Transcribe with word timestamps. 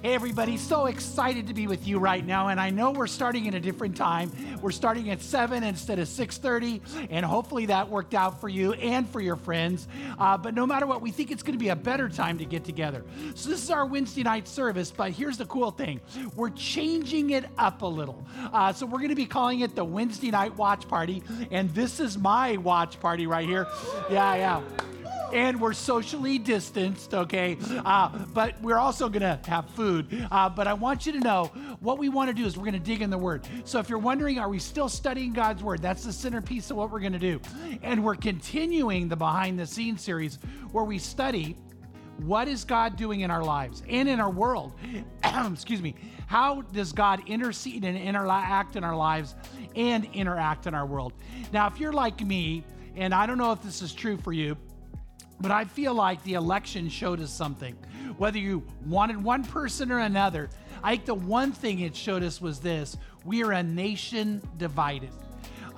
Hey, 0.00 0.14
everybody, 0.14 0.56
so 0.58 0.86
excited 0.86 1.48
to 1.48 1.54
be 1.54 1.66
with 1.66 1.88
you 1.88 1.98
right 1.98 2.24
now. 2.24 2.48
And 2.48 2.60
I 2.60 2.70
know 2.70 2.92
we're 2.92 3.08
starting 3.08 3.48
at 3.48 3.54
a 3.56 3.58
different 3.58 3.96
time. 3.96 4.30
We're 4.62 4.70
starting 4.70 5.10
at 5.10 5.20
7 5.20 5.64
instead 5.64 5.98
of 5.98 6.06
6.30, 6.06 7.08
and 7.10 7.26
hopefully 7.26 7.66
that 7.66 7.88
worked 7.88 8.14
out 8.14 8.40
for 8.40 8.48
you 8.48 8.74
and 8.74 9.08
for 9.08 9.20
your 9.20 9.34
friends. 9.34 9.88
Uh, 10.16 10.38
but 10.38 10.54
no 10.54 10.68
matter 10.68 10.86
what, 10.86 11.02
we 11.02 11.10
think 11.10 11.32
it's 11.32 11.42
going 11.42 11.58
to 11.58 11.58
be 11.58 11.70
a 11.70 11.76
better 11.76 12.08
time 12.08 12.38
to 12.38 12.44
get 12.44 12.62
together. 12.62 13.04
So 13.34 13.50
this 13.50 13.60
is 13.60 13.72
our 13.72 13.86
Wednesday 13.86 14.22
night 14.22 14.46
service, 14.46 14.92
but 14.92 15.10
here's 15.10 15.36
the 15.36 15.46
cool 15.46 15.72
thing. 15.72 16.00
We're 16.36 16.50
changing 16.50 17.30
it 17.30 17.46
up 17.58 17.82
a 17.82 17.86
little. 17.86 18.24
Uh, 18.52 18.72
so 18.72 18.86
we're 18.86 18.98
going 18.98 19.08
to 19.08 19.16
be 19.16 19.26
calling 19.26 19.60
it 19.60 19.74
the 19.74 19.84
Wednesday 19.84 20.30
night 20.30 20.56
watch 20.56 20.86
party, 20.86 21.24
and 21.50 21.74
this 21.74 21.98
is 21.98 22.16
my 22.16 22.56
watch 22.58 23.00
party 23.00 23.26
right 23.26 23.48
here. 23.48 23.66
Yeah, 24.08 24.36
yeah 24.36 24.62
and 25.32 25.60
we're 25.60 25.72
socially 25.72 26.38
distanced, 26.38 27.14
okay? 27.14 27.56
Uh, 27.84 28.08
but 28.32 28.60
we're 28.62 28.78
also 28.78 29.08
gonna 29.08 29.40
have 29.46 29.68
food. 29.70 30.26
Uh, 30.30 30.48
but 30.48 30.66
I 30.66 30.74
want 30.74 31.06
you 31.06 31.12
to 31.12 31.20
know 31.20 31.46
what 31.80 31.98
we 31.98 32.08
wanna 32.08 32.32
do 32.32 32.44
is 32.44 32.56
we're 32.56 32.64
gonna 32.64 32.78
dig 32.78 33.02
in 33.02 33.10
the 33.10 33.18
Word. 33.18 33.46
So 33.64 33.78
if 33.78 33.88
you're 33.88 33.98
wondering, 33.98 34.38
are 34.38 34.48
we 34.48 34.58
still 34.58 34.88
studying 34.88 35.32
God's 35.32 35.62
Word? 35.62 35.82
That's 35.82 36.04
the 36.04 36.12
centerpiece 36.12 36.70
of 36.70 36.76
what 36.76 36.90
we're 36.90 37.00
gonna 37.00 37.18
do. 37.18 37.40
And 37.82 38.04
we're 38.04 38.16
continuing 38.16 39.08
the 39.08 39.16
behind 39.16 39.58
the 39.58 39.66
scenes 39.66 40.02
series 40.02 40.38
where 40.72 40.84
we 40.84 40.98
study 40.98 41.56
what 42.18 42.48
is 42.48 42.64
God 42.64 42.96
doing 42.96 43.20
in 43.20 43.30
our 43.30 43.44
lives 43.44 43.82
and 43.88 44.08
in 44.08 44.20
our 44.20 44.30
world? 44.30 44.72
Excuse 45.24 45.80
me. 45.80 45.94
How 46.26 46.62
does 46.62 46.92
God 46.92 47.22
intercede 47.26 47.84
and 47.84 47.96
interact 47.96 48.76
in 48.76 48.84
our 48.84 48.96
lives 48.96 49.34
and 49.76 50.04
interact 50.06 50.66
in 50.66 50.74
our 50.74 50.84
world? 50.84 51.12
Now, 51.52 51.68
if 51.68 51.78
you're 51.78 51.92
like 51.92 52.20
me, 52.20 52.64
and 52.96 53.14
I 53.14 53.26
don't 53.26 53.38
know 53.38 53.52
if 53.52 53.62
this 53.62 53.82
is 53.82 53.92
true 53.92 54.16
for 54.16 54.32
you, 54.32 54.56
but 55.40 55.50
I 55.50 55.64
feel 55.64 55.94
like 55.94 56.22
the 56.24 56.34
election 56.34 56.88
showed 56.88 57.20
us 57.20 57.30
something. 57.30 57.74
Whether 58.16 58.38
you 58.38 58.64
wanted 58.86 59.22
one 59.22 59.44
person 59.44 59.92
or 59.92 60.00
another, 60.00 60.50
I 60.82 60.92
think 60.92 61.06
the 61.06 61.14
one 61.14 61.52
thing 61.52 61.80
it 61.80 61.94
showed 61.94 62.22
us 62.22 62.40
was 62.40 62.60
this 62.60 62.96
we 63.24 63.42
are 63.42 63.52
a 63.52 63.62
nation 63.62 64.42
divided. 64.56 65.10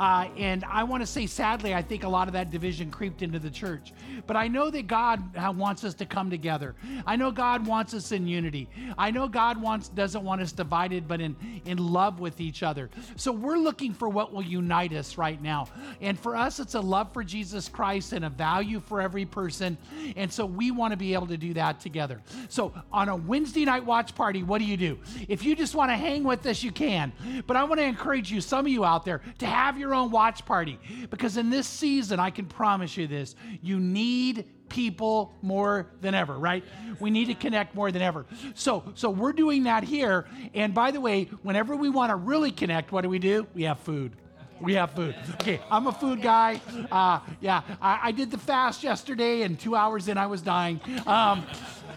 Uh, 0.01 0.31
and 0.39 0.65
I 0.65 0.85
want 0.85 1.03
to 1.03 1.07
say, 1.07 1.27
sadly, 1.27 1.75
I 1.75 1.83
think 1.83 2.05
a 2.05 2.09
lot 2.09 2.27
of 2.27 2.33
that 2.33 2.51
division 2.51 2.91
creeped 2.91 3.21
into 3.21 3.39
the 3.39 3.51
church. 3.51 3.93
But 4.27 4.35
I 4.35 4.49
know 4.49 4.71
that 4.71 4.87
God 4.87 5.23
wants 5.55 5.85
us 5.85 5.93
to 5.95 6.07
come 6.07 6.31
together. 6.31 6.75
I 7.07 7.17
know 7.17 7.31
God 7.31 7.67
wants 7.67 7.93
us 7.93 8.11
in 8.11 8.27
unity. 8.27 8.71
I 8.97 9.11
know 9.11 9.29
God 9.29 9.61
wants 9.61 9.91
doesn't 9.91 10.25
want 10.25 10.41
us 10.41 10.53
divided, 10.53 11.07
but 11.07 11.21
in 11.21 11.37
in 11.67 11.77
love 11.77 12.19
with 12.19 12.41
each 12.41 12.63
other. 12.63 12.89
So 13.17 13.31
we're 13.31 13.59
looking 13.59 13.93
for 13.93 14.09
what 14.09 14.33
will 14.33 14.43
unite 14.43 14.95
us 14.95 15.19
right 15.19 15.41
now. 15.43 15.69
And 16.01 16.19
for 16.19 16.35
us, 16.35 16.61
it's 16.61 16.75
a 16.75 16.81
love 16.81 17.13
for 17.13 17.23
Jesus 17.23 17.69
Christ 17.69 18.15
and 18.15 18.25
a 18.25 18.31
value 18.31 18.81
for 18.81 19.03
every 19.03 19.27
person. 19.27 19.77
And 20.17 20.33
so 20.33 20.47
we 20.47 20.71
want 20.71 20.93
to 20.93 20.97
be 20.97 21.13
able 21.13 21.27
to 21.27 21.37
do 21.37 21.53
that 21.55 21.79
together. 21.79 22.23
So 22.49 22.73
on 22.91 23.11
a 23.11 23.17
Wednesday 23.17 23.67
night 23.67 23.85
watch 23.85 24.15
party, 24.15 24.45
what 24.45 24.61
do 24.61 24.65
you 24.65 24.79
do? 24.79 24.99
If 25.29 25.45
you 25.45 25.55
just 25.55 25.75
want 25.75 25.91
to 25.91 25.97
hang 25.97 26.25
with 26.25 26.47
us, 26.47 26.63
you 26.63 26.73
can. 26.73 27.13
But 27.47 27.59
I 27.59 27.65
want 27.65 27.81
to 27.81 27.85
encourage 27.85 28.33
you, 28.33 28.41
some 28.41 28.65
of 28.65 28.73
you 28.73 28.83
out 28.83 29.05
there, 29.05 29.21
to 29.41 29.47
have 29.47 29.77
your 29.77 29.90
your 29.91 29.97
own 29.97 30.11
watch 30.13 30.47
party 30.47 30.79
because 31.11 31.37
in 31.37 31.51
this 31.51 31.67
season, 31.67 32.21
I 32.21 32.31
can 32.31 32.47
promise 32.47 32.97
you 32.97 33.09
this 33.09 33.35
you 33.61 33.81
need 33.81 34.45
people 34.69 35.35
more 35.43 35.91
than 36.01 36.15
ever 36.15 36.39
right 36.39 36.63
we 37.01 37.11
need 37.11 37.25
to 37.25 37.35
connect 37.35 37.75
more 37.75 37.91
than 37.91 38.03
ever 38.03 38.25
so 38.55 38.85
so 38.95 39.11
we're 39.11 39.33
doing 39.33 39.65
that 39.65 39.83
here 39.83 40.29
and 40.55 40.73
by 40.73 40.93
the 40.93 41.01
way 41.01 41.25
whenever 41.43 41.75
we 41.75 41.91
want 41.91 42.11
to 42.11 42.15
really 42.15 42.53
connect 42.53 42.93
what 42.93 43.01
do 43.01 43.09
we 43.09 43.19
do 43.19 43.45
we 43.53 43.65
have 43.65 43.81
food 43.81 44.15
we 44.61 44.75
have 44.75 44.91
food. 44.91 45.15
Okay, 45.41 45.59
I'm 45.71 45.87
a 45.87 45.93
food 45.93 46.21
guy. 46.21 46.61
Uh, 46.93 47.21
yeah, 47.41 47.63
I, 47.81 48.01
I, 48.05 48.13
did 48.13 48.31
the 48.31 48.37
fast 48.37 48.83
yesterday, 48.83 49.41
and 49.43 49.59
two 49.59 49.75
hours 49.75 50.07
in, 50.07 50.19
I 50.19 50.27
was 50.27 50.43
dying. 50.43 50.81
Um, 51.07 51.47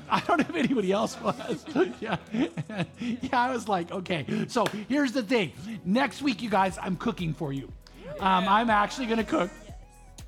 I 0.10 0.22
don't 0.22 0.40
know 0.40 0.46
if 0.48 0.56
anybody 0.56 0.92
else 0.92 1.20
was. 1.20 1.66
yeah. 2.00 2.18
yeah, 3.00 3.18
I 3.34 3.52
was 3.52 3.68
like, 3.68 3.92
okay. 3.92 4.46
So 4.48 4.66
here's 4.88 5.12
the 5.12 5.24
thing. 5.24 5.52
Next 5.84 6.22
week, 6.22 6.42
you 6.42 6.50
guys, 6.50 6.78
I'm 6.82 6.96
cooking 6.96 7.34
for 7.34 7.52
you. 7.52 7.70
Um, 8.20 8.48
I'm 8.48 8.70
actually 8.70 9.08
going 9.08 9.18
to 9.18 9.24
cook. 9.24 9.52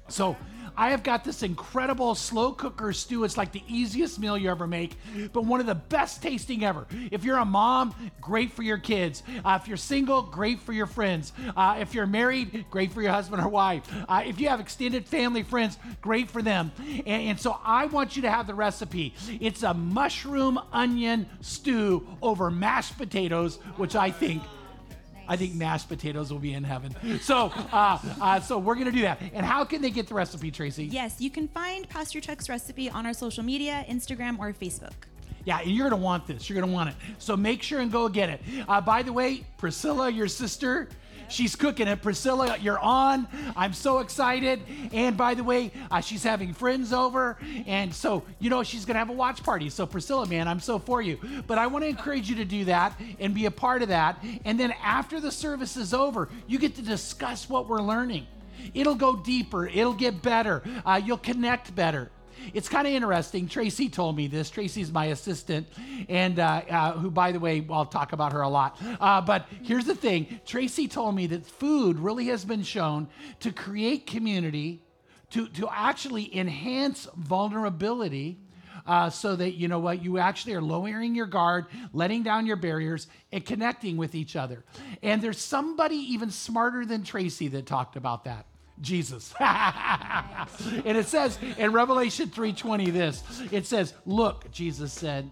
So 0.07 0.35
I 0.77 0.89
have 0.89 1.03
got 1.03 1.23
this 1.23 1.41
incredible 1.41 2.15
slow 2.15 2.51
cooker 2.51 2.91
stew. 2.91 3.23
It's 3.23 3.37
like 3.37 3.51
the 3.51 3.63
easiest 3.67 4.19
meal 4.19 4.37
you 4.37 4.49
ever 4.49 4.67
make, 4.67 4.97
but 5.31 5.45
one 5.45 5.59
of 5.59 5.65
the 5.65 5.75
best 5.75 6.21
tasting 6.21 6.65
ever. 6.65 6.85
If 7.11 7.23
you're 7.23 7.37
a 7.37 7.45
mom, 7.45 7.95
great 8.19 8.51
for 8.51 8.61
your 8.61 8.77
kids. 8.77 9.23
Uh, 9.43 9.57
if 9.61 9.67
you're 9.67 9.77
single, 9.77 10.21
great 10.21 10.59
for 10.59 10.73
your 10.73 10.85
friends. 10.85 11.31
Uh, 11.55 11.77
if 11.79 11.93
you're 11.93 12.05
married, 12.05 12.65
great 12.69 12.91
for 12.91 13.01
your 13.01 13.11
husband 13.11 13.41
or 13.41 13.47
wife. 13.47 13.83
Uh, 14.07 14.23
if 14.25 14.39
you 14.39 14.49
have 14.49 14.59
extended 14.59 15.05
family 15.05 15.43
friends, 15.43 15.77
great 16.01 16.29
for 16.29 16.41
them. 16.41 16.71
And, 17.05 17.07
and 17.29 17.39
so 17.39 17.57
I 17.63 17.85
want 17.85 18.15
you 18.15 18.23
to 18.23 18.31
have 18.31 18.47
the 18.47 18.55
recipe. 18.55 19.13
It's 19.39 19.63
a 19.63 19.73
mushroom 19.73 20.59
onion 20.73 21.27
stew 21.41 22.05
over 22.21 22.51
mashed 22.51 22.97
potatoes, 22.97 23.57
which 23.77 23.95
I 23.95 24.11
think 24.11 24.43
I 25.27 25.35
think 25.35 25.55
mashed 25.55 25.89
potatoes 25.89 26.31
will 26.31 26.39
be 26.39 26.53
in 26.53 26.63
heaven. 26.63 26.95
So, 27.21 27.51
uh, 27.71 27.99
uh, 28.21 28.39
so 28.39 28.57
we're 28.57 28.75
gonna 28.75 28.91
do 28.91 29.01
that. 29.01 29.21
And 29.33 29.45
how 29.45 29.63
can 29.65 29.81
they 29.81 29.89
get 29.89 30.07
the 30.07 30.13
recipe, 30.13 30.51
Tracy? 30.51 30.85
Yes, 30.85 31.15
you 31.19 31.29
can 31.29 31.47
find 31.47 31.87
Pastor 31.89 32.21
Chuck's 32.21 32.49
recipe 32.49 32.89
on 32.89 33.05
our 33.05 33.13
social 33.13 33.43
media, 33.43 33.85
Instagram 33.89 34.39
or 34.39 34.53
Facebook. 34.53 34.93
Yeah, 35.45 35.59
and 35.59 35.71
you're 35.71 35.89
gonna 35.89 36.01
want 36.01 36.25
this. 36.27 36.49
You're 36.49 36.59
gonna 36.59 36.73
want 36.73 36.89
it. 36.89 36.95
So 37.19 37.37
make 37.37 37.61
sure 37.61 37.79
and 37.79 37.91
go 37.91 38.09
get 38.09 38.29
it. 38.29 38.41
Uh, 38.67 38.81
by 38.81 39.03
the 39.03 39.13
way, 39.13 39.45
Priscilla, 39.57 40.09
your 40.09 40.27
sister, 40.27 40.89
She's 41.29 41.55
cooking 41.55 41.87
it. 41.87 42.01
Priscilla, 42.01 42.57
you're 42.59 42.79
on. 42.79 43.27
I'm 43.55 43.73
so 43.73 43.99
excited. 43.99 44.61
And 44.91 45.17
by 45.17 45.33
the 45.33 45.43
way, 45.43 45.71
uh, 45.91 46.01
she's 46.01 46.23
having 46.23 46.53
friends 46.53 46.93
over. 46.93 47.37
And 47.67 47.93
so, 47.93 48.23
you 48.39 48.49
know, 48.49 48.63
she's 48.63 48.85
going 48.85 48.95
to 48.95 48.99
have 48.99 49.09
a 49.09 49.13
watch 49.13 49.43
party. 49.43 49.69
So, 49.69 49.85
Priscilla, 49.85 50.27
man, 50.27 50.47
I'm 50.47 50.59
so 50.59 50.79
for 50.79 51.01
you. 51.01 51.19
But 51.47 51.57
I 51.57 51.67
want 51.67 51.83
to 51.83 51.89
encourage 51.89 52.29
you 52.29 52.35
to 52.37 52.45
do 52.45 52.65
that 52.65 52.99
and 53.19 53.33
be 53.33 53.45
a 53.45 53.51
part 53.51 53.81
of 53.81 53.89
that. 53.89 54.23
And 54.45 54.59
then 54.59 54.73
after 54.83 55.19
the 55.19 55.31
service 55.31 55.77
is 55.77 55.93
over, 55.93 56.29
you 56.47 56.59
get 56.59 56.75
to 56.75 56.81
discuss 56.81 57.49
what 57.49 57.67
we're 57.67 57.81
learning. 57.81 58.27
It'll 58.73 58.95
go 58.95 59.15
deeper, 59.15 59.67
it'll 59.67 59.93
get 59.93 60.21
better, 60.21 60.63
uh, 60.85 60.99
you'll 61.03 61.17
connect 61.17 61.75
better. 61.75 62.09
It's 62.53 62.69
kind 62.69 62.87
of 62.87 62.93
interesting. 62.93 63.47
Tracy 63.47 63.89
told 63.89 64.15
me 64.15 64.27
this. 64.27 64.49
Tracy's 64.49 64.91
my 64.91 65.05
assistant, 65.05 65.67
and 66.09 66.39
uh, 66.39 66.61
uh, 66.69 66.91
who, 66.93 67.11
by 67.11 67.31
the 67.31 67.39
way, 67.39 67.65
I'll 67.69 67.85
talk 67.85 68.13
about 68.13 68.33
her 68.33 68.41
a 68.41 68.49
lot. 68.49 68.77
Uh, 68.99 69.21
but 69.21 69.47
here's 69.63 69.85
the 69.85 69.95
thing 69.95 70.39
Tracy 70.45 70.87
told 70.87 71.15
me 71.15 71.27
that 71.27 71.45
food 71.45 71.99
really 71.99 72.25
has 72.25 72.45
been 72.45 72.63
shown 72.63 73.07
to 73.41 73.51
create 73.51 74.07
community, 74.07 74.83
to, 75.31 75.47
to 75.49 75.67
actually 75.71 76.35
enhance 76.35 77.07
vulnerability. 77.15 78.39
Uh, 78.87 79.09
so 79.09 79.35
that 79.35 79.53
you 79.53 79.67
know 79.67 79.79
what 79.79 80.03
you 80.03 80.19
actually 80.19 80.53
are 80.53 80.61
lowering 80.61 81.15
your 81.15 81.25
guard 81.25 81.65
letting 81.91 82.21
down 82.21 82.45
your 82.45 82.55
barriers 82.55 83.07
and 83.31 83.43
connecting 83.43 83.97
with 83.97 84.13
each 84.13 84.35
other 84.35 84.63
and 85.01 85.23
there's 85.23 85.39
somebody 85.39 85.95
even 85.95 86.29
smarter 86.29 86.85
than 86.85 87.03
tracy 87.03 87.47
that 87.47 87.65
talked 87.65 87.95
about 87.95 88.25
that 88.25 88.45
Jesus. 88.81 89.33
and 89.39 90.97
it 90.97 91.07
says 91.07 91.39
in 91.57 91.71
Revelation 91.71 92.29
3:20 92.29 92.91
this. 92.91 93.23
It 93.51 93.65
says, 93.65 93.93
"Look," 94.05 94.51
Jesus 94.51 94.91
said, 94.91 95.31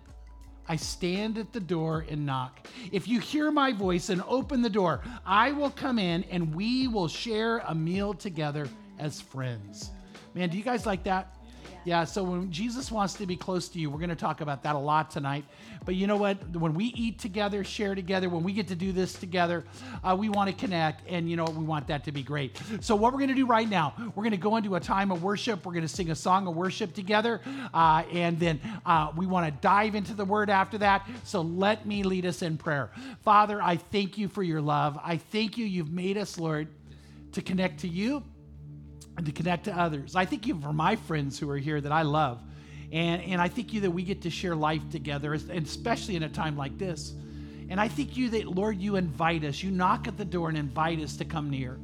I 0.68 0.78
stand 0.78 1.38
at 1.38 1.52
the 1.52 1.60
door 1.60 2.06
and 2.10 2.26
knock. 2.26 2.68
If 2.92 3.08
you 3.08 3.20
hear 3.20 3.52
my 3.52 3.74
voice 3.74 4.10
and 4.10 4.24
open 4.28 4.62
the 4.62 4.70
door, 4.70 5.02
I 5.26 5.52
will 5.52 5.70
come 5.70 6.00
in 6.00 6.24
and 6.26 6.56
we 6.56 6.88
will 6.88 7.10
share 7.10 7.58
a 7.60 7.76
meal 7.76 8.14
together 8.14 8.70
as 8.98 9.20
friends. 9.20 9.92
Man, 10.34 10.50
do 10.50 10.58
you 10.58 10.64
guys 10.64 10.86
like 10.86 11.04
that? 11.04 11.36
Yeah, 11.86 12.06
so 12.06 12.24
when 12.24 12.50
Jesus 12.50 12.92
wants 12.92 13.16
to 13.16 13.26
be 13.26 13.36
close 13.36 13.68
to 13.70 13.80
you, 13.80 13.90
we're 13.90 13.98
going 13.98 14.10
to 14.10 14.16
talk 14.16 14.40
about 14.40 14.64
that 14.64 14.76
a 14.76 14.80
lot 14.80 15.12
tonight. 15.12 15.44
But 15.84 15.96
you 15.96 16.08
know 16.08 16.16
what? 16.16 16.38
When 16.56 16.74
we 16.74 16.86
eat 16.86 17.20
together, 17.20 17.66
share 17.66 17.94
together, 17.94 18.30
when 18.30 18.42
we 18.42 18.54
get 18.54 18.70
to 18.70 18.76
do 18.76 18.94
this 18.94 19.14
together, 19.14 19.66
uh, 20.02 20.16
we 20.18 20.30
want 20.30 20.50
to 20.50 20.56
connect, 20.56 21.06
and 21.10 21.30
you 21.30 21.36
know 21.36 21.44
we 21.44 21.66
want 21.66 21.88
that 21.88 22.06
to 22.06 22.14
be 22.14 22.24
great. 22.24 22.58
So 22.80 22.96
what 22.96 23.12
we're 23.12 23.20
going 23.20 23.30
to 23.30 23.36
do 23.36 23.46
right 23.46 23.68
now, 23.68 23.94
we're 24.16 24.24
going 24.24 24.32
to 24.32 24.38
go 24.38 24.56
into 24.56 24.76
a 24.76 24.80
time 24.80 25.12
of 25.12 25.24
worship. 25.24 25.66
We're 25.66 25.74
going 25.74 25.84
to 25.84 25.94
sing 25.94 26.10
a 26.10 26.16
song 26.16 26.48
of 26.48 26.56
worship 26.56 26.94
together, 26.94 27.42
uh, 27.74 28.04
and 28.14 28.40
then 28.40 28.62
uh, 28.86 29.12
we 29.18 29.26
want 29.26 29.46
to 29.46 29.62
dive 29.62 29.96
into 29.96 30.14
the 30.14 30.26
Word 30.26 30.50
after 30.50 30.78
that. 30.78 31.06
So 31.26 31.42
let 31.42 31.86
me 31.86 32.04
lead 32.04 32.26
us 32.26 32.42
in 32.42 32.58
prayer. 32.58 32.92
Father, 33.24 33.62
I 33.62 33.76
thank 33.76 34.18
you 34.18 34.30
for 34.30 34.42
your 34.42 34.62
love. 34.62 34.98
I 35.04 35.18
thank 35.18 35.58
you. 35.58 35.66
You've 35.66 35.92
made 35.92 36.18
us, 36.18 36.40
Lord, 36.40 36.70
to 37.34 37.42
connect 37.42 37.82
to 37.82 37.90
you 37.90 38.24
and 39.18 39.26
to 39.26 39.32
connect 39.32 39.66
to 39.66 39.78
others. 39.78 40.16
I 40.16 40.26
thank 40.26 40.48
you 40.48 40.60
for 40.60 40.74
my 40.74 40.96
friends 40.96 41.38
who 41.38 41.50
are 41.50 41.58
here 41.58 41.80
that 41.80 41.92
I 41.92 42.02
love. 42.02 42.42
And, 42.92 43.22
and 43.24 43.42
I 43.42 43.48
thank 43.48 43.74
you 43.74 43.82
that 43.82 43.92
we 43.92 44.04
get 44.04 44.22
to 44.22 44.30
share 44.30 44.56
life 44.56 44.88
together, 44.92 45.34
especially 45.34 46.16
in 46.16 46.24
a 46.24 46.30
time 46.30 46.56
like 46.56 46.78
this. 46.78 47.14
And 47.70 47.80
I 47.80 47.88
thank 47.88 48.18
you 48.18 48.30
that, 48.32 48.48
Lord, 48.48 48.80
you 48.80 48.98
invite 48.98 49.44
us. 49.44 49.64
You 49.64 49.72
knock 49.72 50.08
at 50.08 50.18
the 50.18 50.26
door 50.26 50.50
and 50.50 50.58
invite 50.58 51.00
us 51.00 51.18
to 51.18 51.26
come 51.26 51.50
near. 51.50 51.80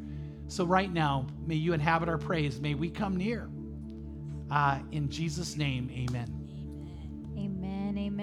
So, 0.48 0.66
right 0.66 0.92
now, 0.92 1.28
may 1.46 1.56
you 1.56 1.74
inhabit 1.74 2.10
our 2.10 2.18
praise. 2.18 2.60
May 2.60 2.74
we 2.74 2.90
come 2.90 3.18
near. 3.18 3.50
Uh, 4.52 4.80
in 4.92 5.10
Jesus' 5.10 5.56
name, 5.56 5.90
amen. 5.92 6.39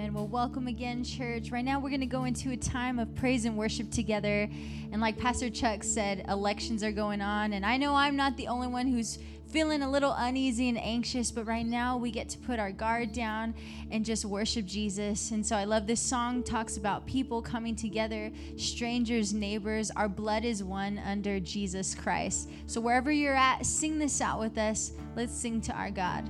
Amen. 0.07 0.13
Well, 0.13 0.27
welcome 0.27 0.67
again, 0.67 1.03
church. 1.03 1.51
Right 1.51 1.65
now, 1.65 1.81
we're 1.81 1.89
going 1.89 1.99
to 1.99 2.05
go 2.05 2.23
into 2.23 2.51
a 2.51 2.55
time 2.55 2.97
of 2.97 3.13
praise 3.15 3.43
and 3.43 3.57
worship 3.57 3.91
together. 3.91 4.49
And 4.93 5.01
like 5.01 5.17
Pastor 5.17 5.49
Chuck 5.49 5.83
said, 5.83 6.23
elections 6.29 6.81
are 6.81 6.93
going 6.93 7.19
on. 7.19 7.51
And 7.51 7.65
I 7.65 7.75
know 7.75 7.93
I'm 7.93 8.15
not 8.15 8.37
the 8.37 8.47
only 8.47 8.67
one 8.67 8.87
who's 8.87 9.19
feeling 9.49 9.81
a 9.81 9.91
little 9.91 10.13
uneasy 10.17 10.69
and 10.69 10.77
anxious, 10.77 11.29
but 11.29 11.45
right 11.45 11.65
now 11.65 11.97
we 11.97 12.09
get 12.09 12.29
to 12.29 12.37
put 12.37 12.57
our 12.57 12.71
guard 12.71 13.11
down 13.11 13.53
and 13.91 14.05
just 14.05 14.23
worship 14.23 14.65
Jesus. 14.65 15.31
And 15.31 15.45
so 15.45 15.57
I 15.57 15.65
love 15.65 15.87
this 15.87 15.99
song 15.99 16.41
talks 16.41 16.77
about 16.77 17.05
people 17.05 17.41
coming 17.41 17.75
together, 17.75 18.31
strangers, 18.55 19.33
neighbors, 19.33 19.91
our 19.91 20.07
blood 20.07 20.45
is 20.45 20.63
one 20.63 20.99
under 20.99 21.37
Jesus 21.41 21.93
Christ. 21.93 22.49
So 22.65 22.79
wherever 22.79 23.11
you're 23.11 23.35
at, 23.35 23.65
sing 23.65 23.99
this 23.99 24.21
out 24.21 24.39
with 24.39 24.57
us. 24.57 24.93
Let's 25.17 25.33
sing 25.33 25.59
to 25.61 25.73
our 25.73 25.91
God. 25.91 26.29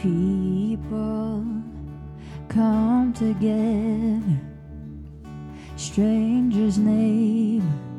people 0.00 1.44
come 2.48 3.12
together, 3.12 4.40
strangers' 5.76 6.78
name. 6.78 7.89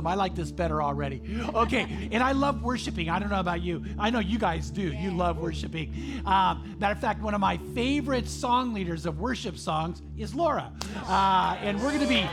Awesome. 0.00 0.06
I 0.06 0.14
like 0.14 0.34
this 0.34 0.50
better 0.50 0.82
already. 0.82 1.22
Okay, 1.54 2.08
and 2.12 2.22
I 2.22 2.32
love 2.32 2.62
worshiping. 2.62 3.10
I 3.10 3.18
don't 3.18 3.30
know 3.30 3.40
about 3.40 3.62
you. 3.62 3.84
I 3.98 4.10
know 4.10 4.18
you 4.18 4.38
guys 4.38 4.70
do. 4.70 4.82
You 4.82 5.10
love 5.10 5.38
worshiping. 5.38 6.22
Um, 6.24 6.76
matter 6.78 6.92
of 6.94 7.00
fact, 7.00 7.22
one 7.22 7.34
of 7.34 7.40
my 7.40 7.58
favorite 7.74 8.28
song 8.28 8.72
leaders 8.72 9.06
of 9.06 9.18
worship 9.18 9.58
songs 9.58 10.02
is 10.16 10.34
Laura. 10.34 10.72
Uh, 11.06 11.56
and 11.60 11.80
we're 11.82 11.90
going 11.90 12.00
to 12.00 12.08
be 12.08 12.26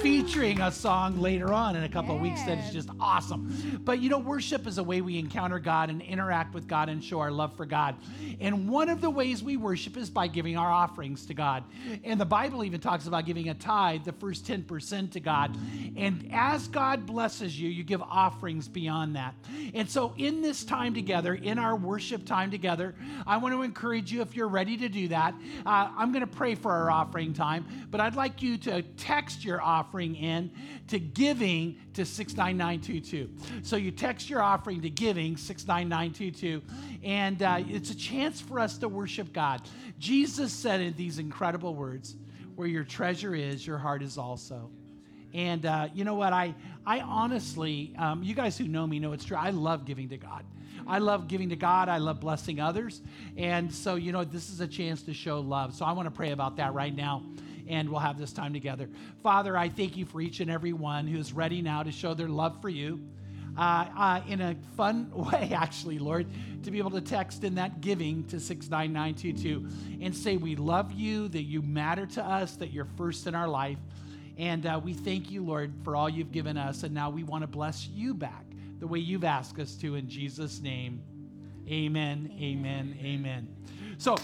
featuring 0.00 0.62
a 0.62 0.72
song 0.72 1.20
later 1.20 1.52
on 1.52 1.76
in 1.76 1.82
a 1.82 1.88
couple 1.88 2.14
of 2.14 2.22
weeks 2.22 2.42
that 2.44 2.56
is 2.56 2.72
just 2.72 2.88
awesome. 2.98 3.80
But 3.84 4.00
you 4.00 4.08
know, 4.08 4.18
worship 4.18 4.66
is 4.66 4.78
a 4.78 4.82
way 4.82 5.02
we 5.02 5.18
encounter 5.18 5.58
God 5.58 5.90
and 5.90 6.00
interact 6.00 6.54
with 6.54 6.66
God 6.66 6.88
and 6.88 7.04
show 7.04 7.20
our 7.20 7.30
love 7.30 7.54
for 7.54 7.66
God. 7.66 7.96
And 8.40 8.66
one 8.66 8.88
of 8.88 9.02
the 9.02 9.10
ways 9.10 9.42
we 9.42 9.58
worship 9.58 9.98
is 9.98 10.08
by 10.08 10.26
giving 10.26 10.56
our 10.56 10.70
offerings 10.70 11.26
to 11.26 11.34
God. 11.34 11.64
And 12.02 12.18
the 12.18 12.24
Bible 12.24 12.64
even 12.64 12.80
talks 12.80 13.06
about 13.06 13.26
giving 13.26 13.50
a 13.50 13.54
tithe, 13.54 14.04
the 14.04 14.12
first 14.12 14.46
10% 14.46 15.10
to 15.12 15.20
God. 15.20 15.54
And 15.96 16.30
as 16.32 16.66
God 16.68 17.04
blesses 17.04 17.60
you, 17.60 17.68
you 17.68 17.84
give 17.84 18.00
offerings 18.00 18.68
beyond 18.68 19.16
that. 19.16 19.34
And 19.74 19.88
so 19.88 20.14
in 20.16 20.40
this 20.40 20.64
time 20.64 20.94
together, 20.94 21.34
in 21.34 21.58
our 21.58 21.76
worship 21.76 22.24
time 22.24 22.50
together, 22.50 22.94
I 23.26 23.36
want 23.36 23.54
to 23.54 23.62
encourage 23.62 24.10
you 24.12 24.22
if 24.22 24.34
you're 24.34 24.48
ready 24.48 24.78
to 24.78 24.88
do 24.88 25.08
that. 25.08 25.34
Uh, 25.66 25.90
I'm 25.94 26.10
going 26.10 26.26
to 26.26 26.26
pray 26.26 26.54
for 26.54 26.72
our 26.72 26.90
offering 26.90 27.34
time, 27.34 27.66
but 27.90 28.00
I'd 28.00 28.14
like 28.14 28.40
you 28.40 28.56
to 28.58 28.80
text 28.82 29.44
your 29.44 29.60
offering 29.60 29.89
in 29.98 30.50
to 30.88 30.98
giving 30.98 31.76
to 31.94 32.04
69922. 32.04 33.64
So 33.64 33.76
you 33.76 33.90
text 33.90 34.30
your 34.30 34.42
offering 34.42 34.80
to 34.82 34.90
giving 34.90 35.36
69922, 35.36 36.62
and 37.02 37.42
uh, 37.42 37.62
it's 37.68 37.90
a 37.90 37.96
chance 37.96 38.40
for 38.40 38.60
us 38.60 38.78
to 38.78 38.88
worship 38.88 39.32
God. 39.32 39.62
Jesus 39.98 40.52
said 40.52 40.80
in 40.80 40.94
these 40.94 41.18
incredible 41.18 41.74
words, 41.74 42.16
"Where 42.54 42.68
your 42.68 42.84
treasure 42.84 43.34
is, 43.34 43.66
your 43.66 43.78
heart 43.78 44.02
is 44.02 44.18
also." 44.18 44.70
And 45.32 45.64
uh, 45.66 45.88
you 45.94 46.04
know 46.04 46.14
what? 46.14 46.32
I 46.32 46.54
I 46.86 47.00
honestly, 47.00 47.94
um, 47.98 48.22
you 48.22 48.34
guys 48.34 48.56
who 48.56 48.68
know 48.68 48.86
me 48.86 48.98
know 48.98 49.12
it's 49.12 49.24
true. 49.24 49.36
I 49.36 49.50
love 49.50 49.84
giving 49.84 50.08
to 50.10 50.16
God. 50.16 50.44
I 50.86 50.98
love 50.98 51.28
giving 51.28 51.50
to 51.50 51.56
God. 51.56 51.88
I 51.88 51.98
love 51.98 52.20
blessing 52.20 52.60
others. 52.60 53.02
And 53.36 53.72
so, 53.72 53.94
you 53.94 54.12
know, 54.12 54.24
this 54.24 54.50
is 54.50 54.60
a 54.60 54.66
chance 54.66 55.02
to 55.02 55.14
show 55.14 55.40
love. 55.40 55.74
So 55.74 55.84
I 55.84 55.92
want 55.92 56.06
to 56.06 56.10
pray 56.10 56.32
about 56.32 56.56
that 56.56 56.74
right 56.74 56.94
now 56.94 57.22
and 57.70 57.88
we'll 57.88 58.00
have 58.00 58.18
this 58.18 58.32
time 58.32 58.52
together. 58.52 58.88
Father, 59.22 59.56
I 59.56 59.68
thank 59.68 59.96
you 59.96 60.04
for 60.04 60.20
each 60.20 60.40
and 60.40 60.50
every 60.50 60.72
one 60.72 61.06
who's 61.06 61.32
ready 61.32 61.62
now 61.62 61.82
to 61.82 61.92
show 61.92 62.14
their 62.14 62.28
love 62.28 62.60
for 62.60 62.68
you. 62.68 63.00
Uh, 63.56 63.86
uh, 63.96 64.20
in 64.28 64.40
a 64.40 64.56
fun 64.76 65.10
way, 65.14 65.52
actually, 65.54 65.98
Lord, 65.98 66.26
to 66.64 66.70
be 66.70 66.78
able 66.78 66.90
to 66.92 67.00
text 67.00 67.44
in 67.44 67.54
that 67.56 67.80
giving 67.80 68.24
to 68.28 68.38
69922 68.40 70.04
and 70.04 70.14
say, 70.14 70.36
We 70.36 70.56
love 70.56 70.92
you, 70.92 71.28
that 71.28 71.42
you 71.42 71.62
matter 71.62 72.06
to 72.06 72.24
us, 72.24 72.56
that 72.56 72.72
you're 72.72 72.88
first 72.96 73.26
in 73.26 73.34
our 73.34 73.48
life. 73.48 73.78
And 74.36 74.66
uh, 74.66 74.80
we 74.82 74.94
thank 74.94 75.30
you, 75.30 75.44
Lord, 75.44 75.72
for 75.84 75.96
all 75.96 76.08
you've 76.08 76.32
given 76.32 76.56
us. 76.56 76.82
And 76.82 76.94
now 76.94 77.10
we 77.10 77.24
want 77.24 77.42
to 77.42 77.48
bless 77.48 77.86
you 77.88 78.14
back 78.14 78.44
the 78.78 78.86
way 78.86 78.98
you've 78.98 79.24
asked 79.24 79.58
us 79.58 79.74
to. 79.76 79.96
In 79.96 80.08
Jesus' 80.08 80.60
name, 80.60 81.02
amen, 81.68 82.32
amen, 82.40 82.96
amen. 83.00 83.04
amen. 83.04 83.48
So, 83.98 84.16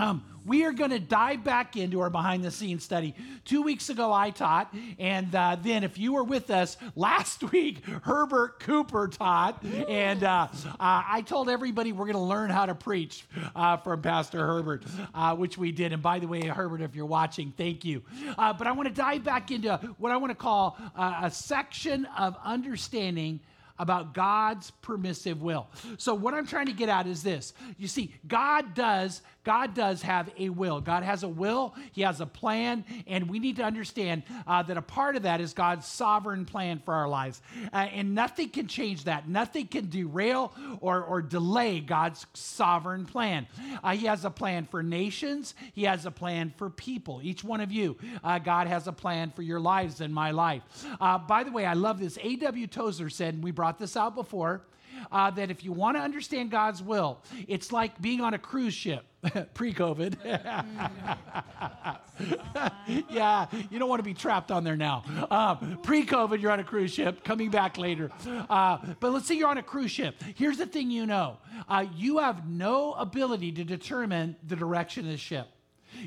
um, 0.00 0.24
we 0.46 0.64
are 0.64 0.72
going 0.72 0.90
to 0.90 0.98
dive 0.98 1.44
back 1.44 1.76
into 1.76 2.00
our 2.00 2.08
behind 2.08 2.42
the 2.42 2.50
scenes 2.50 2.82
study. 2.82 3.14
Two 3.44 3.60
weeks 3.60 3.90
ago, 3.90 4.10
I 4.10 4.30
taught, 4.30 4.74
and 4.98 5.34
uh, 5.34 5.58
then 5.60 5.84
if 5.84 5.98
you 5.98 6.14
were 6.14 6.24
with 6.24 6.50
us 6.50 6.78
last 6.96 7.42
week, 7.52 7.84
Herbert 7.84 8.60
Cooper 8.60 9.08
taught, 9.08 9.62
and 9.62 10.24
uh, 10.24 10.48
uh, 10.52 10.66
I 10.80 11.22
told 11.26 11.50
everybody 11.50 11.92
we're 11.92 12.06
going 12.06 12.14
to 12.14 12.20
learn 12.20 12.48
how 12.48 12.64
to 12.64 12.74
preach 12.74 13.26
uh, 13.54 13.76
from 13.76 14.00
Pastor 14.00 14.46
Herbert, 14.46 14.84
uh, 15.14 15.36
which 15.36 15.58
we 15.58 15.70
did. 15.70 15.92
And 15.92 16.02
by 16.02 16.18
the 16.18 16.26
way, 16.26 16.46
Herbert, 16.46 16.80
if 16.80 16.94
you're 16.94 17.04
watching, 17.04 17.52
thank 17.54 17.84
you. 17.84 18.02
Uh, 18.38 18.54
but 18.54 18.66
I 18.66 18.72
want 18.72 18.88
to 18.88 18.94
dive 18.94 19.22
back 19.22 19.50
into 19.50 19.76
what 19.98 20.12
I 20.12 20.16
want 20.16 20.30
to 20.30 20.34
call 20.34 20.78
a 20.96 21.30
section 21.30 22.06
of 22.16 22.36
understanding 22.42 23.40
about 23.80 24.12
God's 24.12 24.70
permissive 24.82 25.40
will. 25.40 25.66
So 25.96 26.14
what 26.14 26.34
I'm 26.34 26.46
trying 26.46 26.66
to 26.66 26.72
get 26.72 26.90
at 26.90 27.06
is 27.06 27.22
this. 27.22 27.54
You 27.78 27.88
see, 27.88 28.14
God 28.28 28.74
does 28.74 29.22
God 29.44 29.74
does 29.74 30.02
have 30.02 30.30
a 30.38 30.50
will. 30.50 30.80
God 30.80 31.02
has 31.02 31.22
a 31.22 31.28
will, 31.28 31.74
He 31.92 32.02
has 32.02 32.20
a 32.20 32.26
plan, 32.26 32.84
and 33.06 33.28
we 33.28 33.38
need 33.38 33.56
to 33.56 33.62
understand 33.62 34.22
uh, 34.46 34.62
that 34.64 34.76
a 34.76 34.82
part 34.82 35.16
of 35.16 35.22
that 35.22 35.40
is 35.40 35.54
God's 35.54 35.86
sovereign 35.86 36.44
plan 36.44 36.80
for 36.84 36.94
our 36.94 37.08
lives. 37.08 37.40
Uh, 37.72 37.76
and 37.76 38.14
nothing 38.14 38.50
can 38.50 38.66
change 38.66 39.04
that. 39.04 39.28
Nothing 39.28 39.66
can 39.66 39.88
derail 39.88 40.52
or, 40.80 41.02
or 41.02 41.22
delay 41.22 41.80
God's 41.80 42.26
sovereign 42.34 43.06
plan. 43.06 43.46
Uh, 43.82 43.96
he 43.96 44.06
has 44.06 44.24
a 44.24 44.30
plan 44.30 44.66
for 44.70 44.82
nations, 44.82 45.54
He 45.72 45.84
has 45.84 46.06
a 46.06 46.10
plan 46.10 46.52
for 46.56 46.68
people. 46.68 47.20
Each 47.22 47.42
one 47.42 47.60
of 47.60 47.72
you, 47.72 47.96
uh, 48.22 48.38
God 48.38 48.66
has 48.66 48.86
a 48.86 48.92
plan 48.92 49.30
for 49.30 49.42
your 49.42 49.60
lives 49.60 50.00
and 50.00 50.12
my 50.12 50.30
life. 50.32 50.62
Uh, 51.00 51.18
by 51.18 51.44
the 51.44 51.52
way, 51.52 51.64
I 51.64 51.74
love 51.74 51.98
this. 51.98 52.18
A.W. 52.22 52.66
Tozer 52.66 53.08
said, 53.08 53.34
and 53.34 53.42
we 53.42 53.50
brought 53.50 53.78
this 53.78 53.96
out 53.96 54.14
before 54.14 54.62
uh, 55.10 55.30
that 55.32 55.50
if 55.50 55.64
you 55.64 55.72
want 55.72 55.96
to 55.96 56.02
understand 56.02 56.50
God's 56.50 56.82
will, 56.82 57.18
it's 57.48 57.72
like 57.72 58.00
being 58.00 58.20
on 58.20 58.34
a 58.34 58.38
cruise 58.38 58.74
ship 58.74 59.04
pre 59.54 59.74
COVID. 59.74 60.16
yeah, 63.10 63.46
you 63.70 63.78
don't 63.78 63.88
want 63.88 64.00
to 64.00 64.04
be 64.04 64.14
trapped 64.14 64.50
on 64.50 64.64
there 64.64 64.76
now. 64.76 65.04
Um, 65.30 65.78
pre 65.82 66.06
COVID, 66.06 66.40
you're 66.40 66.52
on 66.52 66.60
a 66.60 66.64
cruise 66.64 66.92
ship, 66.92 67.24
coming 67.24 67.50
back 67.50 67.78
later. 67.78 68.10
Uh, 68.48 68.78
but 68.98 69.12
let's 69.12 69.26
say 69.26 69.34
you're 69.34 69.48
on 69.48 69.58
a 69.58 69.62
cruise 69.62 69.90
ship. 69.90 70.22
Here's 70.34 70.58
the 70.58 70.66
thing 70.66 70.90
you 70.90 71.06
know 71.06 71.38
uh, 71.68 71.86
you 71.96 72.18
have 72.18 72.48
no 72.48 72.92
ability 72.94 73.52
to 73.52 73.64
determine 73.64 74.36
the 74.46 74.56
direction 74.56 75.04
of 75.04 75.12
the 75.12 75.18
ship. 75.18 75.48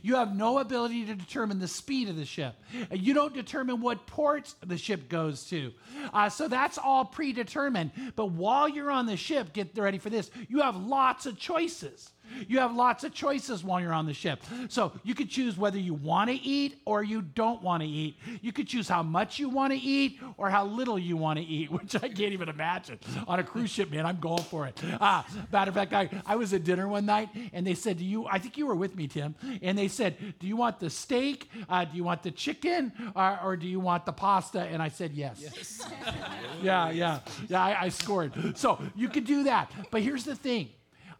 You 0.01 0.15
have 0.15 0.35
no 0.35 0.59
ability 0.59 1.05
to 1.05 1.15
determine 1.15 1.59
the 1.59 1.67
speed 1.67 2.09
of 2.09 2.15
the 2.15 2.25
ship. 2.25 2.55
You 2.91 3.13
don't 3.13 3.33
determine 3.33 3.81
what 3.81 4.07
ports 4.07 4.55
the 4.65 4.77
ship 4.77 5.09
goes 5.09 5.45
to. 5.45 5.73
Uh, 6.13 6.29
so 6.29 6.47
that's 6.47 6.77
all 6.77 7.05
predetermined. 7.05 7.91
But 8.15 8.31
while 8.31 8.67
you're 8.67 8.91
on 8.91 9.05
the 9.05 9.17
ship, 9.17 9.53
get 9.53 9.77
ready 9.77 9.97
for 9.97 10.09
this, 10.09 10.29
you 10.47 10.61
have 10.61 10.75
lots 10.75 11.25
of 11.25 11.37
choices. 11.37 12.11
You 12.47 12.59
have 12.59 12.75
lots 12.75 13.03
of 13.03 13.13
choices 13.13 13.63
while 13.63 13.79
you're 13.81 13.93
on 13.93 14.05
the 14.05 14.13
ship. 14.13 14.41
So 14.69 14.91
you 15.03 15.15
could 15.15 15.29
choose 15.29 15.57
whether 15.57 15.77
you 15.77 15.93
want 15.93 16.29
to 16.29 16.35
eat 16.35 16.81
or 16.85 17.03
you 17.03 17.21
don't 17.21 17.61
want 17.61 17.83
to 17.83 17.89
eat. 17.89 18.17
You 18.41 18.51
could 18.51 18.67
choose 18.67 18.87
how 18.87 19.03
much 19.03 19.39
you 19.39 19.49
want 19.49 19.73
to 19.73 19.79
eat 19.79 20.19
or 20.37 20.49
how 20.49 20.65
little 20.65 20.97
you 20.97 21.17
want 21.17 21.39
to 21.39 21.45
eat, 21.45 21.71
which 21.71 21.95
I 21.95 22.07
can't 22.07 22.33
even 22.33 22.49
imagine. 22.49 22.99
On 23.27 23.39
a 23.39 23.43
cruise 23.43 23.69
ship, 23.69 23.91
man, 23.91 24.05
I'm 24.05 24.19
going 24.19 24.43
for 24.43 24.67
it. 24.67 24.79
Uh, 24.99 25.23
matter 25.51 25.69
of 25.69 25.75
fact, 25.75 25.93
I, 25.93 26.09
I 26.25 26.35
was 26.35 26.53
at 26.53 26.63
dinner 26.63 26.87
one 26.87 27.05
night 27.05 27.29
and 27.53 27.65
they 27.65 27.73
said, 27.73 27.97
Do 27.97 28.05
you, 28.05 28.25
I 28.27 28.39
think 28.39 28.57
you 28.57 28.67
were 28.67 28.75
with 28.75 28.95
me, 28.95 29.07
Tim, 29.07 29.35
and 29.61 29.77
they 29.77 29.87
said, 29.87 30.17
Do 30.39 30.47
you 30.47 30.55
want 30.55 30.79
the 30.79 30.89
steak? 30.89 31.49
Uh, 31.69 31.85
do 31.85 31.95
you 31.97 32.03
want 32.03 32.23
the 32.23 32.31
chicken? 32.31 32.91
Or, 33.15 33.39
or, 33.43 33.57
do 33.57 33.67
you 33.67 33.79
want 33.79 34.05
the 34.05 34.11
pasta? 34.11 34.61
And 34.61 34.81
I 34.81 34.89
said, 34.89 35.13
Yes. 35.13 35.39
yes. 35.39 35.87
yeah, 36.61 36.89
yeah. 36.89 37.19
Yeah, 37.47 37.63
I, 37.63 37.83
I 37.83 37.89
scored. 37.89 38.57
So 38.57 38.81
you 38.95 39.09
could 39.09 39.25
do 39.25 39.43
that. 39.43 39.71
But 39.91 40.01
here's 40.01 40.23
the 40.23 40.35
thing 40.35 40.69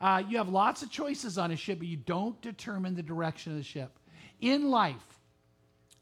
uh, 0.04 0.22
you 0.28 0.38
have 0.38 0.50
lots 0.50 0.84
of 0.84 0.92
choices 0.92 1.38
on 1.38 1.52
a 1.52 1.56
ship, 1.56 1.80
but 1.80 1.88
you 1.88 1.96
don't 1.96 2.40
determine 2.42 2.94
the 2.94 3.02
direction 3.02 3.54
of 3.54 3.58
the 3.58 3.64
ship. 3.64 3.98
In 4.42 4.70
life, 4.70 5.22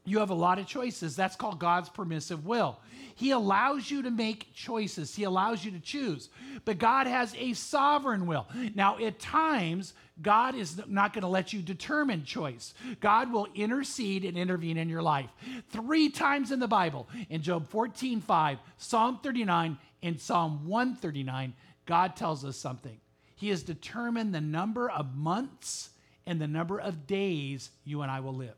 you 0.04 0.18
have 0.18 0.30
a 0.30 0.34
lot 0.34 0.58
of 0.58 0.66
choices. 0.66 1.14
That's 1.14 1.36
called 1.36 1.60
God's 1.60 1.88
permissive 1.88 2.44
will. 2.44 2.80
He 3.14 3.30
allows 3.30 3.88
you 3.88 4.02
to 4.02 4.10
make 4.10 4.52
choices, 4.54 5.14
He 5.14 5.22
allows 5.22 5.64
you 5.64 5.70
to 5.70 5.78
choose. 5.78 6.30
But 6.64 6.78
God 6.78 7.06
has 7.06 7.32
a 7.38 7.52
sovereign 7.52 8.26
will. 8.26 8.48
Now, 8.74 8.98
at 8.98 9.20
times, 9.20 9.94
God 10.20 10.56
is 10.56 10.80
not 10.88 11.12
going 11.12 11.22
to 11.22 11.28
let 11.28 11.52
you 11.52 11.62
determine 11.62 12.24
choice. 12.24 12.74
God 12.98 13.32
will 13.32 13.46
intercede 13.54 14.24
and 14.24 14.36
intervene 14.36 14.78
in 14.78 14.88
your 14.88 15.02
life. 15.02 15.30
Three 15.70 16.08
times 16.08 16.50
in 16.50 16.58
the 16.58 16.66
Bible, 16.66 17.08
in 17.30 17.40
Job 17.40 17.68
14, 17.68 18.20
5, 18.20 18.58
Psalm 18.78 19.20
39, 19.22 19.78
and 20.02 20.20
Psalm 20.20 20.66
139, 20.66 21.54
God 21.86 22.16
tells 22.16 22.44
us 22.44 22.56
something. 22.56 22.98
He 23.42 23.48
has 23.48 23.64
determined 23.64 24.32
the 24.32 24.40
number 24.40 24.88
of 24.88 25.16
months 25.16 25.90
and 26.26 26.40
the 26.40 26.46
number 26.46 26.78
of 26.78 27.08
days 27.08 27.70
you 27.84 28.02
and 28.02 28.08
I 28.08 28.20
will 28.20 28.36
live. 28.36 28.54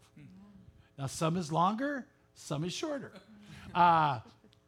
Now, 0.99 1.07
some 1.07 1.38
is 1.38 1.50
longer, 1.50 2.07
some 2.35 2.64
is 2.64 2.75
shorter. 2.75 3.11
Uh, 3.75 4.19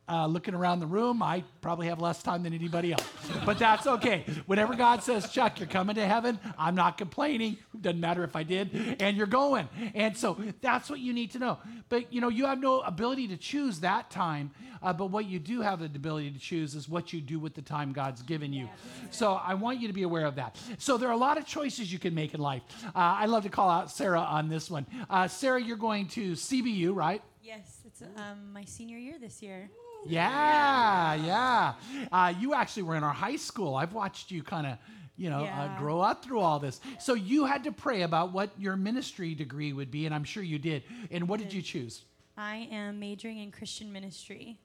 uh, 0.08 0.26
looking 0.26 0.54
around 0.54 0.80
the 0.80 0.86
room, 0.86 1.22
I 1.22 1.42
probably 1.60 1.88
have 1.88 2.00
less 2.00 2.22
time 2.22 2.42
than 2.42 2.52
anybody 2.52 2.92
else. 2.92 3.04
But 3.44 3.58
that's 3.58 3.86
okay. 3.86 4.24
Whenever 4.46 4.74
God 4.74 5.02
says, 5.02 5.30
Chuck, 5.30 5.58
you're 5.58 5.68
coming 5.68 5.96
to 5.96 6.06
heaven, 6.06 6.38
I'm 6.58 6.74
not 6.74 6.96
complaining. 6.96 7.58
Doesn't 7.80 8.00
matter 8.00 8.22
if 8.24 8.36
I 8.36 8.42
did. 8.42 8.96
And 9.00 9.16
you're 9.16 9.26
going. 9.26 9.68
And 9.94 10.16
so 10.16 10.40
that's 10.60 10.88
what 10.88 11.00
you 11.00 11.12
need 11.12 11.32
to 11.32 11.38
know. 11.38 11.58
But, 11.88 12.12
you 12.12 12.20
know, 12.20 12.28
you 12.28 12.46
have 12.46 12.60
no 12.60 12.80
ability 12.80 13.28
to 13.28 13.36
choose 13.36 13.80
that 13.80 14.10
time. 14.10 14.52
Uh, 14.82 14.92
but 14.92 15.06
what 15.06 15.26
you 15.26 15.38
do 15.38 15.62
have 15.62 15.80
the 15.80 15.86
ability 15.86 16.30
to 16.30 16.38
choose 16.38 16.74
is 16.74 16.88
what 16.88 17.12
you 17.12 17.20
do 17.20 17.40
with 17.40 17.54
the 17.54 17.62
time 17.62 17.92
God's 17.92 18.22
given 18.22 18.52
you. 18.52 18.68
So 19.10 19.32
I 19.32 19.54
want 19.54 19.80
you 19.80 19.88
to 19.88 19.94
be 19.94 20.02
aware 20.02 20.26
of 20.26 20.36
that. 20.36 20.56
So 20.78 20.96
there 20.96 21.08
are 21.08 21.12
a 21.12 21.16
lot 21.16 21.38
of 21.38 21.46
choices 21.46 21.92
you 21.92 21.98
can 21.98 22.14
make 22.14 22.34
in 22.34 22.40
life. 22.40 22.62
Uh, 22.86 22.90
I 22.94 23.26
love 23.26 23.42
to 23.44 23.48
call 23.48 23.68
out 23.68 23.90
Sarah 23.90 24.20
on 24.20 24.48
this 24.48 24.70
one. 24.70 24.86
Uh, 25.10 25.26
Sarah, 25.26 25.60
you're 25.60 25.76
going 25.76 26.06
to 26.08 26.32
CBU, 26.32 26.94
right? 26.94 27.22
Yes, 27.42 27.78
it's 27.84 28.02
um, 28.02 28.52
my 28.52 28.64
senior 28.64 28.98
year 28.98 29.18
this 29.20 29.40
year. 29.40 29.70
Yeah, 30.08 31.14
yeah. 31.14 31.74
Uh, 32.12 32.34
you 32.38 32.54
actually 32.54 32.84
were 32.84 32.96
in 32.96 33.04
our 33.04 33.12
high 33.12 33.36
school. 33.36 33.74
I've 33.74 33.92
watched 33.92 34.30
you 34.30 34.42
kind 34.42 34.66
of, 34.66 34.78
you 35.16 35.30
know, 35.30 35.40
uh, 35.40 35.44
Yeah. 35.44 35.62
uh, 35.74 35.78
grow 35.78 36.00
up 36.00 36.24
through 36.24 36.40
all 36.40 36.58
this. 36.58 36.80
So 36.98 37.14
you 37.14 37.44
had 37.44 37.64
to 37.64 37.72
pray 37.72 38.02
about 38.02 38.32
what 38.32 38.50
your 38.58 38.76
ministry 38.76 39.34
degree 39.34 39.72
would 39.72 39.90
be, 39.90 40.06
and 40.06 40.14
I'm 40.14 40.24
sure 40.24 40.42
you 40.42 40.58
did. 40.58 40.82
And 41.10 41.28
what 41.28 41.40
did 41.40 41.52
you 41.52 41.62
choose? 41.62 42.02
I 42.36 42.68
am 42.70 42.98
majoring 43.00 43.38
in 43.38 43.50
Christian 43.50 43.92
ministry. 43.92 44.58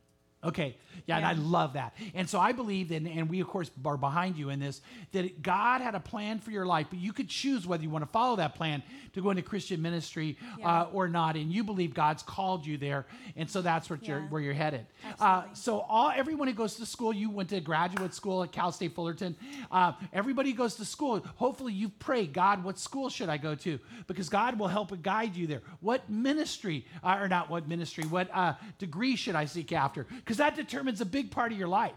Okay. 0.44 0.78
Yeah, 1.08 1.18
and 1.18 1.26
I 1.26 1.34
love 1.34 1.74
that. 1.74 1.96
And 2.14 2.30
so 2.30 2.40
I 2.40 2.52
believe, 2.52 2.92
and, 2.92 3.08
and 3.08 3.28
we, 3.30 3.40
of 3.42 3.48
course, 3.48 3.72
are 3.86 3.98
behind 3.98 4.38
you 4.38 4.50
in 4.50 4.60
this, 4.60 4.82
that 5.14 5.42
God 5.42 5.82
had 5.82 5.96
a 5.96 6.00
plan 6.00 6.40
for 6.40 6.52
your 6.52 6.66
life, 6.66 6.88
but 6.90 7.00
you 7.00 7.12
could 7.12 7.28
choose 7.28 7.66
whether 7.66 7.82
you 7.82 7.90
want 7.90 8.04
to 8.04 8.12
follow 8.12 8.36
that 8.36 8.56
plan 8.56 8.84
to 9.14 9.22
go 9.22 9.30
into 9.32 9.42
Christian 9.42 9.82
ministry 9.82 10.38
Yeah. 10.60 10.82
uh, 10.84 10.90
or 10.94 11.08
not. 11.08 11.36
And 11.36 11.52
you 11.52 11.64
believe 11.64 11.94
God's 11.94 12.24
called 12.24 12.66
you 12.66 12.78
there. 12.78 13.08
And 13.36 13.50
so 13.50 13.62
that's 13.62 13.90
what 13.90 14.08
you're, 14.08 14.22
where 14.22 14.42
you're 14.42 14.54
headed. 14.54 14.86
Uh, 15.20 15.44
so 15.54 15.80
all 15.82 16.12
everyone 16.16 16.48
who 16.48 16.54
goes 16.54 16.76
to 16.76 16.86
school, 16.86 17.14
you 17.14 17.30
went 17.30 17.50
to 17.50 17.60
graduate 17.62 18.14
school 18.14 18.44
at 18.44 18.52
Cal 18.52 18.72
State 18.72 18.94
Fullerton. 18.94 19.36
Uh, 19.72 19.94
everybody 20.14 20.54
goes 20.54 20.76
to 20.76 20.86
school, 20.86 21.20
hopefully 21.36 21.74
you've 21.74 21.98
prayed, 22.00 22.32
God, 22.32 22.64
what 22.64 22.78
school 22.78 23.10
should 23.10 23.30
I 23.30 23.38
go 23.38 23.56
to? 23.56 23.80
Because 24.08 24.30
God 24.30 24.60
will 24.60 24.68
help 24.68 24.92
and 24.92 25.02
guide 25.02 25.36
you 25.36 25.48
there. 25.48 25.62
What 25.80 26.10
ministry, 26.10 26.86
uh, 27.04 27.18
or 27.20 27.28
not 27.28 27.50
what 27.50 27.68
ministry, 27.68 28.04
what 28.06 28.30
uh, 28.34 28.54
degree 28.78 29.16
should 29.16 29.36
I 29.36 29.46
seek 29.46 29.72
after? 29.72 30.06
Because 30.32 30.38
that 30.38 30.56
determines 30.56 31.02
a 31.02 31.06
big 31.06 31.30
part 31.30 31.52
of 31.52 31.58
your 31.58 31.68
life. 31.68 31.92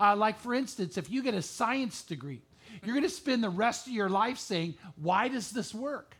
Uh, 0.00 0.16
like, 0.16 0.40
for 0.40 0.52
instance, 0.52 0.98
if 0.98 1.08
you 1.12 1.22
get 1.22 1.34
a 1.34 1.42
science 1.42 2.02
degree, 2.02 2.42
you're 2.82 2.92
going 2.92 3.04
to 3.04 3.08
spend 3.08 3.44
the 3.44 3.50
rest 3.50 3.86
of 3.86 3.92
your 3.92 4.08
life 4.08 4.36
saying, 4.36 4.74
why 4.96 5.28
does 5.28 5.52
this 5.52 5.72
work? 5.72 6.16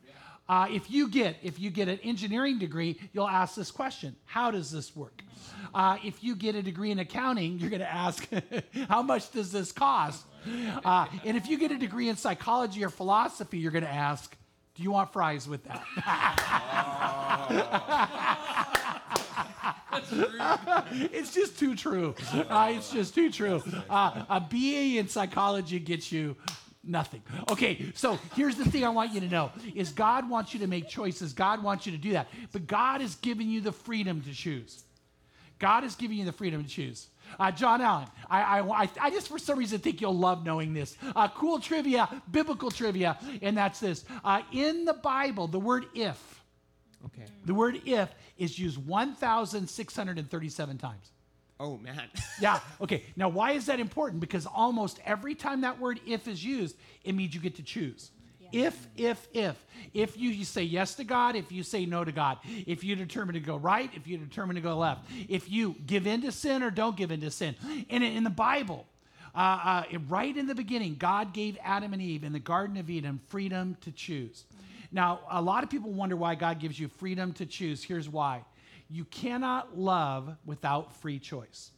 Uh, 0.49 0.69
if 0.71 0.89
you 0.89 1.09
get 1.09 1.35
if 1.43 1.59
you 1.59 1.71
get 1.71 1.89
an 1.89 1.99
engineering 2.05 2.61
degree, 2.61 2.97
you'll 3.13 3.27
ask 3.27 3.57
this 3.57 3.73
question: 3.73 4.15
How 4.25 4.53
does 4.53 4.71
this 4.71 4.95
work? 4.95 5.21
Uh, 5.75 5.99
if 6.05 6.23
you 6.23 6.37
get 6.37 6.55
a 6.55 6.63
degree 6.63 6.93
in 6.93 7.01
accounting, 7.01 7.59
you're 7.59 7.71
going 7.71 7.81
to 7.81 7.93
ask, 7.93 8.27
How 8.89 9.03
much 9.03 9.33
does 9.33 9.51
this 9.51 9.73
cost? 9.73 10.25
Uh, 10.85 11.07
and 11.25 11.37
if 11.37 11.49
you 11.49 11.59
get 11.59 11.73
a 11.73 11.77
degree 11.77 12.09
in 12.09 12.17
psychology 12.17 12.85
or 12.85 12.89
philosophy, 12.89 13.59
you're 13.59 13.73
going 13.73 13.85
to 13.85 13.91
ask, 13.91 14.35
Do 14.77 14.85
you 14.85 14.93
want 14.93 15.13
fries 15.13 15.49
with 15.49 15.65
that? 15.65 15.85
it's 21.13 21.35
just 21.35 21.59
too 21.59 21.75
true. 21.75 22.15
Uh, 22.33 22.73
it's 22.75 22.91
just 22.93 23.15
too 23.15 23.31
true. 23.31 23.63
Uh, 23.89 24.25
a 24.29 24.41
BA 24.41 24.99
in 24.99 25.09
psychology 25.09 25.79
gets 25.79 26.13
you 26.13 26.37
nothing. 26.85 27.23
Okay, 27.51 27.93
so 27.95 28.19
here's 28.35 28.57
the 28.57 28.65
thing 28.65 28.85
I 28.85 28.89
want 28.89 29.13
you 29.13 29.21
to 29.21 29.29
know 29.29 29.51
is 29.75 29.91
God 29.91 30.29
wants 30.29 30.55
you 30.55 30.61
to 30.61 30.67
make 30.67 30.89
choices. 30.89 31.33
God 31.33 31.63
wants 31.63 31.87
you 31.87 31.93
to 31.93 31.99
do 31.99 32.13
that. 32.13 32.29
But 32.53 32.67
God 32.67 33.01
has 33.01 33.15
given 33.17 33.49
you 33.49 33.61
the 33.61 33.73
freedom 33.73 34.21
to 34.23 34.33
choose. 34.33 34.83
God 35.59 35.85
is 35.85 35.95
giving 35.97 36.19
you 36.19 36.25
the 36.25 36.33
freedom 36.33 36.63
to 36.63 36.69
choose. 36.69 37.09
Uh, 37.39 37.51
John 37.51 37.81
Allen, 37.81 38.07
I, 38.31 38.43
I, 38.43 38.83
I, 38.83 38.91
I 39.01 39.11
just 39.11 39.29
for 39.29 39.39
some 39.39 39.59
reason 39.59 39.81
think 39.81 40.01
you'll 40.01 40.17
love 40.17 40.45
knowing 40.45 40.73
this. 40.73 40.97
Uh, 41.15 41.29
cool 41.29 41.59
trivia, 41.59 42.09
biblical 42.31 42.71
trivia, 42.71 43.19
and 43.43 43.57
that's 43.57 43.81
this. 43.81 44.05
Uh, 44.25 44.43
in 44.53 44.85
the 44.85 44.95
Bible, 44.95 45.47
the 45.47 45.59
word 45.59 45.87
if, 45.95 46.38
Okay. 47.07 47.25
the 47.45 47.55
word 47.55 47.81
if 47.85 48.13
is 48.37 48.59
used 48.59 48.79
1,637 48.79 50.79
times. 50.79 51.11
Oh 51.61 51.79
man. 51.79 52.03
Yeah. 52.41 52.61
Okay. 52.81 53.03
Now, 53.17 53.29
why 53.29 53.53
is 53.53 53.67
that 53.67 53.81
important? 53.81 54.21
Because 54.21 54.47
almost 54.47 55.01
every 55.05 55.35
time 55.35 55.63
that 55.63 55.81
word 55.81 56.01
if 56.07 56.29
is 56.29 56.45
used, 56.45 56.77
it 57.03 57.15
means 57.15 57.35
you 57.35 57.41
get 57.41 57.57
to 57.57 57.63
choose. 57.63 58.13
If, 58.53 58.89
if, 58.97 59.29
if. 59.33 59.65
If 59.93 60.17
you, 60.17 60.31
you 60.31 60.45
say 60.45 60.63
yes 60.63 60.95
to 60.95 61.05
God, 61.05 61.37
if 61.37 61.53
you 61.53 61.63
say 61.63 61.87
no 61.87 62.05
to 62.05 62.13
God, 62.13 62.39
if 62.67 62.85
you 62.85 62.97
determine 62.97 63.35
to 63.35 63.41
go 63.41 63.57
right, 63.57 63.91
if 63.95 64.07
you 64.07 64.19
determine 64.19 64.57
to 64.57 64.63
go 64.63 64.79
left, 64.79 65.05
if 65.29 65.51
you 65.51 65.77
give 65.87 66.07
in 66.07 66.23
to 66.23 66.33
sin 66.33 66.63
or 66.63 66.71
don't 66.71 66.97
give 66.97 67.11
in 67.11 67.21
to 67.21 67.31
sin. 67.31 67.55
And 67.91 68.05
in 68.05 68.25
the 68.25 68.31
Bible, 68.31 68.87
uh, 69.35 69.85
uh, 69.93 69.99
right 70.09 70.37
in 70.37 70.47
the 70.47 70.55
beginning, 70.55 70.97
God 70.99 71.33
gave 71.33 71.59
Adam 71.63 71.93
and 71.93 72.03
Eve 72.03 72.25
in 72.25 72.33
the 72.33 72.39
Garden 72.39 72.77
of 72.77 72.89
Eden 72.89 73.21
freedom 73.29 73.77
to 73.83 73.91
choose. 73.91 74.45
Now, 74.91 75.21
a 75.31 75.43
lot 75.43 75.65
of 75.65 75.71
people 75.71 75.93
wonder 75.93 76.17
why 76.17 76.35
God 76.35 76.59
gives 76.59 76.79
you 76.79 76.89
freedom 76.89 77.33
to 77.35 77.47
choose. 77.47 77.83
Here's 77.83 78.09
why 78.09 78.45
you 78.91 79.05
cannot 79.05 79.79
love 79.79 80.35
without 80.47 80.95
free 80.95 81.19
choice. 81.19 81.73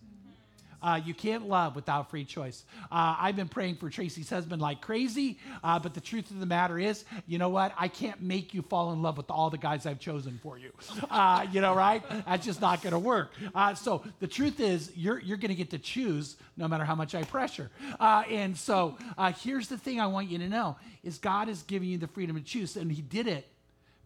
Uh, 0.83 1.01
you 1.05 1.15
can't 1.15 1.49
love 1.49 1.75
without 1.77 2.11
free 2.11 2.25
choice. 2.25 2.65
Uh, 2.91 3.17
I've 3.19 3.37
been 3.37 3.49
praying 3.49 3.77
for 3.77 3.91
Tracy's 3.91 4.31
husband 4.31 4.63
like 4.63 4.81
crazy, 4.81 5.39
uh, 5.63 5.79
but 5.79 5.95
the 5.95 6.01
truth 6.01 6.31
of 6.31 6.41
the 6.41 6.47
matter 6.47 6.79
is, 6.79 7.05
you 7.27 7.39
know 7.39 7.49
what? 7.49 7.75
I 7.79 7.89
can't 7.89 8.21
make 8.23 8.55
you 8.55 8.63
fall 8.63 8.93
in 8.93 9.03
love 9.03 9.17
with 9.17 9.31
all 9.31 9.51
the 9.51 9.59
guys 9.59 9.87
I've 9.87 10.01
chosen 10.01 10.39
for 10.43 10.59
you. 10.59 10.73
Uh, 11.11 11.47
you 11.53 11.61
know, 11.61 11.75
right? 11.75 12.03
That's 12.27 12.45
just 12.45 12.61
not 12.61 12.83
going 12.83 12.93
to 12.93 12.99
work. 12.99 13.33
Uh, 13.55 13.75
so 13.75 14.05
the 14.21 14.27
truth 14.27 14.61
is, 14.61 14.93
you're 14.97 15.19
you're 15.19 15.37
going 15.37 15.51
to 15.51 15.55
get 15.55 15.71
to 15.71 15.79
choose 15.79 16.37
no 16.57 16.69
matter 16.69 16.85
how 16.85 16.95
much 16.95 17.15
I 17.15 17.25
pressure. 17.25 17.71
Uh, 17.99 18.23
and 18.31 18.57
so 18.57 18.97
here's 19.39 19.69
the 19.69 19.79
thing 19.79 20.01
I 20.01 20.07
want 20.07 20.31
you 20.31 20.39
to 20.39 20.49
know: 20.49 20.77
is 21.03 21.19
God 21.19 21.49
is 21.49 21.63
giving 21.63 21.89
you 21.89 21.99
the 21.99 22.09
freedom 22.09 22.37
to 22.37 22.43
choose, 22.43 22.77
and 22.77 22.91
He 22.91 23.03
did 23.03 23.27
it 23.27 23.50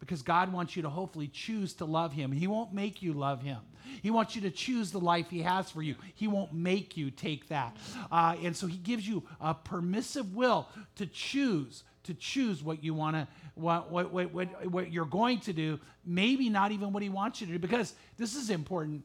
because 0.04 0.20
God 0.20 0.52
wants 0.52 0.76
you 0.76 0.82
to 0.82 0.90
hopefully 0.90 1.28
choose 1.28 1.72
to 1.74 1.86
love 1.86 2.12
Him. 2.12 2.30
He 2.30 2.46
won't 2.46 2.74
make 2.74 3.00
you 3.00 3.14
love 3.14 3.42
Him. 3.42 3.58
He 4.02 4.10
wants 4.10 4.36
you 4.36 4.42
to 4.42 4.50
choose 4.50 4.90
the 4.90 5.00
life 5.00 5.30
He 5.30 5.40
has 5.40 5.70
for 5.70 5.82
you. 5.82 5.94
He 6.14 6.28
won't 6.28 6.52
make 6.52 6.96
you 6.96 7.10
take 7.10 7.48
that. 7.48 7.76
Uh, 8.12 8.36
and 8.42 8.54
so 8.54 8.66
He 8.66 8.76
gives 8.76 9.08
you 9.08 9.22
a 9.40 9.54
permissive 9.54 10.34
will 10.34 10.68
to 10.96 11.06
choose. 11.06 11.84
To 12.04 12.12
choose 12.12 12.62
what 12.62 12.84
you 12.84 12.92
want 12.92 13.16
to, 13.16 13.26
what, 13.54 13.90
what, 13.90 14.12
what, 14.12 14.30
what, 14.30 14.70
what 14.70 14.92
you're 14.92 15.06
going 15.06 15.40
to 15.40 15.54
do, 15.54 15.80
maybe 16.04 16.50
not 16.50 16.70
even 16.70 16.92
what 16.92 17.02
he 17.02 17.08
wants 17.08 17.40
you 17.40 17.46
to 17.46 17.54
do, 17.54 17.58
because 17.58 17.94
this 18.18 18.36
is 18.36 18.50
important. 18.50 19.04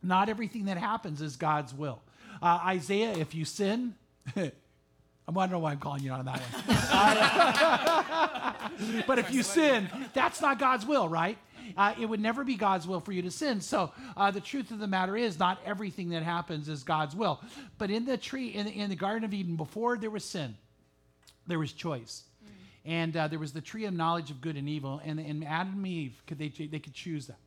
Not 0.00 0.28
everything 0.28 0.66
that 0.66 0.76
happens 0.76 1.20
is 1.20 1.34
God's 1.34 1.74
will. 1.74 2.02
Uh, 2.40 2.60
Isaiah, 2.66 3.14
if 3.18 3.34
you 3.34 3.44
sin, 3.44 3.96
I 5.26 5.32
don't 5.32 5.50
know 5.50 5.58
why 5.58 5.72
I'm 5.72 5.78
calling 5.78 6.02
you 6.02 6.12
out 6.12 6.20
on 6.20 6.26
that 6.26 6.40
one. 8.78 9.00
but 9.06 9.18
if 9.18 9.32
you 9.32 9.42
sin, 9.42 9.88
that's 10.12 10.40
not 10.40 10.58
God's 10.58 10.84
will, 10.84 11.08
right? 11.08 11.38
Uh, 11.76 11.94
it 11.98 12.06
would 12.06 12.20
never 12.20 12.44
be 12.44 12.56
God's 12.56 12.86
will 12.86 13.00
for 13.00 13.12
you 13.12 13.22
to 13.22 13.30
sin. 13.30 13.62
So 13.62 13.90
uh, 14.16 14.30
the 14.30 14.40
truth 14.40 14.70
of 14.70 14.78
the 14.78 14.86
matter 14.86 15.16
is, 15.16 15.38
not 15.38 15.58
everything 15.64 16.10
that 16.10 16.22
happens 16.22 16.68
is 16.68 16.82
God's 16.82 17.16
will. 17.16 17.40
But 17.78 17.90
in 17.90 18.04
the 18.04 18.18
tree, 18.18 18.48
in 18.48 18.66
the, 18.66 18.72
in 18.72 18.90
the 18.90 18.96
Garden 18.96 19.24
of 19.24 19.32
Eden, 19.32 19.56
before 19.56 19.96
there 19.96 20.10
was 20.10 20.24
sin, 20.24 20.56
there 21.46 21.58
was 21.58 21.72
choice, 21.72 22.24
and 22.84 23.16
uh, 23.16 23.28
there 23.28 23.38
was 23.38 23.52
the 23.52 23.62
tree 23.62 23.86
of 23.86 23.94
knowledge 23.94 24.30
of 24.30 24.42
good 24.42 24.56
and 24.56 24.68
evil. 24.68 25.00
And, 25.04 25.18
and 25.18 25.44
Adam 25.44 25.74
and 25.74 25.86
Eve 25.86 26.22
could 26.26 26.38
they 26.38 26.48
they 26.48 26.78
could 26.78 26.94
choose 26.94 27.26
that. 27.28 27.38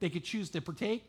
They 0.00 0.08
could 0.08 0.24
choose 0.24 0.48
to 0.50 0.60
partake 0.60 1.04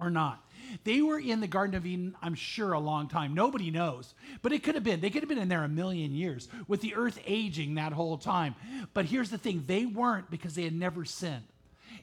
or 0.00 0.10
not. 0.10 0.44
They 0.84 1.02
were 1.02 1.18
in 1.18 1.40
the 1.40 1.46
Garden 1.46 1.74
of 1.76 1.84
Eden, 1.84 2.14
I'm 2.22 2.34
sure, 2.34 2.72
a 2.72 2.80
long 2.80 3.08
time. 3.08 3.34
Nobody 3.34 3.70
knows. 3.70 4.14
But 4.42 4.52
it 4.52 4.62
could 4.62 4.74
have 4.76 4.84
been. 4.84 5.00
They 5.00 5.10
could 5.10 5.22
have 5.22 5.28
been 5.28 5.38
in 5.38 5.48
there 5.48 5.64
a 5.64 5.68
million 5.68 6.12
years 6.12 6.48
with 6.68 6.80
the 6.80 6.94
earth 6.94 7.18
aging 7.26 7.74
that 7.74 7.92
whole 7.92 8.18
time. 8.18 8.54
But 8.94 9.06
here's 9.06 9.30
the 9.30 9.38
thing 9.38 9.64
they 9.66 9.86
weren't 9.86 10.30
because 10.30 10.54
they 10.54 10.64
had 10.64 10.74
never 10.74 11.04
sinned. 11.04 11.44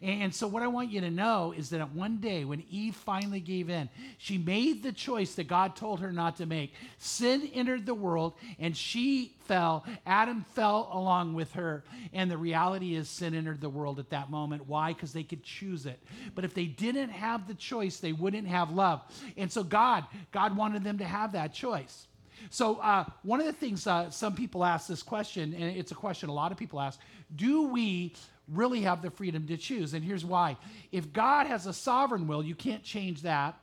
And 0.02 0.34
so, 0.34 0.48
what 0.48 0.64
I 0.64 0.68
want 0.68 0.92
you 0.92 1.02
to 1.02 1.10
know 1.10 1.54
is 1.56 1.70
that 1.72 1.92
one 1.92 2.18
day 2.18 2.46
when 2.46 2.64
Eve 2.70 2.96
finally 2.96 3.40
gave 3.40 3.70
in, 3.70 3.90
she 4.18 4.38
made 4.38 4.84
the 4.84 4.92
choice 4.92 5.36
that 5.36 5.48
God 5.48 5.76
told 5.76 6.00
her 6.00 6.12
not 6.12 6.38
to 6.38 6.46
make. 6.46 6.74
Sin 6.98 7.50
entered 7.54 7.86
the 7.86 7.94
world 7.94 8.34
and 8.60 8.76
she 8.76 9.36
fell. 9.46 9.86
Adam 10.06 10.46
fell 10.54 10.90
along 10.92 11.34
with 11.34 11.52
her. 11.54 11.84
And 12.14 12.30
the 12.30 12.38
reality 12.38 12.96
is, 12.96 13.10
sin 13.10 13.34
entered 13.34 13.62
the 13.62 13.70
world 13.70 14.00
at 14.00 14.10
that 14.12 14.30
moment. 14.30 14.68
Why? 14.68 14.94
Because 14.94 15.14
they 15.14 15.24
could 15.24 15.44
choose 15.44 15.86
it. 15.86 16.00
But 16.36 16.46
if 16.46 16.54
they 16.54 16.66
didn't 16.66 17.10
have 17.10 17.48
the 17.48 17.56
choice, 17.56 17.98
they 17.98 18.14
wouldn't 18.14 18.48
have 18.48 18.72
love. 18.72 19.02
And 19.36 19.52
so, 19.52 19.64
God, 19.64 20.06
God 20.32 20.56
wanted 20.56 20.84
them 20.84 21.00
to 21.00 21.06
have 21.06 21.32
that 21.32 21.54
choice. 21.54 22.08
So, 22.50 22.76
uh, 22.76 23.06
one 23.24 23.40
of 23.40 23.46
the 23.46 23.54
things 23.54 23.88
uh, 23.88 24.10
some 24.10 24.36
people 24.36 24.64
ask 24.64 24.88
this 24.88 25.04
question, 25.04 25.54
and 25.54 25.76
it's 25.76 25.92
a 25.92 25.96
question 25.96 26.30
a 26.30 26.34
lot 26.34 26.52
of 26.52 26.58
people 26.58 26.80
ask 26.80 27.00
do 27.36 27.64
we 27.64 28.14
really 28.52 28.82
have 28.82 29.02
the 29.02 29.12
freedom 29.12 29.48
to 29.48 29.58
choose? 29.58 29.94
And 29.94 30.04
here's 30.04 30.26
why. 30.26 30.58
If 30.92 31.14
God 31.14 31.48
has 31.48 31.66
a 31.66 31.74
sovereign 31.74 32.28
will, 32.28 32.44
you 32.44 32.56
can't 32.56 32.84
change 32.84 33.22
that. 33.24 33.58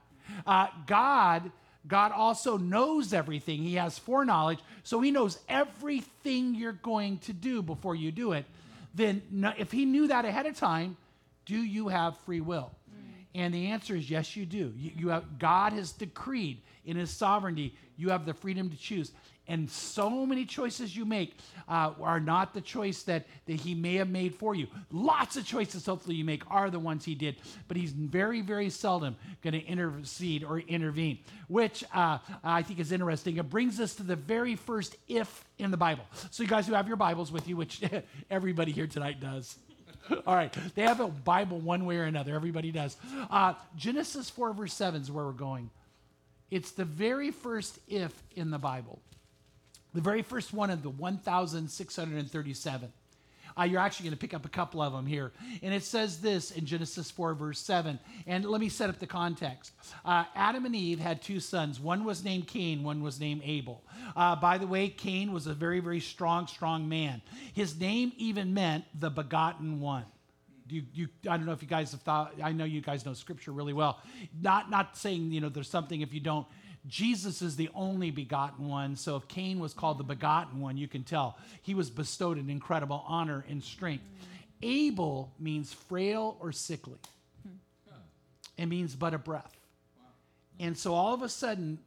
Uh, 0.46 0.68
God. 0.86 1.50
God 1.86 2.12
also 2.12 2.56
knows 2.56 3.12
everything. 3.12 3.62
He 3.62 3.74
has 3.74 3.98
foreknowledge, 3.98 4.58
so 4.84 5.02
he 5.02 5.10
knows 5.10 5.38
everything 5.50 6.54
you're 6.54 6.72
going 6.72 7.18
to 7.18 7.34
do 7.34 7.60
before 7.60 7.94
you 7.94 8.10
do 8.10 8.32
it. 8.32 8.46
Then, 8.94 9.20
if 9.58 9.70
he 9.70 9.84
knew 9.84 10.08
that 10.08 10.24
ahead 10.24 10.46
of 10.46 10.56
time, 10.56 10.96
do 11.44 11.58
you 11.58 11.88
have 11.88 12.16
free 12.20 12.40
will? 12.40 12.70
And 13.34 13.52
the 13.52 13.66
answer 13.66 13.96
is 13.96 14.08
yes, 14.08 14.36
you 14.36 14.46
do. 14.46 14.72
You, 14.76 14.92
you 14.96 15.08
have, 15.08 15.38
God 15.38 15.72
has 15.72 15.92
decreed 15.92 16.62
in 16.84 16.96
His 16.96 17.10
sovereignty, 17.10 17.74
you 17.96 18.10
have 18.10 18.26
the 18.26 18.34
freedom 18.34 18.70
to 18.70 18.76
choose. 18.76 19.12
And 19.46 19.70
so 19.70 20.24
many 20.24 20.46
choices 20.46 20.96
you 20.96 21.04
make 21.04 21.36
uh, 21.68 21.92
are 22.00 22.20
not 22.20 22.54
the 22.54 22.60
choice 22.60 23.02
that, 23.02 23.26
that 23.46 23.54
He 23.54 23.74
may 23.74 23.96
have 23.96 24.08
made 24.08 24.34
for 24.34 24.54
you. 24.54 24.68
Lots 24.90 25.36
of 25.36 25.44
choices, 25.44 25.84
hopefully, 25.84 26.16
you 26.16 26.24
make 26.24 26.42
are 26.50 26.70
the 26.70 26.78
ones 26.78 27.04
He 27.04 27.14
did, 27.14 27.36
but 27.68 27.76
He's 27.76 27.92
very, 27.92 28.40
very 28.40 28.70
seldom 28.70 29.16
going 29.42 29.52
to 29.52 29.64
intercede 29.64 30.44
or 30.44 30.60
intervene, 30.60 31.18
which 31.48 31.84
uh, 31.92 32.18
I 32.42 32.62
think 32.62 32.78
is 32.78 32.90
interesting. 32.90 33.36
It 33.36 33.50
brings 33.50 33.80
us 33.80 33.94
to 33.96 34.02
the 34.02 34.16
very 34.16 34.56
first 34.56 34.96
if 35.08 35.44
in 35.58 35.70
the 35.70 35.76
Bible. 35.76 36.04
So, 36.30 36.42
you 36.42 36.48
guys 36.48 36.66
who 36.66 36.74
have 36.74 36.88
your 36.88 36.96
Bibles 36.96 37.30
with 37.30 37.46
you, 37.46 37.56
which 37.56 37.82
everybody 38.30 38.72
here 38.72 38.86
tonight 38.86 39.20
does. 39.20 39.58
All 40.26 40.34
right. 40.34 40.54
They 40.74 40.82
have 40.82 41.00
a 41.00 41.08
Bible 41.08 41.60
one 41.60 41.84
way 41.84 41.96
or 41.96 42.04
another. 42.04 42.34
Everybody 42.34 42.70
does. 42.70 42.96
Uh, 43.30 43.54
Genesis 43.76 44.30
4, 44.30 44.52
verse 44.52 44.74
7 44.74 45.00
is 45.00 45.10
where 45.10 45.24
we're 45.24 45.32
going. 45.32 45.70
It's 46.50 46.72
the 46.72 46.84
very 46.84 47.30
first 47.30 47.78
if 47.88 48.12
in 48.36 48.50
the 48.50 48.58
Bible, 48.58 49.00
the 49.94 50.00
very 50.00 50.22
first 50.22 50.52
one 50.52 50.70
of 50.70 50.82
the 50.82 50.90
1,637. 50.90 52.92
Uh, 53.56 53.62
you're 53.62 53.80
actually 53.80 54.04
going 54.04 54.16
to 54.16 54.18
pick 54.18 54.34
up 54.34 54.44
a 54.44 54.48
couple 54.48 54.82
of 54.82 54.92
them 54.92 55.06
here. 55.06 55.32
And 55.62 55.72
it 55.72 55.84
says 55.84 56.20
this 56.20 56.50
in 56.50 56.66
Genesis 56.66 57.10
4, 57.10 57.34
verse 57.34 57.60
7. 57.60 57.98
And 58.26 58.44
let 58.44 58.60
me 58.60 58.68
set 58.68 58.90
up 58.90 58.98
the 58.98 59.06
context. 59.06 59.72
Uh, 60.04 60.24
Adam 60.34 60.66
and 60.66 60.74
Eve 60.74 60.98
had 60.98 61.22
two 61.22 61.38
sons. 61.38 61.78
One 61.78 62.04
was 62.04 62.24
named 62.24 62.48
Cain, 62.48 62.82
one 62.82 63.02
was 63.02 63.20
named 63.20 63.42
Abel. 63.44 63.84
Uh, 64.16 64.34
by 64.36 64.58
the 64.58 64.66
way, 64.66 64.88
Cain 64.88 65.32
was 65.32 65.46
a 65.46 65.54
very, 65.54 65.80
very 65.80 66.00
strong, 66.00 66.48
strong 66.48 66.88
man. 66.88 67.22
His 67.52 67.78
name 67.78 68.12
even 68.16 68.54
meant 68.54 68.84
the 68.98 69.10
begotten 69.10 69.80
one. 69.80 70.04
You, 70.68 70.82
you, 70.94 71.08
I 71.28 71.36
don't 71.36 71.46
know 71.46 71.52
if 71.52 71.62
you 71.62 71.68
guys 71.68 71.92
have 71.92 72.00
thought, 72.00 72.34
I 72.42 72.52
know 72.52 72.64
you 72.64 72.80
guys 72.80 73.04
know 73.04 73.12
scripture 73.12 73.52
really 73.52 73.74
well. 73.74 74.00
Not, 74.40 74.70
not 74.70 74.96
saying, 74.96 75.30
you 75.30 75.40
know, 75.40 75.50
there's 75.50 75.68
something 75.68 76.00
if 76.00 76.12
you 76.12 76.20
don't. 76.20 76.46
Jesus 76.86 77.40
is 77.40 77.56
the 77.56 77.70
only 77.74 78.10
begotten 78.10 78.68
one. 78.68 78.96
So 78.96 79.16
if 79.16 79.26
Cain 79.28 79.58
was 79.58 79.72
called 79.72 79.98
the 79.98 80.04
begotten 80.04 80.60
one, 80.60 80.76
you 80.76 80.88
can 80.88 81.02
tell 81.02 81.38
he 81.62 81.74
was 81.74 81.90
bestowed 81.90 82.36
an 82.36 82.50
incredible 82.50 83.04
honor 83.06 83.44
and 83.48 83.62
strength. 83.62 84.04
Abel 84.62 85.32
means 85.38 85.72
frail 85.72 86.36
or 86.40 86.52
sickly, 86.52 86.98
hmm. 87.42 87.54
it 88.56 88.66
means 88.66 88.94
but 88.94 89.14
a 89.14 89.18
breath. 89.18 89.54
And 90.60 90.76
so 90.76 90.94
all 90.94 91.12
of 91.14 91.22
a 91.22 91.28
sudden, 91.28 91.78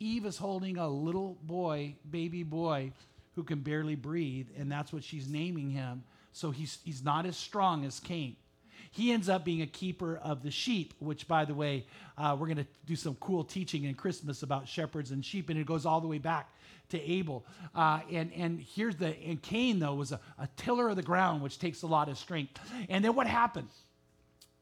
Eve 0.00 0.26
is 0.26 0.36
holding 0.36 0.76
a 0.76 0.88
little 0.88 1.38
boy, 1.42 1.94
baby 2.10 2.42
boy, 2.42 2.92
who 3.34 3.44
can 3.44 3.60
barely 3.60 3.94
breathe, 3.94 4.48
and 4.58 4.70
that's 4.70 4.92
what 4.92 5.04
she's 5.04 5.28
naming 5.28 5.70
him. 5.70 6.02
So 6.32 6.50
he's, 6.50 6.78
he's 6.84 7.02
not 7.02 7.24
as 7.24 7.36
strong 7.36 7.84
as 7.84 8.00
Cain. 8.00 8.36
He 8.96 9.12
ends 9.12 9.28
up 9.28 9.44
being 9.44 9.60
a 9.60 9.66
keeper 9.66 10.18
of 10.22 10.42
the 10.42 10.50
sheep, 10.50 10.94
which, 11.00 11.28
by 11.28 11.44
the 11.44 11.52
way, 11.52 11.84
uh, 12.16 12.34
we're 12.40 12.46
going 12.46 12.56
to 12.56 12.66
do 12.86 12.96
some 12.96 13.14
cool 13.16 13.44
teaching 13.44 13.84
in 13.84 13.94
Christmas 13.94 14.42
about 14.42 14.66
shepherds 14.66 15.10
and 15.10 15.22
sheep, 15.22 15.50
and 15.50 15.58
it 15.58 15.66
goes 15.66 15.84
all 15.84 16.00
the 16.00 16.08
way 16.08 16.16
back 16.16 16.48
to 16.88 16.98
Abel. 17.02 17.44
Uh, 17.74 18.00
and, 18.10 18.32
and 18.32 18.58
here's 18.58 18.96
the, 18.96 19.14
and 19.18 19.42
Cain, 19.42 19.80
though, 19.80 19.92
was 19.92 20.12
a, 20.12 20.20
a 20.38 20.48
tiller 20.56 20.88
of 20.88 20.96
the 20.96 21.02
ground, 21.02 21.42
which 21.42 21.58
takes 21.58 21.82
a 21.82 21.86
lot 21.86 22.08
of 22.08 22.16
strength. 22.16 22.58
And 22.88 23.04
then 23.04 23.14
what 23.14 23.26
happened? 23.26 23.68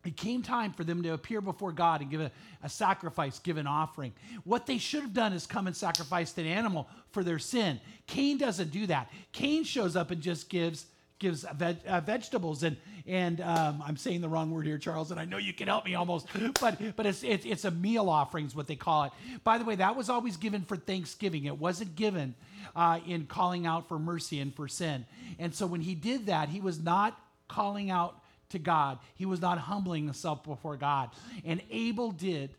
It 0.05 0.17
came 0.17 0.43
time 0.43 0.73
for 0.73 0.83
them 0.83 1.05
to 1.05 1.13
appear 1.13 1.41
before 1.41 1.71
God 1.71 2.01
and 2.01 2.11
give 2.11 2.21
a, 2.21 2.33
a, 2.65 2.69
sacrifice, 2.69 3.39
give 3.39 3.57
an 3.57 3.69
offering. 3.69 4.13
What 4.43 4.67
they 4.67 4.79
should 4.79 5.03
have 5.03 5.15
done 5.15 5.33
is 5.33 5.47
come 5.47 5.69
and 5.69 5.77
sacrificed 5.77 6.39
an 6.39 6.47
animal 6.47 6.89
for 7.13 7.23
their 7.23 7.39
sin. 7.39 7.81
Cain 8.09 8.37
doesn't 8.37 8.73
do 8.73 8.89
that. 8.89 9.13
Cain 9.31 9.63
shows 9.63 9.95
up 9.95 10.11
and 10.11 10.21
just 10.21 10.49
gives 10.49 10.87
gives 11.19 11.45
veg, 11.57 11.79
uh, 11.87 12.01
vegetables 12.01 12.63
and 12.63 12.77
and 13.07 13.43
um, 13.43 13.83
I'm 13.87 13.99
saying 13.99 14.23
the 14.23 14.31
wrong 14.31 14.51
word 14.51 14.67
here, 14.67 14.79
Charles, 14.79 15.11
and 15.11 15.21
I 15.21 15.27
know 15.27 15.37
you 15.37 15.53
can 15.53 15.69
help 15.69 15.85
me 15.85 15.95
almost, 15.95 16.27
but 16.61 16.79
but 16.97 17.05
it's 17.05 17.23
it's, 17.23 17.45
it's 17.45 17.65
a 17.65 17.71
meal 17.71 18.09
offering 18.09 18.47
is 18.47 18.55
what 18.55 18.67
they 18.67 18.77
call 18.77 19.05
it. 19.05 19.13
By 19.45 19.59
the 19.59 19.65
way, 19.65 19.77
that 19.77 19.95
was 19.95 20.09
always 20.09 20.37
given 20.39 20.63
for 20.63 20.77
Thanksgiving. 20.77 21.45
It 21.45 21.59
wasn't 21.59 21.97
given 21.97 22.35
uh, 22.75 23.01
in 23.07 23.27
calling 23.27 23.67
out 23.67 23.89
for 23.89 23.99
mercy 23.99 24.41
and 24.41 24.55
for 24.55 24.69
sin. 24.69 25.05
And 25.39 25.55
so 25.55 25.67
when 25.67 25.83
he 25.83 25.95
did 25.95 26.27
that, 26.27 26.49
he 26.49 26.61
was 26.61 26.81
not 26.81 27.19
calling 27.47 27.91
out 27.91 28.21
to 28.51 28.59
God. 28.59 28.99
He 29.15 29.27
was 29.27 29.41
not 29.41 29.59
humbling 29.59 30.05
himself 30.05 30.43
before 30.45 30.77
God. 30.77 31.11
And 31.45 31.61
Abel 31.71 32.11
did. 32.11 32.55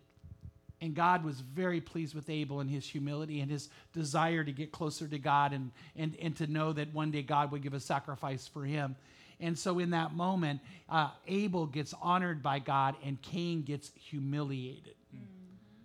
And 0.81 0.93
God 0.93 1.23
was 1.23 1.39
very 1.39 1.81
pleased 1.81 2.13
with 2.13 2.29
Abel 2.29 2.59
and 2.59 2.69
his 2.69 2.85
humility 2.85 3.39
and 3.39 3.49
his 3.49 3.69
desire 3.93 4.43
to 4.43 4.51
get 4.51 4.71
closer 4.71 5.07
to 5.07 5.17
God 5.17 5.53
and, 5.53 5.71
and, 5.95 6.15
and 6.21 6.35
to 6.37 6.47
know 6.47 6.73
that 6.73 6.93
one 6.93 7.11
day 7.11 7.21
God 7.21 7.51
would 7.51 7.63
give 7.63 7.73
a 7.73 7.79
sacrifice 7.79 8.47
for 8.47 8.65
him. 8.65 8.95
And 9.39 9.57
so 9.57 9.79
in 9.79 9.91
that 9.91 10.13
moment, 10.13 10.61
uh, 10.89 11.09
Abel 11.27 11.65
gets 11.65 11.93
honored 12.01 12.43
by 12.43 12.59
God 12.59 12.95
and 13.03 13.21
Cain 13.21 13.63
gets 13.63 13.91
humiliated. 13.95 14.95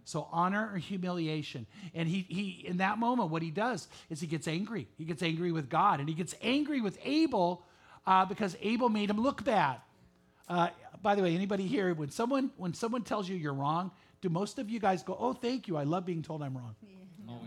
So 0.04 0.26
honor 0.32 0.70
or 0.72 0.78
humiliation. 0.78 1.66
And 1.94 2.08
he, 2.08 2.26
he 2.28 2.66
in 2.66 2.78
that 2.78 2.98
moment, 2.98 3.30
what 3.30 3.42
he 3.42 3.52
does 3.52 3.86
is 4.08 4.20
he 4.20 4.26
gets 4.26 4.48
angry. 4.48 4.88
He 4.98 5.04
gets 5.04 5.22
angry 5.22 5.52
with 5.52 5.68
God. 5.68 6.00
And 6.00 6.08
he 6.08 6.16
gets 6.16 6.34
angry 6.42 6.80
with 6.80 6.98
Abel 7.04 7.64
uh, 8.06 8.24
because 8.24 8.56
Abel 8.60 8.88
made 8.88 9.08
him 9.08 9.20
look 9.20 9.44
bad. 9.44 9.76
Uh, 10.48 10.70
by 11.00 11.14
the 11.14 11.22
way, 11.22 11.32
anybody 11.36 11.68
here, 11.68 11.94
when 11.94 12.10
someone 12.10 12.50
when 12.56 12.74
someone 12.74 13.02
tells 13.02 13.28
you 13.28 13.36
you're 13.36 13.54
wrong, 13.54 13.92
do 14.20 14.28
most 14.28 14.58
of 14.58 14.68
you 14.70 14.78
guys 14.78 15.02
go, 15.02 15.16
"Oh, 15.18 15.32
thank 15.32 15.68
you. 15.68 15.76
I 15.76 15.84
love 15.84 16.04
being 16.04 16.22
told 16.22 16.42
I'm 16.42 16.56
wrong." 16.56 16.74
Yeah. 16.82 17.00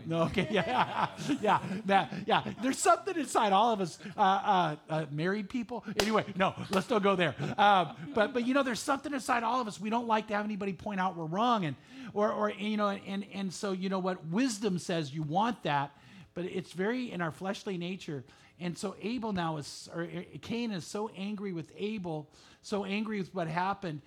No, 0.06 0.22
okay, 0.24 0.46
yeah, 0.50 1.08
yeah, 1.40 1.58
yeah, 1.86 2.08
yeah. 2.26 2.42
There's 2.62 2.78
something 2.78 3.16
inside 3.16 3.52
all 3.52 3.72
of 3.72 3.80
us, 3.80 3.98
uh, 4.16 4.20
uh, 4.20 4.76
uh, 4.88 5.06
married 5.10 5.48
people. 5.48 5.84
Anyway, 5.98 6.24
no, 6.36 6.54
let's 6.70 6.86
don't 6.86 7.02
go 7.02 7.16
there. 7.16 7.34
Um, 7.56 7.96
but 8.14 8.32
but 8.32 8.46
you 8.46 8.54
know, 8.54 8.62
there's 8.62 8.80
something 8.80 9.12
inside 9.12 9.42
all 9.42 9.60
of 9.60 9.68
us. 9.68 9.80
We 9.80 9.90
don't 9.90 10.06
like 10.06 10.28
to 10.28 10.34
have 10.34 10.44
anybody 10.44 10.72
point 10.72 11.00
out 11.00 11.16
we're 11.16 11.24
wrong, 11.24 11.64
and 11.64 11.76
or 12.12 12.30
or 12.30 12.50
you 12.50 12.76
know, 12.76 12.88
and 12.88 13.24
and 13.32 13.52
so 13.52 13.72
you 13.72 13.88
know 13.88 13.98
what 13.98 14.26
wisdom 14.26 14.78
says 14.78 15.12
you 15.12 15.22
want 15.22 15.62
that, 15.62 15.96
but 16.34 16.44
it's 16.44 16.72
very 16.72 17.10
in 17.10 17.20
our 17.20 17.32
fleshly 17.32 17.78
nature. 17.78 18.24
And 18.60 18.78
so 18.78 18.94
Abel 19.02 19.32
now 19.32 19.56
is, 19.56 19.88
or 19.92 20.06
Cain 20.42 20.70
is 20.70 20.86
so 20.86 21.10
angry 21.16 21.52
with 21.52 21.72
Abel, 21.76 22.30
so 22.62 22.84
angry 22.84 23.18
with 23.18 23.34
what 23.34 23.48
happened. 23.48 24.00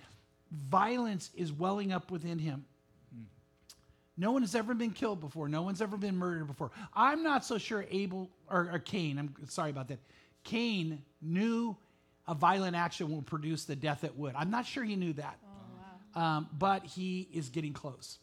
Violence 0.52 1.30
is 1.36 1.52
welling 1.52 1.92
up 1.92 2.12
within 2.12 2.40
him. 2.40 2.66
No 4.18 4.32
one 4.32 4.42
has 4.42 4.56
ever 4.56 4.74
been 4.74 4.92
killed 4.92 5.22
before. 5.22 5.48
No 5.48 5.62
one's 5.62 5.82
ever 5.82 5.96
been 5.96 6.18
murdered 6.18 6.48
before. 6.48 6.72
I'm 6.94 7.22
not 7.22 7.46
so 7.46 7.60
sure 7.60 7.86
Abel 7.92 8.30
or, 8.50 8.70
or 8.74 8.80
Cain, 8.80 9.20
I'm 9.20 9.34
sorry 9.48 9.70
about 9.70 9.90
that. 9.90 10.00
Cain 10.44 11.04
knew 11.22 11.78
a 12.28 12.34
violent 12.34 12.76
action 12.76 13.12
will 13.12 13.22
produce 13.22 13.66
the 13.66 13.76
death 13.76 14.04
it 14.04 14.18
would. 14.18 14.34
I'm 14.36 14.50
not 14.50 14.66
sure 14.66 14.84
he 14.84 14.96
knew 14.96 15.14
that. 15.14 15.38
Oh, 15.44 16.20
wow. 16.20 16.38
um, 16.38 16.50
but 16.58 16.86
he 16.86 17.28
is 17.32 17.50
getting 17.50 17.74
close. 17.74 18.18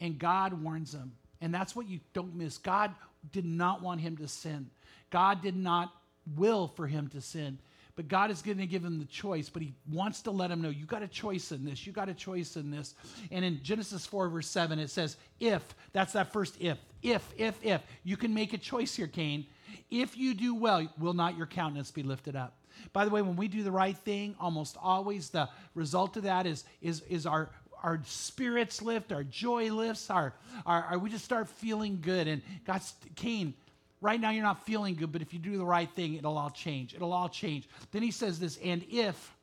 And 0.00 0.18
God 0.18 0.62
warns 0.62 0.92
him. 0.94 1.12
And 1.40 1.54
that's 1.54 1.76
what 1.76 1.88
you 1.88 2.00
don't 2.12 2.34
miss. 2.34 2.58
God 2.58 2.92
did 3.30 3.44
not 3.44 3.82
want 3.82 4.00
him 4.00 4.16
to 4.16 4.26
sin. 4.26 4.70
God 5.10 5.42
did 5.42 5.56
not 5.56 5.92
will 6.36 6.68
for 6.68 6.86
him 6.86 7.08
to 7.08 7.20
sin. 7.20 7.58
But 7.98 8.06
God 8.06 8.30
is 8.30 8.42
going 8.42 8.58
to 8.58 8.66
give 8.68 8.84
him 8.84 9.00
the 9.00 9.06
choice, 9.06 9.48
but 9.48 9.60
he 9.60 9.74
wants 9.90 10.22
to 10.22 10.30
let 10.30 10.52
him 10.52 10.62
know 10.62 10.68
you 10.68 10.86
got 10.86 11.02
a 11.02 11.08
choice 11.08 11.50
in 11.50 11.64
this. 11.64 11.84
You 11.84 11.92
got 11.92 12.08
a 12.08 12.14
choice 12.14 12.54
in 12.54 12.70
this. 12.70 12.94
And 13.32 13.44
in 13.44 13.60
Genesis 13.60 14.06
4, 14.06 14.28
verse 14.28 14.46
7, 14.46 14.78
it 14.78 14.88
says, 14.88 15.16
if, 15.40 15.64
that's 15.92 16.12
that 16.12 16.32
first 16.32 16.54
if, 16.60 16.78
if, 17.02 17.28
if, 17.36 17.56
if, 17.60 17.82
you 18.04 18.16
can 18.16 18.32
make 18.32 18.52
a 18.52 18.56
choice 18.58 18.94
here, 18.94 19.08
Cain. 19.08 19.46
If 19.90 20.16
you 20.16 20.34
do 20.34 20.54
well, 20.54 20.86
will 20.96 21.12
not 21.12 21.36
your 21.36 21.48
countenance 21.48 21.90
be 21.90 22.04
lifted 22.04 22.36
up? 22.36 22.54
By 22.92 23.04
the 23.04 23.10
way, 23.10 23.20
when 23.20 23.34
we 23.34 23.48
do 23.48 23.64
the 23.64 23.72
right 23.72 23.98
thing, 23.98 24.36
almost 24.38 24.76
always 24.80 25.30
the 25.30 25.48
result 25.74 26.16
of 26.16 26.22
that 26.22 26.46
is, 26.46 26.62
is, 26.80 27.00
is 27.08 27.26
our, 27.26 27.50
our 27.82 28.00
spirits 28.04 28.80
lift, 28.80 29.10
our 29.10 29.24
joy 29.24 29.72
lifts, 29.72 30.08
our, 30.08 30.34
our, 30.64 30.84
our, 30.84 30.98
we 31.00 31.10
just 31.10 31.24
start 31.24 31.48
feeling 31.48 31.98
good. 32.00 32.28
And 32.28 32.42
God's, 32.64 32.94
Cain, 33.16 33.54
Right 34.00 34.20
now, 34.20 34.30
you're 34.30 34.44
not 34.44 34.64
feeling 34.64 34.94
good, 34.94 35.12
but 35.12 35.22
if 35.22 35.32
you 35.32 35.40
do 35.40 35.58
the 35.58 35.64
right 35.64 35.90
thing, 35.90 36.14
it'll 36.14 36.38
all 36.38 36.50
change. 36.50 36.94
It'll 36.94 37.12
all 37.12 37.28
change. 37.28 37.68
Then 37.90 38.02
he 38.02 38.12
says 38.12 38.38
this, 38.38 38.58
and 38.62 38.84
if 38.90 39.34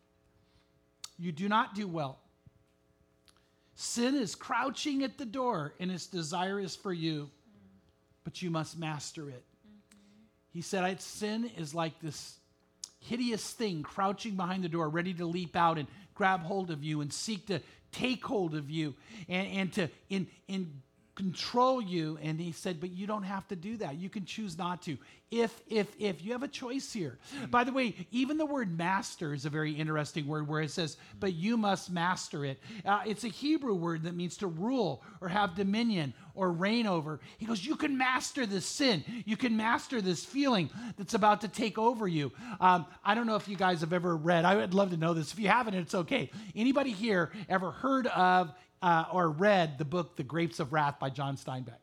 you 1.18 1.32
do 1.32 1.50
not 1.50 1.76
do 1.76 1.88
well, 1.88 2.20
sin 3.76 4.16
is 4.16 4.34
crouching 4.34 5.04
at 5.04 5.18
the 5.18 5.26
door 5.26 5.74
and 5.80 5.92
its 5.92 6.08
desire 6.08 6.60
is 6.60 6.76
for 6.76 6.94
you, 6.94 7.30
but 8.24 8.42
you 8.42 8.50
must 8.50 8.80
master 8.80 9.30
it. 9.30 9.44
Mm-hmm. 9.68 10.24
He 10.52 10.62
said, 10.62 11.02
Sin 11.02 11.52
is 11.58 11.76
like 11.76 12.00
this 12.02 12.38
hideous 13.02 13.52
thing 13.52 13.84
crouching 13.84 14.36
behind 14.36 14.64
the 14.64 14.70
door, 14.70 14.90
ready 14.90 15.14
to 15.14 15.26
leap 15.26 15.56
out 15.56 15.78
and 15.78 15.88
grab 16.14 16.42
hold 16.42 16.72
of 16.72 16.84
you 16.84 17.02
and 17.02 17.14
seek 17.14 17.48
to 17.48 17.60
take 17.92 18.26
hold 18.26 18.56
of 18.56 18.70
you 18.70 18.94
and, 19.30 19.48
and 19.48 19.74
to 19.74 19.90
in, 20.10 20.28
in 20.48 20.82
control 21.16 21.82
you. 21.82 22.20
And 22.22 22.40
he 22.40 22.52
said, 22.52 22.80
but 22.80 22.92
you 22.92 23.08
don't 23.08 23.24
have 23.24 23.48
to 23.48 23.56
do 23.56 23.78
that. 23.78 23.96
You 23.96 24.10
can 24.10 24.26
choose 24.26 24.58
not 24.58 24.82
to. 24.84 24.98
If, 25.32 25.60
if, 25.68 25.88
if 26.00 26.24
you 26.24 26.34
have 26.34 26.44
a 26.44 26.48
choice 26.48 26.94
here. 26.94 27.18
Mm-hmm. 27.36 27.46
By 27.48 27.64
the 27.64 27.72
way, 27.72 27.96
even 28.12 28.38
the 28.38 28.46
word 28.46 28.78
master 28.78 29.34
is 29.34 29.46
a 29.46 29.50
very 29.50 29.74
interesting 29.74 30.28
word 30.28 30.48
where 30.48 30.62
it 30.62 30.72
says, 30.72 30.98
but 31.20 31.34
you 31.34 31.58
must 31.58 31.92
master 31.92 32.46
it. 32.46 32.60
Uh, 32.86 33.02
it's 33.06 33.24
a 33.24 33.30
Hebrew 33.30 33.74
word 33.74 34.04
that 34.04 34.16
means 34.16 34.38
to 34.38 34.48
rule 34.48 35.04
or 35.22 35.28
have 35.28 35.56
dominion 35.56 36.14
or 36.36 36.52
reign 36.52 36.86
over. 36.86 37.20
He 37.38 37.46
goes, 37.46 37.66
you 37.66 37.76
can 37.76 37.98
master 37.98 38.46
this 38.46 38.66
sin. 38.66 39.04
You 39.26 39.36
can 39.36 39.58
master 39.58 40.00
this 40.00 40.24
feeling 40.24 40.70
that's 40.98 41.16
about 41.16 41.42
to 41.42 41.48
take 41.48 41.78
over 41.80 42.08
you. 42.08 42.32
Um, 42.60 42.86
I 43.04 43.16
don't 43.16 43.26
know 43.26 43.36
if 43.36 43.48
you 43.48 43.56
guys 43.56 43.82
have 43.82 43.94
ever 43.94 44.16
read, 44.16 44.46
I 44.46 44.56
would 44.56 44.74
love 44.74 44.92
to 44.92 44.98
know 44.98 45.14
this. 45.14 45.34
If 45.34 45.40
you 45.40 45.48
haven't, 45.48 45.74
it's 45.74 45.96
okay. 45.96 46.30
Anybody 46.56 46.92
here 46.92 47.32
ever 47.50 47.72
heard 47.72 48.08
of 48.08 48.54
uh, 48.82 49.06
or 49.12 49.30
read 49.30 49.78
the 49.78 49.86
book 49.86 50.16
The 50.16 50.24
Grapes 50.24 50.60
of 50.60 50.74
Wrath 50.74 51.00
by 51.00 51.10
John 51.10 51.38
Steinbeck? 51.38 51.80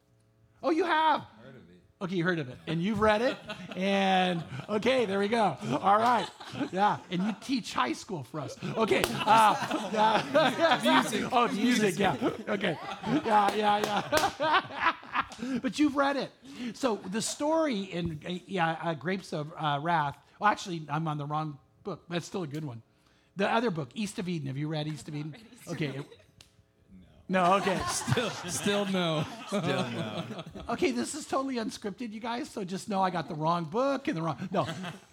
Oh, 0.63 0.71
you 0.71 0.85
have? 0.85 1.23
Heard 1.43 1.57
of 1.57 1.57
it. 1.57 2.05
Okay, 2.05 2.17
you 2.17 2.25
heard 2.25 2.39
of 2.39 2.49
it. 2.49 2.59
And 2.67 2.83
you've 2.83 3.01
read 3.01 3.23
it? 3.23 3.37
And 3.77 4.43
okay, 4.69 5.07
there 5.07 5.19
we 5.19 5.29
go. 5.29 5.57
All 5.81 5.99
right. 5.99 6.29
Yeah. 6.73 6.99
And 7.11 7.23
you 7.23 7.35
teach 7.41 7.75
high 7.75 7.93
school 7.93 8.25
for 8.25 8.41
us. 8.41 8.57
Okay. 8.77 9.05
Uh, 9.25 9.91
yeah. 9.93 10.81
music. 10.83 11.29
Oh, 11.33 11.49
music. 11.49 11.99
Yeah. 11.99 12.17
Okay. 12.49 12.77
Yeah, 13.25 13.55
yeah, 13.55 13.79
yeah. 13.85 14.93
but 15.63 15.79
you've 15.79 15.97
read 15.97 16.17
it. 16.17 16.31
So 16.75 17.01
the 17.11 17.23
story 17.23 17.83
in 17.83 18.21
uh, 18.27 18.33
yeah, 18.47 18.77
uh, 18.83 18.95
Grapes 18.95 19.33
of 19.33 19.53
uh, 19.57 19.79
Wrath, 19.81 20.17
well, 20.39 20.51
actually, 20.51 20.83
I'm 20.89 21.07
on 21.07 21.19
the 21.19 21.27
wrong 21.27 21.59
book. 21.85 22.03
That's 22.09 22.27
still 22.27 22.43
a 22.43 22.49
good 22.49 22.65
one. 22.65 22.83
The 23.37 23.49
other 23.49 23.71
book, 23.71 23.91
East 23.95 24.19
of 24.19 24.29
Eden. 24.29 24.49
Have 24.49 24.57
you 24.57 24.69
read 24.69 24.87
East 24.89 25.09
of 25.09 25.15
Eden? 25.15 25.37
Okay. 25.69 26.01
No, 27.29 27.55
okay. 27.55 27.79
Still, 27.89 28.31
still 28.31 28.85
no. 28.87 29.25
Still 29.47 29.63
no. 29.63 30.25
Okay, 30.69 30.91
this 30.91 31.15
is 31.15 31.27
totally 31.27 31.57
unscripted, 31.57 32.13
you 32.13 32.21
guys. 32.21 32.49
So 32.49 32.65
just 32.65 32.89
know 32.89 33.03
I 33.03 33.11
got 33.11 33.29
the 33.29 33.35
wrong 33.35 33.65
book 33.65 34.09
and 34.09 34.17
the 34.17 34.23
wrong. 34.23 34.49
No, 34.53 34.67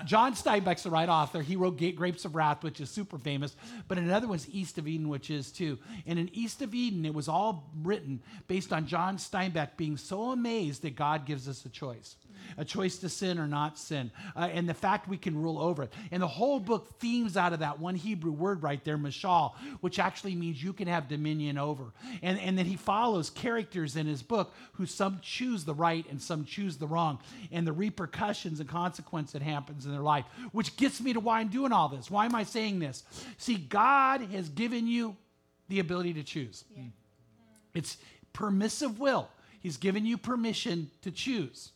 John 0.05 0.33
Steinbeck's 0.33 0.83
the 0.83 0.89
right 0.89 1.09
author. 1.09 1.41
He 1.41 1.55
wrote 1.55 1.77
Ga- 1.77 1.91
Grapes 1.91 2.23
of 2.25 2.35
Wrath, 2.35 2.63
which 2.63 2.79
is 2.79 2.89
super 2.89 3.17
famous. 3.17 3.55
But 3.87 3.97
another 3.97 4.27
one's 4.27 4.49
East 4.49 4.77
of 4.77 4.87
Eden, 4.87 5.09
which 5.09 5.29
is 5.29 5.51
too. 5.51 5.77
And 6.05 6.17
in 6.19 6.29
East 6.33 6.61
of 6.61 6.73
Eden, 6.73 7.05
it 7.05 7.13
was 7.13 7.27
all 7.27 7.69
written 7.81 8.21
based 8.47 8.71
on 8.71 8.85
John 8.87 9.17
Steinbeck 9.17 9.75
being 9.75 9.97
so 9.97 10.31
amazed 10.31 10.81
that 10.83 10.95
God 10.95 11.25
gives 11.25 11.47
us 11.47 11.65
a 11.65 11.69
choice. 11.69 12.15
A 12.57 12.65
choice 12.65 12.97
to 12.97 13.09
sin 13.09 13.39
or 13.39 13.47
not 13.47 13.77
sin, 13.77 14.11
uh, 14.35 14.49
and 14.51 14.67
the 14.67 14.73
fact 14.73 15.07
we 15.07 15.17
can 15.17 15.41
rule 15.41 15.59
over 15.59 15.83
it. 15.83 15.93
And 16.11 16.21
the 16.21 16.27
whole 16.27 16.59
book 16.59 16.99
themes 16.99 17.37
out 17.37 17.53
of 17.53 17.59
that 17.59 17.79
one 17.79 17.95
Hebrew 17.95 18.31
word 18.31 18.63
right 18.63 18.83
there, 18.83 18.97
mashal, 18.97 19.53
which 19.81 19.99
actually 19.99 20.35
means 20.35 20.61
you 20.61 20.73
can 20.73 20.87
have 20.87 21.07
dominion 21.07 21.57
over. 21.57 21.85
And, 22.21 22.39
and 22.39 22.57
then 22.57 22.65
he 22.65 22.75
follows 22.75 23.29
characters 23.29 23.95
in 23.95 24.07
his 24.07 24.21
book 24.21 24.53
who 24.73 24.85
some 24.85 25.19
choose 25.21 25.63
the 25.63 25.73
right 25.73 26.05
and 26.09 26.21
some 26.21 26.43
choose 26.43 26.77
the 26.77 26.87
wrong, 26.87 27.19
and 27.51 27.65
the 27.65 27.71
repercussions 27.71 28.59
and 28.59 28.67
consequence 28.67 29.31
that 29.31 29.41
happens 29.41 29.85
in 29.85 29.91
their 29.91 30.01
life, 30.01 30.25
which 30.51 30.75
gets 30.75 30.99
me 30.99 31.13
to 31.13 31.19
why 31.19 31.39
I'm 31.39 31.49
doing 31.49 31.71
all 31.71 31.87
this. 31.87 32.09
Why 32.11 32.25
am 32.25 32.35
I 32.35 32.43
saying 32.43 32.79
this? 32.79 33.03
See, 33.37 33.55
God 33.55 34.21
has 34.21 34.49
given 34.49 34.87
you 34.87 35.15
the 35.69 35.79
ability 35.79 36.13
to 36.15 36.23
choose. 36.23 36.65
It's 37.73 37.97
permissive 38.33 38.99
will. 38.99 39.29
He's 39.59 39.77
given 39.77 40.05
you 40.05 40.17
permission 40.17 40.89
to 41.03 41.11
choose. 41.11 41.71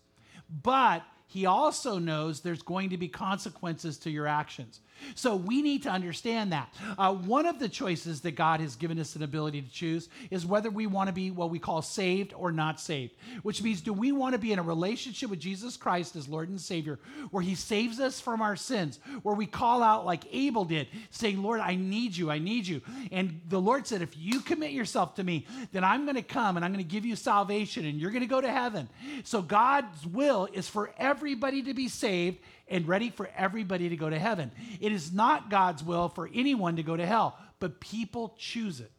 But 0.61 1.03
he 1.25 1.45
also 1.45 1.97
knows 1.97 2.41
there's 2.41 2.61
going 2.61 2.91
to 2.91 2.97
be 2.97 3.07
consequences 3.07 3.97
to 3.99 4.11
your 4.11 4.27
actions. 4.27 4.81
So 5.15 5.35
we 5.35 5.61
need 5.61 5.83
to 5.83 5.89
understand 5.89 6.51
that. 6.51 6.73
Uh, 6.97 7.13
one 7.13 7.45
of 7.45 7.59
the 7.59 7.69
choices 7.69 8.21
that 8.21 8.31
God 8.31 8.59
has 8.59 8.75
given 8.75 8.99
us 8.99 9.15
an 9.15 9.23
ability 9.23 9.61
to 9.61 9.71
choose 9.71 10.09
is 10.31 10.45
whether 10.45 10.69
we 10.69 10.87
want 10.87 11.07
to 11.07 11.13
be 11.13 11.31
what 11.31 11.49
we 11.49 11.59
call 11.59 11.81
saved 11.81 12.33
or 12.35 12.51
not 12.51 12.79
saved, 12.79 13.13
which 13.43 13.61
means 13.61 13.81
do 13.81 13.93
we 13.93 14.11
want 14.11 14.33
to 14.33 14.39
be 14.39 14.51
in 14.51 14.59
a 14.59 14.63
relationship 14.63 15.29
with 15.29 15.39
Jesus 15.39 15.77
Christ 15.77 16.15
as 16.15 16.27
Lord 16.27 16.49
and 16.49 16.59
Savior, 16.59 16.99
where 17.31 17.43
He 17.43 17.55
saves 17.55 17.99
us 17.99 18.19
from 18.19 18.41
our 18.41 18.55
sins, 18.55 18.99
where 19.23 19.35
we 19.35 19.45
call 19.45 19.83
out 19.83 20.05
like 20.05 20.23
Abel 20.31 20.65
did, 20.65 20.87
saying, 21.09 21.41
Lord, 21.41 21.59
I 21.59 21.75
need 21.75 22.15
you, 22.15 22.31
I 22.31 22.39
need 22.39 22.67
you. 22.67 22.81
And 23.11 23.41
the 23.47 23.61
Lord 23.61 23.87
said, 23.87 24.01
if 24.01 24.17
you 24.17 24.39
commit 24.39 24.71
yourself 24.71 25.15
to 25.15 25.23
me, 25.23 25.45
then 25.71 25.83
I'm 25.83 26.05
going 26.05 26.15
to 26.15 26.21
come 26.21 26.55
and 26.55 26.65
I'm 26.65 26.71
going 26.71 26.83
to 26.83 26.89
give 26.89 27.05
you 27.05 27.15
salvation 27.15 27.85
and 27.85 27.99
you're 27.99 28.11
going 28.11 28.21
to 28.21 28.27
go 28.27 28.41
to 28.41 28.51
heaven. 28.51 28.89
So 29.23 29.41
God's 29.41 30.05
will 30.05 30.47
is 30.53 30.67
for 30.67 30.91
everybody 30.97 31.63
to 31.63 31.73
be 31.73 31.87
saved 31.87 32.39
and 32.67 32.87
ready 32.87 33.09
for 33.09 33.29
everybody 33.35 33.89
to 33.89 33.95
go 33.95 34.09
to 34.09 34.19
heaven. 34.19 34.51
It 34.79 34.91
is 34.91 35.13
not 35.13 35.49
God's 35.49 35.83
will 35.83 36.09
for 36.09 36.29
anyone 36.33 36.77
to 36.77 36.83
go 36.83 36.95
to 36.95 37.05
hell, 37.05 37.37
but 37.59 37.79
people 37.79 38.35
choose 38.37 38.79
it. 38.79 38.91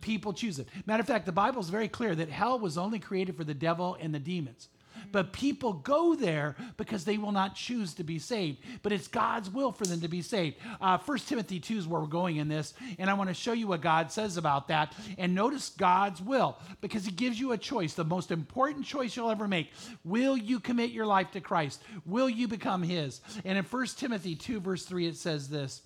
People 0.00 0.32
choose 0.32 0.58
it. 0.58 0.68
Matter 0.86 1.02
of 1.02 1.06
fact, 1.06 1.26
the 1.26 1.32
Bible 1.32 1.60
is 1.60 1.68
very 1.68 1.88
clear 1.88 2.14
that 2.14 2.30
hell 2.30 2.58
was 2.58 2.78
only 2.78 2.98
created 2.98 3.36
for 3.36 3.44
the 3.44 3.54
devil 3.54 3.96
and 4.00 4.14
the 4.14 4.18
demons. 4.18 4.68
But 5.12 5.32
people 5.32 5.72
go 5.72 6.14
there 6.14 6.56
because 6.76 7.04
they 7.04 7.18
will 7.18 7.32
not 7.32 7.54
choose 7.54 7.94
to 7.94 8.04
be 8.04 8.18
saved. 8.18 8.58
But 8.82 8.92
it's 8.92 9.08
God's 9.08 9.50
will 9.50 9.72
for 9.72 9.84
them 9.84 10.00
to 10.00 10.08
be 10.08 10.22
saved. 10.22 10.56
Uh, 10.80 10.98
1 10.98 11.18
Timothy 11.18 11.60
2 11.60 11.78
is 11.78 11.86
where 11.86 12.00
we're 12.00 12.06
going 12.06 12.36
in 12.36 12.48
this. 12.48 12.74
And 12.98 13.10
I 13.10 13.14
want 13.14 13.28
to 13.30 13.34
show 13.34 13.52
you 13.52 13.66
what 13.66 13.80
God 13.80 14.12
says 14.12 14.36
about 14.36 14.68
that. 14.68 14.94
And 15.18 15.34
notice 15.34 15.70
God's 15.70 16.20
will 16.20 16.58
because 16.80 17.04
He 17.04 17.12
gives 17.12 17.38
you 17.38 17.52
a 17.52 17.58
choice, 17.58 17.94
the 17.94 18.04
most 18.04 18.30
important 18.30 18.86
choice 18.86 19.16
you'll 19.16 19.30
ever 19.30 19.48
make. 19.48 19.70
Will 20.04 20.36
you 20.36 20.60
commit 20.60 20.90
your 20.90 21.06
life 21.06 21.30
to 21.32 21.40
Christ? 21.40 21.82
Will 22.06 22.28
you 22.28 22.48
become 22.48 22.82
His? 22.82 23.20
And 23.44 23.58
in 23.58 23.64
1 23.64 23.86
Timothy 23.96 24.34
2, 24.34 24.60
verse 24.60 24.84
3, 24.84 25.06
it 25.06 25.16
says 25.16 25.48
this. 25.48 25.82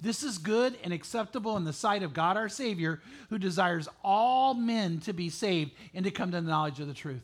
This 0.00 0.22
is 0.22 0.38
good 0.38 0.78
and 0.82 0.92
acceptable 0.92 1.56
in 1.56 1.64
the 1.64 1.72
sight 1.72 2.02
of 2.02 2.14
God 2.14 2.36
our 2.36 2.48
Savior, 2.48 3.00
who 3.28 3.38
desires 3.38 3.86
all 4.02 4.54
men 4.54 5.00
to 5.00 5.12
be 5.12 5.28
saved 5.28 5.72
and 5.94 6.04
to 6.04 6.10
come 6.10 6.30
to 6.30 6.40
the 6.40 6.48
knowledge 6.48 6.80
of 6.80 6.88
the 6.88 6.94
truth. 6.94 7.22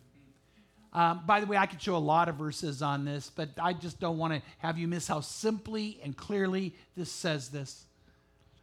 Um, 0.96 1.20
by 1.26 1.40
the 1.40 1.46
way, 1.46 1.58
I 1.58 1.66
could 1.66 1.80
show 1.80 1.94
a 1.94 1.98
lot 1.98 2.30
of 2.30 2.36
verses 2.36 2.80
on 2.80 3.04
this, 3.04 3.30
but 3.30 3.50
I 3.60 3.74
just 3.74 4.00
don't 4.00 4.16
want 4.16 4.32
to 4.32 4.40
have 4.58 4.78
you 4.78 4.88
miss 4.88 5.06
how 5.06 5.20
simply 5.20 6.00
and 6.02 6.16
clearly 6.16 6.74
this 6.96 7.12
says 7.12 7.50
this. 7.50 7.84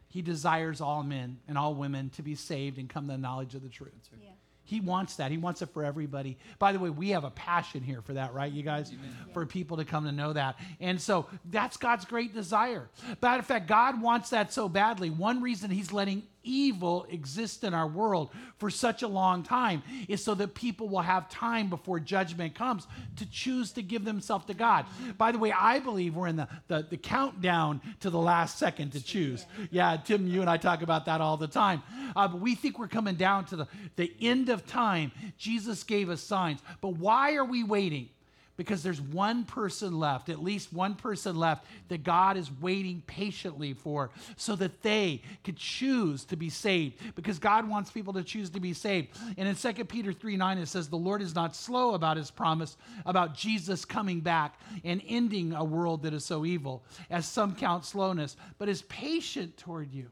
He 0.09 0.23
desires 0.23 0.81
all 0.81 1.03
men 1.03 1.37
and 1.47 1.59
all 1.59 1.75
women 1.75 2.09
to 2.15 2.23
be 2.23 2.33
saved 2.33 2.79
and 2.79 2.89
come 2.89 3.05
to 3.05 3.11
the 3.11 3.17
knowledge 3.19 3.53
of 3.53 3.61
the 3.61 3.69
truth. 3.69 3.93
Yeah. 4.19 4.29
He 4.63 4.79
wants 4.79 5.17
that. 5.17 5.29
He 5.29 5.37
wants 5.37 5.61
it 5.61 5.69
for 5.73 5.85
everybody. 5.85 6.37
By 6.57 6.71
the 6.71 6.79
way, 6.79 6.89
we 6.89 7.09
have 7.09 7.23
a 7.23 7.29
passion 7.29 7.83
here 7.83 8.01
for 8.01 8.13
that, 8.13 8.33
right, 8.33 8.51
you 8.51 8.63
guys? 8.63 8.91
For 9.33 9.45
people 9.45 9.77
to 9.77 9.85
come 9.85 10.05
to 10.05 10.11
know 10.11 10.33
that. 10.33 10.55
And 10.79 10.99
so 10.99 11.27
that's 11.51 11.77
God's 11.77 12.05
great 12.05 12.33
desire. 12.33 12.89
Matter 13.21 13.39
of 13.39 13.45
fact, 13.45 13.67
God 13.67 14.01
wants 14.01 14.31
that 14.31 14.51
so 14.51 14.67
badly. 14.67 15.11
One 15.11 15.41
reason 15.41 15.69
He's 15.69 15.93
letting 15.93 16.23
evil 16.43 17.05
exist 17.09 17.63
in 17.63 17.73
our 17.73 17.87
world 17.87 18.29
for 18.57 18.69
such 18.69 19.03
a 19.03 19.07
long 19.07 19.43
time 19.43 19.83
is 20.07 20.23
so 20.23 20.33
that 20.35 20.53
people 20.53 20.89
will 20.89 21.01
have 21.01 21.29
time 21.29 21.69
before 21.69 21.99
judgment 21.99 22.55
comes 22.55 22.87
to 23.17 23.29
choose 23.29 23.71
to 23.73 23.81
give 23.81 24.05
themselves 24.05 24.45
to 24.45 24.53
God. 24.53 24.85
By 25.17 25.31
the 25.31 25.39
way, 25.39 25.51
I 25.51 25.79
believe 25.79 26.15
we're 26.15 26.27
in 26.27 26.35
the, 26.35 26.47
the, 26.67 26.87
the 26.89 26.97
countdown 26.97 27.81
to 28.01 28.09
the 28.09 28.19
last 28.19 28.57
second 28.57 28.91
to 28.91 29.03
choose. 29.03 29.45
Yeah, 29.71 29.97
Tim, 30.03 30.27
you 30.27 30.41
and 30.41 30.49
I 30.49 30.57
talk 30.57 30.81
about 30.81 31.05
that 31.05 31.21
all 31.21 31.37
the 31.37 31.47
time. 31.47 31.81
Uh, 32.15 32.27
but 32.27 32.39
we 32.39 32.55
think 32.55 32.79
we're 32.79 32.87
coming 32.87 33.15
down 33.15 33.45
to 33.45 33.55
the, 33.55 33.67
the 33.95 34.13
end 34.21 34.49
of 34.49 34.65
time. 34.65 35.11
Jesus 35.37 35.83
gave 35.83 36.09
us 36.09 36.21
signs. 36.21 36.61
But 36.81 36.97
why 36.97 37.35
are 37.35 37.45
we 37.45 37.63
waiting? 37.63 38.09
Because 38.55 38.83
there's 38.83 39.01
one 39.01 39.45
person 39.45 39.99
left, 39.99 40.29
at 40.29 40.43
least 40.43 40.71
one 40.71 40.93
person 40.93 41.35
left, 41.35 41.65
that 41.87 42.03
God 42.03 42.37
is 42.37 42.51
waiting 42.61 43.01
patiently 43.07 43.73
for 43.73 44.11
so 44.35 44.55
that 44.57 44.83
they 44.83 45.23
could 45.43 45.57
choose 45.57 46.23
to 46.25 46.35
be 46.35 46.49
saved. 46.49 46.99
Because 47.15 47.39
God 47.39 47.67
wants 47.67 47.89
people 47.89 48.13
to 48.13 48.23
choose 48.23 48.51
to 48.51 48.59
be 48.59 48.73
saved. 48.73 49.07
And 49.37 49.47
in 49.47 49.55
2 49.55 49.85
Peter 49.85 50.13
3 50.13 50.37
9, 50.37 50.57
it 50.59 50.67
says, 50.67 50.87
The 50.87 50.95
Lord 50.95 51.23
is 51.23 51.33
not 51.33 51.55
slow 51.55 51.95
about 51.95 52.15
his 52.15 52.29
promise 52.29 52.77
about 53.07 53.33
Jesus 53.33 53.85
coming 53.85 54.19
back 54.19 54.59
and 54.83 55.01
ending 55.07 55.53
a 55.53 55.63
world 55.63 56.03
that 56.03 56.13
is 56.13 56.23
so 56.23 56.45
evil, 56.45 56.83
as 57.09 57.25
some 57.25 57.55
count 57.55 57.85
slowness, 57.85 58.37
but 58.59 58.69
is 58.69 58.83
patient 58.83 59.57
toward 59.57 59.91
you, 59.91 60.09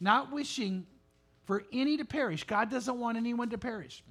not 0.00 0.32
wishing 0.32 0.84
for 1.44 1.62
any 1.72 1.96
to 1.96 2.04
perish. 2.04 2.42
God 2.42 2.70
doesn't 2.70 2.98
want 2.98 3.16
anyone 3.16 3.50
to 3.50 3.58
perish 3.58 4.02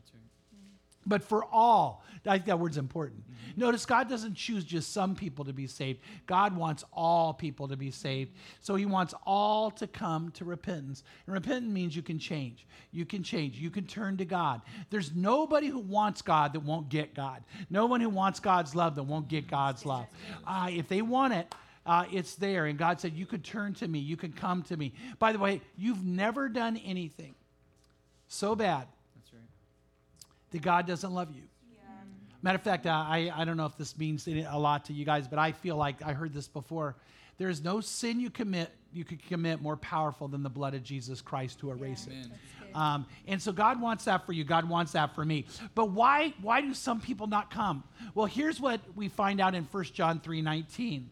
but 1.08 1.24
for 1.24 1.46
all. 1.46 2.04
I 2.26 2.34
think 2.34 2.46
that 2.46 2.60
word's 2.60 2.78
important. 2.78 3.24
Notice 3.56 3.86
God 3.86 4.10
doesn't 4.10 4.36
choose 4.36 4.66
just 4.66 4.92
some 4.92 5.16
people 5.16 5.46
to 5.46 5.54
be 5.54 5.66
saved. 5.66 6.02
God 6.26 6.56
wants 6.56 6.84
all 6.92 7.34
people 7.34 7.70
to 7.70 7.78
be 7.78 7.90
saved. 7.90 8.34
So 8.60 8.76
he 8.76 8.86
wants 8.86 9.14
all 9.26 9.72
to 9.72 9.88
come 9.88 10.32
to 10.32 10.44
repentance. 10.44 11.04
And 11.26 11.34
repentance 11.34 11.72
means 11.72 11.96
you 11.96 12.02
can 12.02 12.20
change. 12.20 12.68
You 12.92 13.06
can 13.06 13.24
change. 13.24 13.58
You 13.58 13.70
can 13.70 13.86
turn 13.86 14.18
to 14.18 14.26
God. 14.26 14.62
There's 14.90 15.16
nobody 15.16 15.68
who 15.68 15.80
wants 15.80 16.22
God 16.22 16.54
that 16.54 16.60
won't 16.60 16.90
get 16.90 17.16
God. 17.16 17.44
No 17.70 17.86
one 17.86 18.02
who 18.02 18.10
wants 18.10 18.40
God's 18.42 18.76
love 18.76 18.96
that 18.96 19.04
won't 19.04 19.30
get 19.30 19.48
God's 19.48 19.86
love. 19.86 20.08
Uh, 20.46 20.70
if 20.70 20.90
they 20.90 21.02
want 21.02 21.34
it, 21.34 21.56
uh, 21.86 22.04
it's 22.12 22.36
there. 22.36 22.66
And 22.66 22.78
God 22.78 23.00
said, 23.00 23.14
You 23.14 23.26
could 23.26 23.46
turn 23.46 23.74
to 23.76 23.88
me. 23.88 24.00
You 24.00 24.18
could 24.18 24.36
come 24.36 24.64
to 24.64 24.76
me. 24.76 24.94
By 25.20 25.32
the 25.32 25.40
way, 25.40 25.62
you've 25.78 26.04
never 26.04 26.50
done 26.50 26.76
anything 26.78 27.36
so 28.28 28.56
bad. 28.56 28.88
That 30.52 30.62
God 30.62 30.88
doesn't 30.88 31.12
love 31.12 31.30
you. 31.32 31.44
Matter 32.42 32.58
of 32.58 32.62
fact, 32.62 32.86
uh, 32.86 32.92
I, 32.92 33.32
I 33.36 33.46
don't 33.46 33.58
know 33.58 33.66
if 33.66 33.78
this 33.78 33.98
means 33.98 34.28
a 34.28 34.58
lot 34.58 34.86
to 34.86 34.94
you 34.94 35.06
guys, 35.06 35.28
but 35.28 35.40
I 35.40 35.52
feel 35.52 35.76
like 35.76 36.04
I 36.06 36.14
heard 36.14 36.34
this 36.34 36.48
before. 36.48 36.96
There 37.38 37.50
is 37.50 37.64
no 37.64 37.82
sin 37.82 38.20
you 38.20 38.30
commit 38.30 38.72
you 38.94 39.04
could 39.04 39.24
commit 39.28 39.62
more 39.62 39.78
powerful 39.78 40.28
than 40.28 40.44
the 40.44 40.50
blood 40.50 40.74
of 40.74 40.82
Jesus 40.82 41.22
Christ 41.22 41.60
to 41.60 41.72
erase 41.72 42.08
it. 42.08 42.32
Um, 42.74 43.06
and 43.28 43.42
so 43.42 43.52
God 43.52 43.82
wants 43.82 44.06
that 44.06 44.26
for 44.26 44.34
you. 44.34 44.44
God 44.44 44.68
wants 44.68 44.94
that 44.94 45.14
for 45.14 45.24
me. 45.26 45.46
But 45.76 45.92
why 45.92 46.34
why 46.42 46.62
do 46.62 46.74
some 46.74 47.02
people 47.02 47.28
not 47.28 47.52
come? 47.52 47.84
Well, 48.16 48.26
here's 48.26 48.60
what 48.60 48.82
we 48.96 49.10
find 49.10 49.40
out 49.40 49.56
in 49.56 49.66
1 49.66 49.84
John 49.94 50.20
3 50.20 50.42
19. 50.42 51.10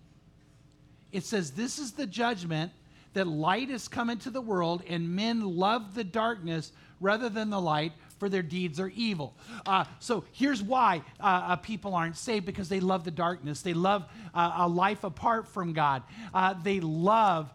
It 1.12 1.24
says, 1.24 1.52
This 1.52 1.80
is 1.80 1.92
the 1.92 2.08
judgment 2.08 2.72
that 3.14 3.28
light 3.28 3.70
has 3.70 3.88
come 3.88 4.10
into 4.10 4.30
the 4.30 4.42
world, 4.42 4.84
and 4.88 5.16
men 5.16 5.42
love 5.42 5.96
the 5.96 6.04
darkness 6.04 6.72
rather 7.00 7.30
than 7.30 7.50
the 7.50 7.62
light, 7.62 7.94
for 8.18 8.30
their 8.30 8.42
deeds 8.42 8.80
are 8.80 8.92
evil. 8.96 9.36
Uh, 9.66 9.86
so 10.00 10.24
here's 10.32 10.64
why 10.64 11.02
uh, 11.20 11.24
uh, 11.24 11.56
people 11.58 11.96
aren't 11.96 12.18
saved 12.18 12.46
because 12.46 12.70
they 12.70 12.80
love 12.80 13.04
the 13.04 13.12
darkness. 13.12 13.62
They 13.62 13.74
love 13.74 14.06
uh, 14.34 14.54
a 14.58 14.68
life 14.68 15.04
apart 15.04 15.48
from 15.48 15.74
God. 15.74 16.04
Uh, 16.34 16.54
they 16.64 16.80
love 16.80 17.52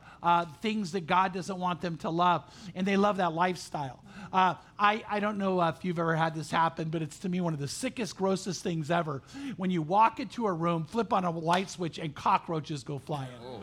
things 0.60 0.92
that 0.92 1.06
God 1.06 1.32
doesn't 1.32 1.58
want 1.58 1.80
them 1.80 1.96
to 1.98 2.10
love, 2.10 2.44
and 2.74 2.86
they 2.86 2.98
love 2.98 3.16
that 3.16 3.32
lifestyle. 3.32 4.00
Uh, 4.32 4.54
I, 4.78 5.02
I 5.08 5.18
don't 5.18 5.38
know 5.38 5.60
if 5.62 5.84
you've 5.84 5.98
ever 5.98 6.14
had 6.14 6.34
this 6.34 6.50
happen, 6.50 6.88
but 6.88 7.02
it's 7.02 7.18
to 7.20 7.28
me 7.28 7.40
one 7.40 7.52
of 7.52 7.58
the 7.58 7.68
sickest, 7.68 8.16
grossest 8.16 8.62
things 8.62 8.90
ever. 8.90 9.22
When 9.56 9.70
you 9.70 9.82
walk 9.82 10.20
into 10.20 10.46
a 10.46 10.52
room, 10.52 10.84
flip 10.84 11.12
on 11.12 11.24
a 11.24 11.30
light 11.30 11.70
switch, 11.70 11.98
and 11.98 12.14
cockroaches 12.14 12.84
go 12.84 12.98
flying. 12.98 13.30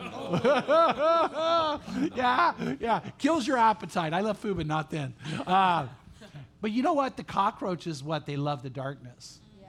yeah, 2.14 2.52
yeah. 2.80 3.00
Kills 3.18 3.46
your 3.46 3.56
appetite. 3.56 4.12
I 4.12 4.20
love 4.20 4.38
food, 4.38 4.56
but 4.56 4.66
not 4.66 4.90
then. 4.90 5.14
Uh, 5.46 5.86
but 6.60 6.70
you 6.70 6.82
know 6.82 6.92
what? 6.92 7.16
The 7.16 7.24
cockroaches, 7.24 8.02
what? 8.02 8.26
They 8.26 8.36
love 8.36 8.62
the 8.62 8.70
darkness. 8.70 9.40
Yeah. 9.60 9.68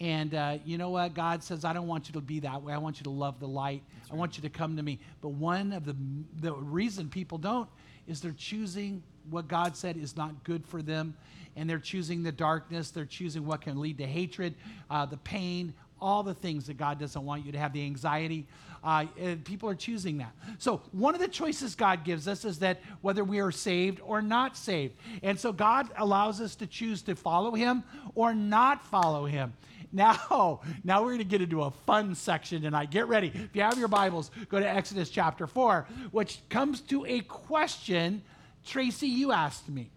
And 0.00 0.34
uh, 0.34 0.58
you 0.64 0.78
know 0.78 0.90
what? 0.90 1.14
God 1.14 1.42
says, 1.42 1.64
I 1.64 1.72
don't 1.72 1.86
want 1.86 2.08
you 2.08 2.14
to 2.14 2.20
be 2.20 2.40
that 2.40 2.62
way. 2.62 2.72
I 2.72 2.78
want 2.78 2.98
you 2.98 3.04
to 3.04 3.10
love 3.10 3.38
the 3.38 3.48
light. 3.48 3.82
I 4.10 4.16
want 4.16 4.36
you 4.36 4.42
to 4.42 4.48
come 4.48 4.76
to 4.76 4.82
me. 4.82 4.98
But 5.20 5.30
one 5.30 5.72
of 5.72 5.84
the, 5.84 5.96
the 6.40 6.52
reason 6.52 7.08
people 7.08 7.38
don't 7.38 7.68
is 8.06 8.20
they're 8.20 8.32
choosing 8.32 9.02
what 9.28 9.46
God 9.46 9.76
said 9.76 9.96
is 9.96 10.16
not 10.16 10.42
good 10.42 10.66
for 10.66 10.82
them. 10.82 11.14
And 11.56 11.68
they're 11.68 11.78
choosing 11.78 12.22
the 12.22 12.32
darkness. 12.32 12.90
They're 12.90 13.04
choosing 13.04 13.44
what 13.44 13.60
can 13.60 13.80
lead 13.80 13.98
to 13.98 14.06
hatred, 14.06 14.54
uh, 14.88 15.06
the 15.06 15.16
pain, 15.18 15.74
all 16.00 16.22
the 16.22 16.34
things 16.34 16.66
that 16.66 16.76
God 16.76 16.98
doesn't 16.98 17.24
want 17.24 17.44
you 17.44 17.52
to 17.52 17.58
have, 17.58 17.72
the 17.72 17.84
anxiety. 17.84 18.46
Uh, 18.82 19.04
people 19.44 19.68
are 19.68 19.74
choosing 19.74 20.18
that. 20.18 20.32
So, 20.58 20.80
one 20.92 21.14
of 21.14 21.20
the 21.20 21.28
choices 21.28 21.74
God 21.74 22.04
gives 22.04 22.26
us 22.26 22.44
is 22.44 22.60
that 22.60 22.80
whether 23.02 23.22
we 23.24 23.40
are 23.40 23.50
saved 23.50 24.00
or 24.02 24.22
not 24.22 24.56
saved. 24.56 24.94
And 25.22 25.38
so, 25.38 25.52
God 25.52 25.88
allows 25.96 26.40
us 26.40 26.54
to 26.56 26.66
choose 26.66 27.02
to 27.02 27.14
follow 27.14 27.52
Him 27.52 27.84
or 28.14 28.34
not 28.34 28.82
follow 28.84 29.26
Him. 29.26 29.52
Now, 29.92 30.60
now 30.84 31.00
we're 31.02 31.08
going 31.08 31.18
to 31.18 31.24
get 31.24 31.42
into 31.42 31.62
a 31.62 31.70
fun 31.72 32.14
section 32.14 32.62
tonight. 32.62 32.92
Get 32.92 33.08
ready. 33.08 33.32
If 33.34 33.56
you 33.56 33.62
have 33.62 33.76
your 33.76 33.88
Bibles, 33.88 34.30
go 34.48 34.60
to 34.60 34.68
Exodus 34.68 35.10
chapter 35.10 35.48
4, 35.48 35.84
which 36.12 36.38
comes 36.48 36.80
to 36.82 37.04
a 37.06 37.22
question 37.22 38.22
Tracy, 38.64 39.08
you 39.08 39.32
asked 39.32 39.68
me. 39.68 39.90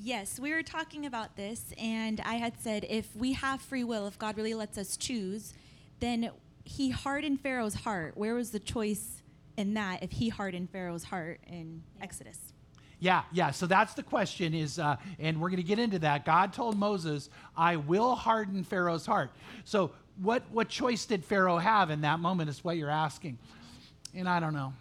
Yes, 0.00 0.38
we 0.38 0.52
were 0.52 0.62
talking 0.62 1.06
about 1.06 1.36
this, 1.36 1.72
and 1.76 2.20
I 2.20 2.34
had 2.34 2.58
said 2.60 2.86
if 2.88 3.14
we 3.16 3.32
have 3.32 3.60
free 3.60 3.84
will, 3.84 4.06
if 4.06 4.18
God 4.18 4.36
really 4.36 4.54
lets 4.54 4.78
us 4.78 4.96
choose, 4.96 5.52
then 5.98 6.30
He 6.68 6.90
hardened 6.90 7.40
Pharaoh's 7.40 7.74
heart. 7.74 8.16
Where 8.16 8.34
was 8.34 8.50
the 8.50 8.60
choice 8.60 9.22
in 9.56 9.72
that 9.74 10.02
if 10.02 10.10
He 10.10 10.28
hardened 10.28 10.68
Pharaoh's 10.70 11.04
heart 11.04 11.40
in 11.46 11.82
Exodus? 12.02 12.52
Yeah, 13.00 13.22
yeah. 13.32 13.52
So 13.52 13.66
that's 13.66 13.94
the 13.94 14.02
question 14.02 14.52
is, 14.52 14.78
uh, 14.78 14.96
and 15.18 15.40
we're 15.40 15.48
going 15.48 15.62
to 15.62 15.66
get 15.66 15.78
into 15.78 15.98
that. 16.00 16.26
God 16.26 16.52
told 16.52 16.76
Moses, 16.76 17.30
"I 17.56 17.76
will 17.76 18.14
harden 18.14 18.64
Pharaoh's 18.64 19.06
heart." 19.06 19.30
So 19.64 19.92
what 20.20 20.42
what 20.50 20.68
choice 20.68 21.06
did 21.06 21.24
Pharaoh 21.24 21.56
have 21.56 21.90
in 21.90 22.02
that 22.02 22.20
moment? 22.20 22.50
Is 22.50 22.62
what 22.62 22.76
you're 22.76 22.90
asking, 22.90 23.38
and 24.14 24.28
I 24.28 24.38
don't 24.38 24.52
know. 24.52 24.74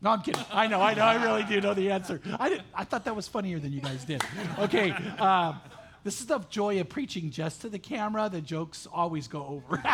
No, 0.00 0.10
I'm 0.10 0.22
kidding. 0.22 0.42
I 0.52 0.66
know, 0.66 0.80
I 0.80 0.94
know, 0.94 1.02
I 1.02 1.22
really 1.22 1.44
do 1.44 1.60
know 1.62 1.72
the 1.72 1.90
answer. 1.90 2.20
I 2.38 2.50
did, 2.50 2.62
I 2.74 2.84
thought 2.84 3.04
that 3.06 3.16
was 3.16 3.26
funnier 3.26 3.58
than 3.58 3.72
you 3.72 3.80
guys 3.80 4.04
did. 4.04 4.22
Okay. 4.58 4.90
Um, 4.90 5.60
this 6.04 6.20
is 6.20 6.26
the 6.26 6.38
joy 6.50 6.80
of 6.80 6.88
preaching 6.88 7.30
just 7.30 7.62
to 7.62 7.68
the 7.68 7.78
camera. 7.78 8.28
The 8.28 8.40
jokes 8.42 8.86
always 8.92 9.26
go 9.26 9.44
over. 9.46 9.82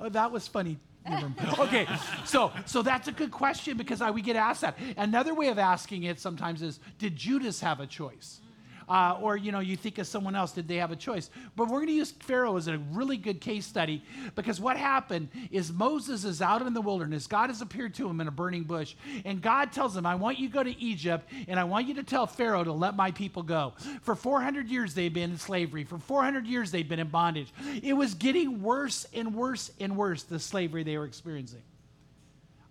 oh, 0.00 0.08
that 0.10 0.30
was 0.30 0.46
funny. 0.48 0.78
okay, 1.58 1.86
so 2.26 2.52
so 2.66 2.82
that's 2.82 3.08
a 3.08 3.12
good 3.12 3.30
question 3.30 3.78
because 3.78 4.02
I, 4.02 4.10
we 4.10 4.20
get 4.20 4.36
asked 4.36 4.60
that. 4.60 4.76
Another 4.96 5.32
way 5.34 5.48
of 5.48 5.58
asking 5.58 6.02
it 6.02 6.20
sometimes 6.20 6.60
is, 6.60 6.80
did 6.98 7.16
Judas 7.16 7.60
have 7.60 7.80
a 7.80 7.86
choice? 7.86 8.40
Uh, 8.88 9.18
or 9.20 9.36
you 9.36 9.52
know 9.52 9.60
you 9.60 9.76
think 9.76 9.98
of 9.98 10.06
someone 10.06 10.34
else 10.34 10.52
did 10.52 10.66
they 10.66 10.76
have 10.76 10.90
a 10.90 10.96
choice? 10.96 11.30
But 11.56 11.64
we're 11.64 11.78
going 11.78 11.88
to 11.88 11.92
use 11.92 12.10
pharaoh 12.10 12.56
as 12.56 12.68
a 12.68 12.78
really 12.92 13.16
good 13.16 13.40
case 13.40 13.66
study 13.66 14.02
because 14.34 14.60
what 14.60 14.76
happened 14.76 15.28
is 15.50 15.72
moses 15.72 16.24
is 16.24 16.40
out 16.40 16.62
in 16.62 16.72
the 16.74 16.80
wilderness. 16.80 17.26
God 17.26 17.50
has 17.50 17.60
appeared 17.60 17.94
to 17.94 18.08
him 18.08 18.20
in 18.20 18.28
a 18.28 18.30
burning 18.30 18.64
bush 18.64 18.94
and 19.24 19.42
god 19.42 19.72
tells 19.72 19.96
him 19.96 20.06
i 20.06 20.14
want 20.14 20.38
you 20.38 20.48
to 20.48 20.54
go 20.54 20.62
to 20.62 20.80
egypt 20.80 21.28
and 21.48 21.58
i 21.58 21.64
want 21.64 21.86
you 21.86 21.94
to 21.94 22.02
tell 22.02 22.26
pharaoh 22.26 22.64
to 22.64 22.72
let 22.72 22.96
my 22.96 23.10
people 23.10 23.42
go. 23.42 23.74
For 24.02 24.14
400 24.14 24.68
years 24.68 24.94
they've 24.94 25.12
been 25.12 25.30
in 25.32 25.38
slavery. 25.38 25.84
For 25.84 25.98
400 25.98 26.46
years 26.46 26.70
they've 26.70 26.88
been 26.88 27.00
in 27.00 27.08
bondage. 27.08 27.52
It 27.82 27.92
was 27.92 28.14
getting 28.14 28.62
worse 28.62 29.06
and 29.12 29.34
worse 29.34 29.70
and 29.80 29.96
worse 29.96 30.22
the 30.22 30.38
slavery 30.38 30.82
they 30.82 30.96
were 30.96 31.04
experiencing. 31.04 31.62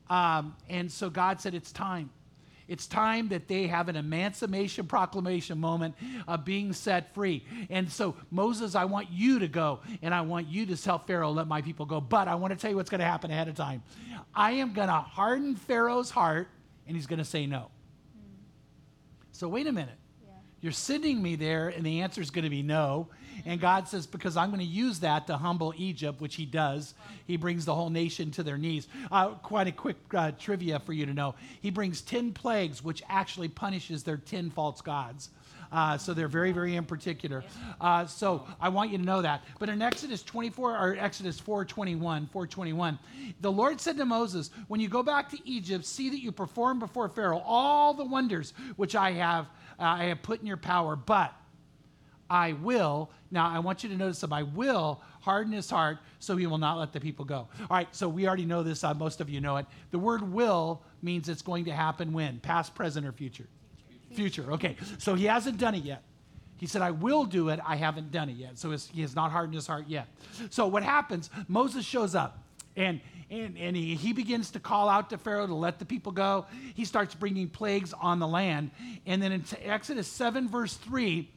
Um, 0.10 0.56
and 0.70 0.92
so 0.92 1.10
god 1.10 1.42
said 1.42 1.54
it's 1.54 1.72
time 1.72 2.10
it's 2.68 2.88
time 2.88 3.30
that 3.30 3.48
they 3.48 3.68
have 3.68 3.90
an 3.90 3.96
emancipation 3.96 4.88
proclamation 4.88 5.60
moment 5.60 5.96
of 6.28 6.44
being 6.46 6.74
set 6.74 7.14
free. 7.14 7.46
And 7.70 7.92
so, 7.92 8.16
Moses, 8.32 8.76
I 8.76 8.86
want 8.86 9.10
you 9.12 9.40
to 9.40 9.48
go 9.48 9.80
and 10.02 10.14
I 10.14 10.22
want 10.22 10.48
you 10.48 10.66
to 10.68 10.82
tell 10.82 11.00
Pharaoh, 11.00 11.32
let 11.32 11.48
my 11.48 11.62
people 11.62 11.86
go. 11.86 12.02
But 12.02 12.28
I 12.28 12.36
want 12.36 12.54
to 12.54 12.60
tell 12.60 12.70
you 12.70 12.76
what's 12.76 12.90
going 12.90 13.00
to 13.00 13.06
happen 13.06 13.32
ahead 13.32 13.48
of 13.48 13.56
time. 13.56 13.84
I 14.34 14.52
am 14.52 14.74
going 14.74 14.90
to 14.90 14.94
harden 14.94 15.56
Pharaoh's 15.56 16.10
heart 16.10 16.48
and 16.86 16.96
he's 16.96 17.08
going 17.08 17.20
to 17.20 17.26
say 17.26 17.46
no. 17.46 17.70
So, 19.32 19.48
wait 19.48 19.68
a 19.68 19.72
minute. 19.72 19.97
You're 20.68 20.74
sending 20.74 21.22
me 21.22 21.38
there, 21.38 21.70
and 21.70 21.86
the 21.86 22.02
answer 22.02 22.20
is 22.20 22.30
going 22.30 22.44
to 22.44 22.50
be 22.50 22.62
no. 22.62 23.08
And 23.46 23.62
God 23.62 23.88
says, 23.88 24.06
because 24.06 24.36
I'm 24.36 24.50
going 24.50 24.60
to 24.60 24.66
use 24.66 25.00
that 25.00 25.26
to 25.28 25.38
humble 25.38 25.74
Egypt, 25.78 26.20
which 26.20 26.36
He 26.36 26.46
does. 26.46 26.94
He 27.26 27.38
brings 27.38 27.64
the 27.64 27.74
whole 27.74 27.90
nation 27.90 28.32
to 28.32 28.44
their 28.44 28.58
knees. 28.58 28.90
Uh, 29.10 29.30
quite 29.36 29.68
a 29.68 29.72
quick 29.72 29.96
uh, 30.14 30.32
trivia 30.38 30.82
for 30.82 30.92
you 30.92 31.06
to 31.06 31.14
know 31.14 31.36
He 31.62 31.70
brings 31.70 32.02
10 32.02 32.34
plagues, 32.34 32.84
which 32.84 33.02
actually 33.08 33.48
punishes 33.48 34.04
their 34.04 34.18
10 34.18 34.50
false 34.50 34.82
gods. 34.82 35.30
Uh, 35.72 35.98
so 35.98 36.14
they're 36.14 36.28
very, 36.28 36.52
very 36.52 36.76
in 36.76 36.84
particular. 36.84 37.46
Uh, 37.80 38.06
so 38.06 38.46
I 38.60 38.68
want 38.68 38.92
you 38.92 38.98
to 38.98 39.04
know 39.06 39.22
that. 39.22 39.44
But 39.60 39.70
in 39.70 39.82
Exodus 39.82 40.22
24 40.24 40.78
or 40.78 40.98
Exodus 41.00 41.40
4:21, 41.40 42.30
4:21, 42.30 42.98
the 43.42 43.52
Lord 43.52 43.80
said 43.80 43.98
to 43.98 44.06
Moses, 44.06 44.50
"When 44.68 44.80
you 44.80 44.88
go 44.88 45.04
back 45.04 45.30
to 45.32 45.38
Egypt, 45.48 45.86
see 45.86 46.10
that 46.10 46.20
you 46.22 46.32
perform 46.32 46.80
before 46.80 47.10
Pharaoh 47.10 47.44
all 47.46 47.94
the 47.94 48.06
wonders 48.06 48.54
which 48.76 48.96
I 48.96 49.12
have 49.12 49.48
I 49.80 50.06
have 50.06 50.24
put 50.24 50.40
in 50.40 50.48
your 50.48 50.58
power, 50.58 50.96
but 50.96 51.34
I 52.30 52.54
will. 52.54 53.12
Now, 53.32 53.50
I 53.50 53.60
want 53.60 53.84
you 53.84 53.90
to 53.90 53.96
notice 53.96 54.22
that 54.22 54.32
I 54.32 54.44
will 54.44 55.02
harden 55.22 55.54
his 55.54 55.70
heart 55.70 56.00
so 56.20 56.36
he 56.36 56.48
will 56.48 56.58
not 56.58 56.78
let 56.78 56.94
the 56.94 57.00
people 57.00 57.26
go. 57.26 57.48
All 57.60 57.68
right, 57.70 57.88
so 57.92 58.08
we 58.08 58.28
already 58.28 58.46
know 58.46 58.64
this. 58.64 58.84
Uh, 58.84 58.94
most 58.94 59.22
of 59.22 59.30
you 59.30 59.42
know 59.42 59.58
it. 59.58 59.66
The 59.92 60.00
word 60.00 60.22
will 60.22 60.82
means 61.02 61.30
it's 61.30 61.42
going 61.42 61.66
to 61.66 61.72
happen 61.72 62.14
when? 62.14 62.40
Past, 62.40 62.76
present, 62.76 63.06
or 63.06 63.12
future? 63.12 63.48
Future. 64.14 64.52
Okay, 64.54 64.78
so 64.98 65.16
he 65.16 65.26
hasn't 65.26 65.58
done 65.58 65.76
it 65.76 65.84
yet. 65.84 66.04
He 66.58 66.66
said, 66.66 66.82
I 66.82 66.92
will 66.92 67.26
do 67.26 67.50
it. 67.50 67.60
I 67.66 67.76
haven't 67.76 68.12
done 68.12 68.30
it 68.30 68.36
yet. 68.36 68.58
So 68.58 68.72
he 68.72 69.02
has 69.02 69.16
not 69.16 69.32
hardened 69.32 69.54
his 69.54 69.68
heart 69.68 69.86
yet. 69.88 70.08
So 70.50 70.66
what 70.68 70.82
happens? 70.82 71.30
Moses 71.48 71.86
shows 71.86 72.16
up 72.16 72.44
and 72.76 73.00
and, 73.30 73.58
and 73.58 73.76
he, 73.76 73.96
he 73.96 74.14
begins 74.14 74.52
to 74.52 74.60
call 74.60 74.88
out 74.88 75.10
to 75.10 75.18
Pharaoh 75.18 75.48
to 75.48 75.54
let 75.54 75.80
the 75.80 75.86
people 75.86 76.12
go. 76.12 76.46
He 76.76 76.86
starts 76.86 77.14
bringing 77.14 77.50
plagues 77.50 77.94
on 77.94 78.20
the 78.20 78.28
land. 78.28 78.72
And 79.06 79.22
then 79.22 79.32
in 79.32 79.44
Exodus 79.64 80.08
7, 80.08 80.48
verse 80.48 80.76
3, 80.76 81.30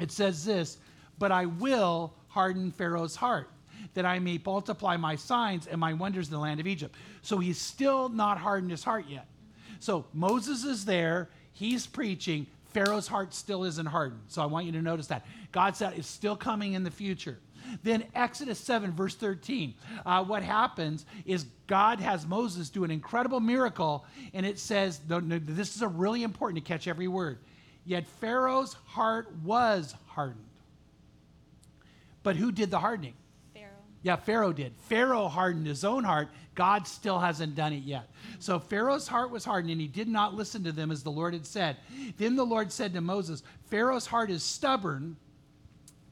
it 0.00 0.12
says 0.12 0.44
this 0.44 0.78
But 1.18 1.32
I 1.32 1.46
will 1.46 2.14
harden 2.28 2.70
Pharaoh's 2.70 3.16
heart, 3.16 3.50
that 3.94 4.06
I 4.06 4.20
may 4.20 4.40
multiply 4.44 4.96
my 4.96 5.16
signs 5.16 5.66
and 5.66 5.80
my 5.80 5.92
wonders 5.92 6.28
in 6.28 6.34
the 6.34 6.40
land 6.40 6.60
of 6.60 6.66
Egypt. 6.66 6.94
So 7.22 7.38
he's 7.38 7.60
still 7.60 8.08
not 8.08 8.38
hardened 8.38 8.70
his 8.70 8.84
heart 8.84 9.06
yet. 9.08 9.26
So 9.80 10.06
Moses 10.12 10.64
is 10.64 10.84
there, 10.84 11.30
he's 11.52 11.86
preaching. 11.86 12.46
Pharaoh's 12.66 13.08
heart 13.08 13.34
still 13.34 13.64
isn't 13.64 13.86
hardened. 13.86 14.22
So 14.28 14.42
I 14.42 14.46
want 14.46 14.66
you 14.66 14.72
to 14.72 14.82
notice 14.82 15.08
that. 15.08 15.26
God 15.50 15.74
said 15.74 15.94
it's 15.96 16.06
still 16.06 16.36
coming 16.36 16.74
in 16.74 16.84
the 16.84 16.90
future. 16.90 17.38
Then 17.82 18.04
Exodus 18.14 18.58
7, 18.58 18.92
verse 18.92 19.14
13, 19.14 19.74
uh, 20.04 20.24
what 20.24 20.42
happens 20.42 21.06
is 21.24 21.46
God 21.66 22.00
has 22.00 22.26
Moses 22.26 22.70
do 22.70 22.84
an 22.84 22.90
incredible 22.90 23.40
miracle, 23.40 24.04
and 24.32 24.46
it 24.46 24.58
says, 24.58 25.00
this 25.06 25.76
is 25.76 25.82
a 25.82 25.88
really 25.88 26.22
important 26.22 26.64
to 26.64 26.68
catch 26.68 26.88
every 26.88 27.08
word. 27.08 27.38
Yet 27.84 28.06
Pharaoh's 28.20 28.74
heart 28.86 29.32
was 29.42 29.94
hardened. 30.08 30.44
But 32.22 32.36
who 32.36 32.52
did 32.52 32.70
the 32.70 32.78
hardening? 32.78 33.14
Pharaoh. 33.54 33.70
Yeah, 34.02 34.16
Pharaoh 34.16 34.52
did. 34.52 34.74
Pharaoh 34.88 35.28
hardened 35.28 35.66
his 35.66 35.84
own 35.84 36.04
heart. 36.04 36.28
God 36.54 36.86
still 36.86 37.18
hasn't 37.18 37.54
done 37.54 37.72
it 37.72 37.84
yet. 37.84 38.10
So 38.40 38.58
Pharaoh's 38.58 39.08
heart 39.08 39.30
was 39.30 39.44
hardened, 39.44 39.70
and 39.70 39.80
he 39.80 39.86
did 39.86 40.08
not 40.08 40.34
listen 40.34 40.64
to 40.64 40.72
them 40.72 40.90
as 40.90 41.02
the 41.02 41.10
Lord 41.10 41.32
had 41.32 41.46
said. 41.46 41.76
Then 42.16 42.36
the 42.36 42.44
Lord 42.44 42.72
said 42.72 42.92
to 42.94 43.00
Moses, 43.00 43.42
Pharaoh's 43.70 44.06
heart 44.06 44.30
is 44.30 44.42
stubborn. 44.42 45.16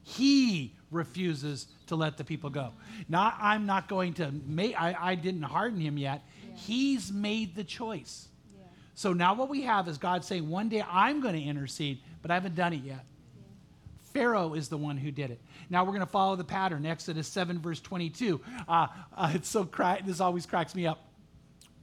He 0.03 0.73
refuses 0.91 1.67
to 1.87 1.95
let 1.95 2.17
the 2.17 2.23
people 2.23 2.49
go. 2.49 2.71
Not, 3.09 3.37
I'm 3.39 3.65
not 3.65 3.87
going 3.87 4.13
to 4.15 4.31
make, 4.45 4.79
I, 4.79 4.95
I 4.99 5.15
didn't 5.15 5.43
harden 5.43 5.79
him 5.79 5.97
yet. 5.97 6.23
Yeah. 6.43 6.55
He's 6.55 7.11
made 7.11 7.55
the 7.55 7.63
choice. 7.63 8.27
Yeah. 8.57 8.65
So 8.95 9.13
now 9.13 9.33
what 9.33 9.49
we 9.49 9.63
have 9.63 9.87
is 9.87 9.97
God 9.97 10.23
saying, 10.23 10.49
one 10.49 10.69
day 10.69 10.83
I'm 10.89 11.21
going 11.21 11.35
to 11.35 11.41
intercede, 11.41 11.99
but 12.21 12.31
I 12.31 12.35
haven't 12.35 12.55
done 12.55 12.73
it 12.73 12.83
yet. 12.83 13.05
Yeah. 13.35 13.43
Pharaoh 14.13 14.53
is 14.53 14.69
the 14.69 14.77
one 14.77 14.97
who 14.97 15.11
did 15.11 15.31
it. 15.31 15.41
Now 15.69 15.83
we're 15.83 15.91
going 15.91 15.99
to 15.99 16.05
follow 16.05 16.35
the 16.35 16.43
pattern. 16.43 16.85
Exodus 16.85 17.27
7, 17.27 17.59
verse 17.59 17.81
22. 17.81 18.39
Uh, 18.67 18.87
uh, 19.15 19.31
it's 19.33 19.49
so, 19.49 19.65
cra- 19.65 19.99
this 20.05 20.21
always 20.21 20.45
cracks 20.45 20.73
me 20.73 20.87
up. 20.87 21.06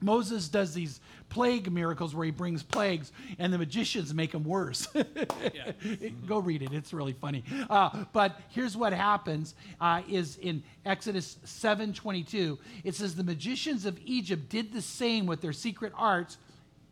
Moses 0.01 0.47
does 0.47 0.73
these 0.73 0.99
plague 1.29 1.71
miracles 1.71 2.13
where 2.13 2.25
he 2.25 2.31
brings 2.31 2.63
plagues 2.63 3.11
and 3.39 3.51
the 3.51 3.57
magicians 3.57 4.13
make 4.13 4.31
them 4.31 4.43
worse. 4.43 4.87
Go 6.27 6.39
read 6.39 6.61
it. 6.61 6.73
It's 6.73 6.93
really 6.93 7.13
funny. 7.13 7.43
Uh, 7.69 8.05
but 8.13 8.39
here's 8.49 8.77
what 8.77 8.93
happens 8.93 9.55
uh, 9.81 10.01
is 10.09 10.37
in 10.37 10.63
Exodus 10.85 11.37
7.22, 11.45 12.57
it 12.83 12.95
says, 12.95 13.15
the 13.15 13.23
magicians 13.23 13.85
of 13.85 13.97
Egypt 14.05 14.49
did 14.49 14.73
the 14.73 14.81
same 14.81 15.25
with 15.25 15.41
their 15.41 15.53
secret 15.53 15.93
arts 15.95 16.37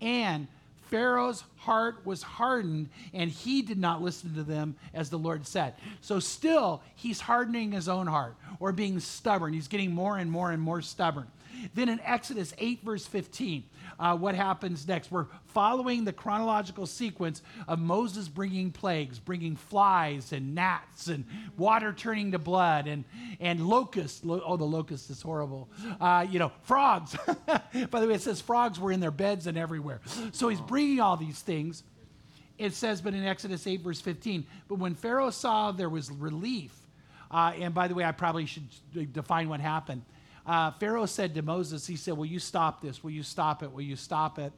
and 0.02 0.48
Pharaoh's 0.94 1.44
heart 1.56 2.06
was 2.06 2.22
hardened, 2.22 2.88
and 3.16 3.28
he 3.28 3.64
did 3.64 3.80
not 3.80 4.04
listen 4.04 4.36
to 4.36 4.44
them 4.44 4.76
as 4.94 5.10
the 5.10 5.18
Lord 5.18 5.48
said. 5.48 5.74
So, 6.02 6.20
still, 6.20 6.84
he's 6.94 7.20
hardening 7.20 7.72
his 7.72 7.90
own 7.90 8.06
heart 8.06 8.36
or 8.60 8.72
being 8.72 9.00
stubborn. 9.00 9.54
He's 9.54 9.68
getting 9.68 9.92
more 9.92 10.20
and 10.20 10.30
more 10.30 10.52
and 10.52 10.62
more 10.62 10.84
stubborn. 10.84 11.26
Then 11.74 11.90
in 11.90 12.00
Exodus 12.02 12.54
8, 12.58 12.84
verse 12.84 13.06
15, 13.06 13.64
uh, 14.00 14.18
what 14.18 14.36
happens 14.36 14.88
next? 14.88 15.12
We're 15.12 15.28
following 15.48 16.04
the 16.04 16.14
chronological 16.14 16.86
sequence 16.86 17.42
of 17.68 17.80
Moses 17.80 18.28
bringing 18.28 18.72
plagues, 18.72 19.20
bringing 19.20 19.56
flies 19.56 20.32
and 20.34 20.56
gnats 20.56 21.08
and 21.08 21.26
water 21.58 21.94
turning 21.94 22.32
to 22.32 22.40
blood 22.40 22.88
and, 22.88 23.04
and 23.40 23.66
locusts. 23.68 24.24
Lo- 24.24 24.42
oh, 24.46 24.58
the 24.58 24.64
locust 24.64 25.10
is 25.10 25.22
horrible. 25.22 25.70
Uh, 26.00 26.26
you 26.30 26.40
know, 26.40 26.52
frogs. 26.64 27.16
By 27.90 28.00
the 28.00 28.08
way, 28.08 28.16
it 28.16 28.22
says 28.22 28.42
frogs 28.42 28.80
were 28.80 28.92
in 28.92 29.00
their 29.00 29.12
beds 29.12 29.48
and 29.48 29.58
everywhere. 29.58 30.02
So 30.32 30.50
he's 30.50 30.62
bringing 30.62 31.00
all 31.00 31.18
these 31.18 31.40
things. 31.40 31.84
It 32.58 32.74
says, 32.74 33.02
but 33.02 33.14
in 33.14 33.26
Exodus 33.26 33.66
8, 33.66 33.82
verse 33.82 34.00
15, 34.00 34.46
but 34.68 34.76
when 34.76 34.94
Pharaoh 34.94 35.32
saw 35.32 35.72
there 35.72 35.90
was 35.90 36.12
relief, 36.12 36.72
uh, 37.32 37.52
and 37.60 37.74
by 37.74 37.88
the 37.88 37.96
way, 37.96 38.06
I 38.06 38.12
probably 38.12 38.46
should 38.46 38.70
define 39.12 39.50
what 39.50 39.60
happened. 39.60 40.04
Uh, 40.46 40.72
Pharaoh 40.72 41.06
said 41.06 41.36
to 41.36 41.42
Moses, 41.42 41.88
he 41.88 41.96
said, 41.96 42.18
Will 42.18 42.26
you 42.26 42.40
stop 42.40 42.82
this? 42.82 43.04
Will 43.04 43.12
you 43.12 43.24
stop 43.24 43.64
it? 43.64 43.72
Will 43.72 43.82
you 43.82 43.96
stop 43.96 44.40
it? 44.40 44.52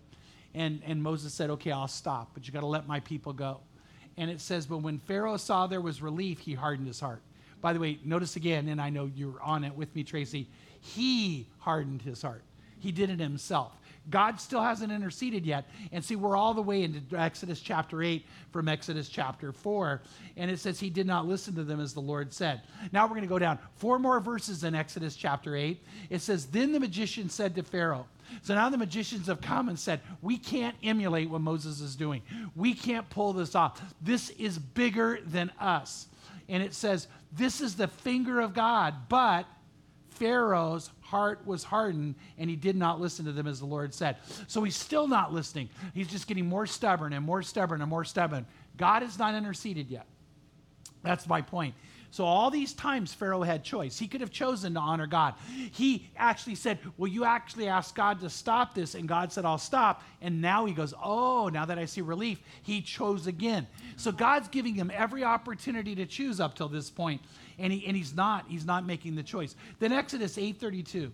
And, 0.54 0.82
and 0.86 1.02
Moses 1.02 1.34
said, 1.34 1.50
Okay, 1.52 1.72
I'll 1.72 1.88
stop, 1.88 2.32
but 2.34 2.48
you 2.48 2.54
got 2.54 2.62
to 2.62 2.66
let 2.66 2.88
my 2.88 3.00
people 3.02 3.34
go. 3.34 3.60
And 4.18 4.32
it 4.32 4.42
says, 4.42 4.66
But 4.66 4.78
when 4.80 5.00
Pharaoh 5.00 5.38
saw 5.38 5.68
there 5.68 5.82
was 5.82 6.02
relief, 6.02 6.40
he 6.40 6.54
hardened 6.54 6.88
his 6.88 7.00
heart. 7.00 7.22
By 7.62 7.74
the 7.74 7.80
way, 7.80 8.00
notice 8.04 8.36
again, 8.36 8.68
and 8.68 8.82
I 8.82 8.90
know 8.90 9.10
you're 9.16 9.42
on 9.42 9.64
it 9.64 9.76
with 9.76 9.94
me, 9.96 10.04
Tracy, 10.04 10.48
he 10.82 11.48
hardened 11.60 12.02
his 12.02 12.22
heart. 12.22 12.44
He 12.80 12.92
did 12.92 13.10
it 13.10 13.20
himself. 13.20 13.74
God 14.10 14.40
still 14.40 14.62
hasn't 14.62 14.92
interceded 14.92 15.46
yet. 15.46 15.70
And 15.92 16.04
see, 16.04 16.16
we're 16.16 16.38
all 16.38 16.54
the 16.54 16.62
way 16.62 16.84
into 16.84 17.18
Exodus 17.18 17.60
chapter 17.60 18.04
8 18.04 18.26
from 18.52 18.68
Exodus 18.68 19.10
chapter 19.10 19.52
4. 19.52 20.02
And 20.38 20.52
it 20.52 20.60
says, 20.60 20.80
He 20.80 20.90
did 20.90 21.08
not 21.08 21.28
listen 21.28 21.56
to 21.56 21.64
them 21.64 21.80
as 21.80 21.94
the 21.94 22.02
Lord 22.02 22.34
said. 22.34 22.62
Now 22.92 23.06
we're 23.06 23.12
going 23.12 23.22
to 23.22 23.28
go 23.28 23.40
down 23.40 23.60
four 23.76 24.00
more 24.00 24.20
verses 24.20 24.64
in 24.64 24.76
Exodus 24.76 25.16
chapter 25.16 25.56
8. 25.56 25.82
It 26.10 26.22
says, 26.22 26.46
Then 26.46 26.72
the 26.72 26.80
magician 26.80 27.30
said 27.30 27.56
to 27.56 27.64
Pharaoh, 27.64 28.08
so 28.42 28.56
now 28.56 28.70
the 28.70 28.78
magicians 28.78 29.28
have 29.28 29.42
come 29.42 29.70
and 29.70 29.78
said, 29.78 30.02
We 30.22 30.38
can't 30.38 30.76
emulate 30.84 31.30
what 31.30 31.42
Moses 31.42 31.80
is 31.80 31.96
doing. 31.96 32.22
We 32.56 32.74
can't 32.74 33.10
pull 33.10 33.34
this 33.34 33.56
off. 33.56 33.82
This 34.02 34.30
is 34.32 34.58
bigger 34.58 35.20
than 35.26 35.52
us. 35.60 36.08
And 36.50 36.62
it 36.62 36.74
says, 36.74 37.08
This 37.32 37.62
is 37.62 37.76
the 37.76 37.88
finger 37.88 38.40
of 38.40 38.54
God, 38.54 38.94
but 39.10 39.46
Pharaoh's 40.16 40.90
heart 41.02 41.46
was 41.46 41.64
hardened 41.64 42.16
and 42.38 42.50
he 42.50 42.56
did 42.56 42.76
not 42.76 43.00
listen 43.00 43.26
to 43.26 43.32
them 43.32 43.48
as 43.48 43.60
the 43.60 43.66
Lord 43.66 43.94
said. 43.94 44.18
So 44.48 44.64
he's 44.64 44.76
still 44.76 45.08
not 45.08 45.34
listening. 45.34 45.70
He's 45.94 46.08
just 46.08 46.28
getting 46.28 46.46
more 46.46 46.66
stubborn 46.66 47.14
and 47.14 47.26
more 47.26 47.44
stubborn 47.44 47.82
and 47.82 47.90
more 47.90 48.06
stubborn. 48.06 48.46
God 48.78 49.02
has 49.02 49.20
not 49.20 49.36
interceded 49.36 49.90
yet. 49.90 50.08
That's 51.04 51.28
my 51.28 51.42
point. 51.42 51.76
So 52.12 52.24
all 52.24 52.50
these 52.50 52.72
times 52.72 53.14
Pharaoh 53.14 53.44
had 53.44 53.62
choice. 53.64 54.00
He 54.00 54.08
could 54.08 54.22
have 54.22 54.32
chosen 54.32 54.76
to 54.76 54.80
honor 54.80 55.06
God. 55.06 55.34
He 55.74 56.10
actually 56.16 56.56
said, 56.56 56.80
"Well, 56.96 57.12
you 57.12 57.26
actually 57.26 57.68
asked 57.68 57.94
God 57.94 58.22
to 58.22 58.30
stop 58.30 58.74
this?" 58.74 58.96
And 58.96 59.06
God 59.06 59.34
said, 59.34 59.44
"I'll 59.44 59.58
stop." 59.58 60.02
And 60.22 60.42
now 60.42 60.64
he 60.64 60.74
goes, 60.74 60.94
"Oh, 61.04 61.50
now 61.50 61.66
that 61.66 61.78
I 61.78 61.84
see 61.84 62.00
relief, 62.00 62.42
he 62.64 62.82
chose 62.82 63.28
again." 63.28 63.68
So 63.98 64.14
God's 64.14 64.48
giving 64.48 64.76
him 64.76 64.90
every 64.94 65.26
opportunity 65.26 65.94
to 65.96 66.06
choose 66.06 66.40
up 66.40 66.56
till 66.56 66.70
this 66.70 66.90
point, 66.90 67.22
and 67.58 67.72
he 67.72 67.86
and 67.86 67.96
he's 67.96 68.16
not 68.16 68.46
he's 68.48 68.66
not 68.66 68.86
making 68.86 69.16
the 69.16 69.24
choice. 69.24 69.56
Then 69.80 69.92
Exodus 69.92 70.38
8:32. 70.38 71.12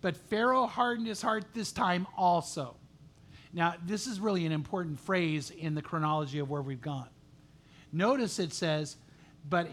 But 0.00 0.16
Pharaoh 0.16 0.66
hardened 0.66 1.08
his 1.08 1.20
heart 1.20 1.46
this 1.54 1.72
time 1.72 2.06
also. 2.16 2.76
Now, 3.52 3.74
this 3.84 4.06
is 4.06 4.20
really 4.20 4.46
an 4.46 4.52
important 4.52 5.00
phrase 5.00 5.50
in 5.50 5.74
the 5.74 5.82
chronology 5.82 6.38
of 6.38 6.50
where 6.50 6.62
we've 6.62 6.80
gone. 6.80 7.08
Notice 7.92 8.38
it 8.38 8.52
says, 8.52 8.96
but 9.48 9.68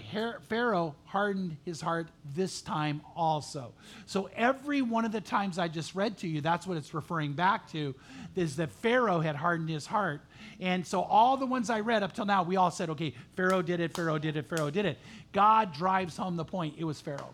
Pharaoh 0.48 0.96
hardened 1.06 1.58
his 1.66 1.82
heart 1.82 2.08
this 2.34 2.62
time 2.62 3.02
also. 3.16 3.74
So 4.06 4.30
every 4.36 4.82
one 4.82 5.06
of 5.06 5.12
the 5.12 5.22
times 5.22 5.58
I 5.58 5.68
just 5.68 5.96
read 5.96 6.18
to 6.20 6.28
you, 6.28 6.42
that's 6.42 6.66
what 6.68 6.78
it's 6.78 6.94
referring 6.94 7.34
back 7.34 7.70
to, 7.72 7.96
is 8.36 8.56
that 8.58 8.72
Pharaoh 8.72 9.20
had 9.20 9.36
hardened 9.36 9.70
his 9.70 9.86
heart. 9.86 10.22
And 10.60 10.86
so 10.86 11.02
all 11.02 11.38
the 11.38 11.46
ones 11.46 11.70
I 11.70 11.82
read 11.82 12.04
up 12.04 12.14
till 12.14 12.26
now, 12.26 12.44
we 12.44 12.56
all 12.56 12.72
said, 12.72 12.90
okay, 12.92 13.14
Pharaoh 13.36 13.62
did 13.62 13.80
it, 13.80 13.94
Pharaoh 13.94 14.20
did 14.20 14.38
it, 14.38 14.48
Pharaoh 14.48 14.70
did 14.70 14.86
it. 14.86 14.98
God 15.32 15.74
drives 15.74 16.16
home 16.16 16.36
the 16.36 16.46
point. 16.46 16.76
It 16.78 16.84
was 16.86 17.02
Pharaoh. 17.02 17.34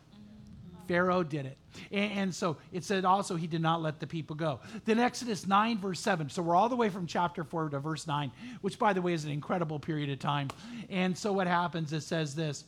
Pharaoh 0.91 1.23
did 1.23 1.45
it. 1.45 1.57
And, 1.89 2.35
so 2.35 2.57
it 2.73 2.83
said 2.83 3.05
also 3.05 3.37
he 3.37 3.47
did 3.47 3.61
not 3.61 3.81
let 3.81 4.01
the 4.01 4.07
people 4.07 4.35
go. 4.35 4.59
Then 4.83 4.99
Exodus 4.99 5.47
9, 5.47 5.77
verse 5.77 6.01
7. 6.01 6.29
So 6.29 6.41
we're 6.41 6.53
all 6.53 6.67
the 6.67 6.75
way 6.75 6.89
from 6.89 7.07
chapter 7.07 7.45
4 7.45 7.69
to 7.69 7.79
verse 7.79 8.07
9, 8.07 8.29
which, 8.59 8.77
by 8.77 8.91
the 8.91 9.01
way, 9.01 9.13
is 9.13 9.23
an 9.23 9.31
incredible 9.31 9.79
period 9.79 10.09
of 10.09 10.19
time. 10.19 10.49
And 10.89 11.17
so 11.17 11.31
what 11.31 11.47
happens, 11.47 11.93
it 11.93 12.01
says 12.01 12.35
this 12.35 12.65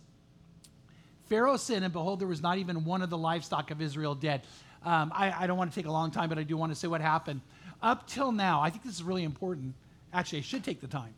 Pharaoh 1.25 1.57
sinned, 1.57 1.83
and 1.83 1.91
behold, 1.91 2.21
there 2.21 2.27
was 2.29 2.41
not 2.41 2.59
even 2.59 2.85
one 2.85 3.01
of 3.01 3.09
the 3.09 3.17
livestock 3.17 3.71
of 3.71 3.81
Israel 3.81 4.15
dead. 4.15 4.43
Um, 4.85 5.11
I, 5.13 5.43
I 5.43 5.45
don't 5.45 5.57
want 5.57 5.73
to 5.73 5.75
take 5.75 5.87
a 5.87 5.91
long 5.91 6.09
time, 6.09 6.29
but 6.29 6.37
I 6.37 6.43
do 6.43 6.55
want 6.55 6.71
to 6.71 6.79
say 6.79 6.87
what 6.87 7.01
happened. 7.01 7.41
Up 7.81 8.07
till 8.07 8.31
now, 8.31 8.61
I 8.61 8.69
think 8.69 8.85
this 8.85 8.93
is 8.93 9.03
really 9.03 9.25
important. 9.25 9.75
Actually, 10.13 10.39
I 10.39 10.43
should 10.43 10.63
take 10.63 10.79
the 10.79 10.87
time. 10.87 11.13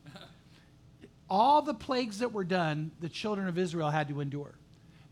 All 1.30 1.62
the 1.62 1.76
plagues 1.76 2.18
that 2.20 2.34
were 2.34 2.44
done, 2.44 2.90
the 3.00 3.10
children 3.10 3.48
of 3.48 3.60
Israel 3.60 3.92
had 3.92 4.08
to 4.08 4.22
endure. 4.22 4.56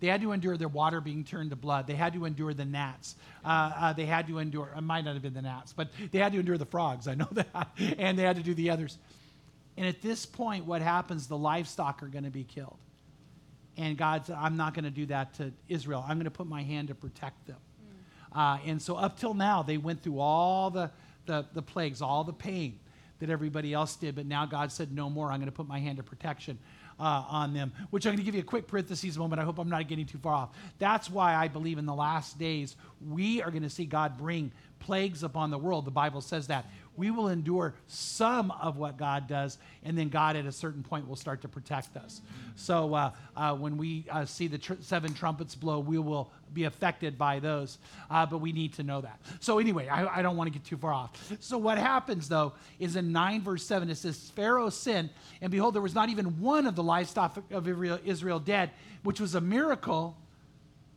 They 0.04 0.10
had 0.10 0.20
to 0.24 0.34
endure 0.34 0.58
their 0.58 0.68
water 0.68 1.00
being 1.00 1.24
turned 1.24 1.52
to 1.52 1.56
blood. 1.56 1.88
They 1.88 1.94
had 1.94 2.12
to 2.12 2.26
endure 2.26 2.54
the 2.54 2.66
gnats. 2.66 3.16
Uh, 3.42 3.72
uh, 3.74 3.94
they 3.94 4.06
had 4.06 4.28
to 4.28 4.40
endure, 4.40 4.70
it 4.78 4.82
might 4.82 5.06
not 5.06 5.14
have 5.14 5.24
been 5.24 5.34
the 5.34 5.42
gnats, 5.42 5.72
but 5.72 5.92
they 6.12 6.20
had 6.20 6.34
to 6.34 6.40
endure 6.40 6.58
the 6.58 6.66
frogs. 6.66 7.08
I 7.08 7.16
know 7.16 7.30
that. 7.32 7.70
and 7.98 8.20
they 8.20 8.24
had 8.24 8.36
to 8.36 8.44
do 8.44 8.54
the 8.54 8.70
others. 8.70 8.98
And 9.78 9.88
at 9.88 10.02
this 10.02 10.26
point, 10.26 10.66
what 10.66 10.82
happens? 10.82 11.28
The 11.28 11.38
livestock 11.38 12.04
are 12.04 12.08
going 12.08 12.26
to 12.26 12.30
be 12.30 12.44
killed. 12.44 12.76
And 13.78 13.98
God 13.98 14.26
said, 14.26 14.36
I'm 14.38 14.58
not 14.58 14.74
going 14.74 14.84
to 14.84 14.92
do 14.92 15.06
that 15.06 15.36
to 15.36 15.54
Israel. 15.70 16.04
I'm 16.06 16.18
going 16.18 16.26
to 16.26 16.32
put 16.32 16.48
my 16.48 16.64
hand 16.64 16.90
to 16.90 16.96
protect 16.96 17.48
them. 17.48 17.56
Mm. 18.36 18.38
Uh, 18.38 18.60
and 18.66 18.82
so 18.82 18.98
up 18.98 19.18
till 19.18 19.34
now, 19.34 19.64
they 19.64 19.78
went 19.78 20.04
through 20.04 20.20
all 20.20 20.70
the, 20.70 20.92
the, 21.28 21.46
the 21.54 21.62
plagues, 21.62 22.02
all 22.02 22.26
the 22.26 22.34
pain 22.34 22.78
that 23.20 23.30
everybody 23.30 23.72
else 23.72 23.96
did. 23.96 24.16
But 24.16 24.26
now 24.26 24.46
God 24.46 24.70
said, 24.70 24.92
No 24.92 25.10
more. 25.10 25.32
I'm 25.32 25.40
going 25.40 25.46
to 25.46 25.56
put 25.56 25.66
my 25.66 25.80
hand 25.80 25.98
of 26.00 26.06
protection 26.06 26.60
uh, 27.04 27.26
on 27.28 27.54
them, 27.54 27.74
which 27.90 28.06
I'm 28.06 28.12
going 28.12 28.20
to 28.20 28.24
give 28.24 28.34
you 28.34 28.42
a 28.42 28.46
quick 28.46 28.66
parentheses 28.66 29.18
moment. 29.18 29.42
I 29.42 29.44
hope 29.44 29.60
I'm 29.60 29.70
not 29.70 29.90
getting 29.90 30.06
too 30.06 30.20
far 30.20 30.34
off. 30.34 30.50
That's 30.80 31.10
why 31.10 31.36
I 31.36 31.50
believe 31.50 31.78
in 31.78 31.86
the 31.86 31.94
last 31.94 32.40
days 32.40 32.78
we 33.06 33.42
are 33.42 33.52
going 33.52 33.64
to 33.64 33.70
see 33.70 33.86
God 33.86 34.18
bring 34.18 34.52
plagues 34.80 35.24
upon 35.24 35.52
the 35.52 35.58
world. 35.58 35.84
The 35.86 35.92
Bible 35.92 36.22
says 36.22 36.48
that. 36.48 36.66
We 36.96 37.10
will 37.10 37.28
endure 37.30 37.74
some 37.88 38.52
of 38.52 38.78
what 38.78 38.98
God 38.98 39.28
does, 39.28 39.58
and 39.84 39.98
then 39.98 40.10
God 40.10 40.36
at 40.36 40.46
a 40.46 40.52
certain 40.52 40.84
point 40.84 41.08
will 41.08 41.16
start 41.16 41.42
to 41.42 41.48
protect 41.48 41.98
us. 41.98 42.22
So 42.56 42.94
uh, 42.94 43.12
uh, 43.36 43.56
when 43.56 43.78
we 43.78 44.06
uh, 44.10 44.26
see 44.26 44.48
the 44.48 44.60
tr- 44.60 44.74
seven 44.80 45.14
trumpets 45.14 45.56
blow, 45.56 45.80
we 45.80 45.98
will 45.98 46.32
be 46.54 46.66
affected 46.66 47.18
by 47.18 47.40
those. 47.40 47.78
Uh, 48.10 48.26
but 48.26 48.40
we 48.40 48.52
need 48.52 48.74
to 48.74 48.84
know 48.84 49.02
that. 49.02 49.20
So 49.40 49.60
anyway, 49.60 49.88
I, 49.88 50.20
I 50.20 50.22
don't 50.22 50.38
want 50.38 50.52
to 50.52 50.58
get 50.58 50.66
too 50.66 50.78
far 50.78 50.94
off. 50.94 51.12
So 51.40 51.58
what 51.58 51.78
happens, 51.78 52.30
though, 52.30 52.54
is 52.80 52.96
in 52.96 53.12
9 53.12 53.42
verse 53.42 53.66
7, 53.66 53.90
it 53.90 53.96
says, 53.96 54.32
Pharaoh 54.36 54.70
sinned, 54.70 55.10
and 55.42 55.52
behold, 55.52 55.76
there 55.76 55.82
was 55.82 55.96
not 55.96 56.10
even 56.10 56.40
one 56.42 56.66
of 56.66 56.76
the 56.76 56.84
livestock 56.84 57.38
of 57.52 57.68
Israel 57.68 58.40
dead, 58.40 58.72
which 59.04 59.20
was 59.20 59.36
a 59.36 59.42
miracle 59.42 60.18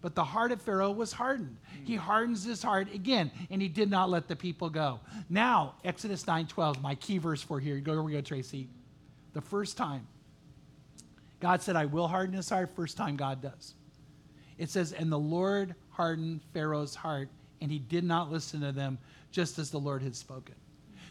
but 0.02 0.14
the 0.14 0.22
heart 0.22 0.52
of 0.52 0.62
Pharaoh 0.62 0.92
was 0.92 1.12
hardened. 1.12 1.57
He 1.84 1.96
hardens 1.96 2.44
his 2.44 2.62
heart 2.62 2.94
again, 2.94 3.32
and 3.50 3.61
he 3.61 3.66
did 3.66 3.90
not 3.90 4.09
let 4.09 4.28
the 4.28 4.36
people 4.36 4.70
go. 4.70 5.00
Now, 5.28 5.74
Exodus 5.84 6.22
9:12, 6.24 6.80
my 6.80 6.94
key 6.94 7.18
verse 7.18 7.42
for 7.42 7.59
here. 7.59 7.80
Go, 7.80 7.92
here 7.92 8.02
we 8.02 8.12
go, 8.12 8.20
Tracy. 8.20 8.68
The 9.32 9.40
first 9.40 9.76
time 9.76 10.07
God 11.40 11.62
said, 11.62 11.76
I 11.76 11.86
will 11.86 12.09
harden 12.09 12.34
his 12.34 12.48
heart, 12.48 12.74
first 12.74 12.96
time 12.96 13.16
God 13.16 13.42
does. 13.42 13.74
It 14.59 14.70
says, 14.70 14.92
And 14.92 15.11
the 15.11 15.18
Lord 15.18 15.74
hardened 15.90 16.40
Pharaoh's 16.52 16.94
heart, 16.94 17.28
and 17.61 17.70
he 17.70 17.78
did 17.78 18.04
not 18.04 18.30
listen 18.30 18.61
to 18.61 18.72
them, 18.72 18.98
just 19.30 19.59
as 19.59 19.70
the 19.70 19.78
Lord 19.78 20.02
had 20.02 20.14
spoken. 20.14 20.54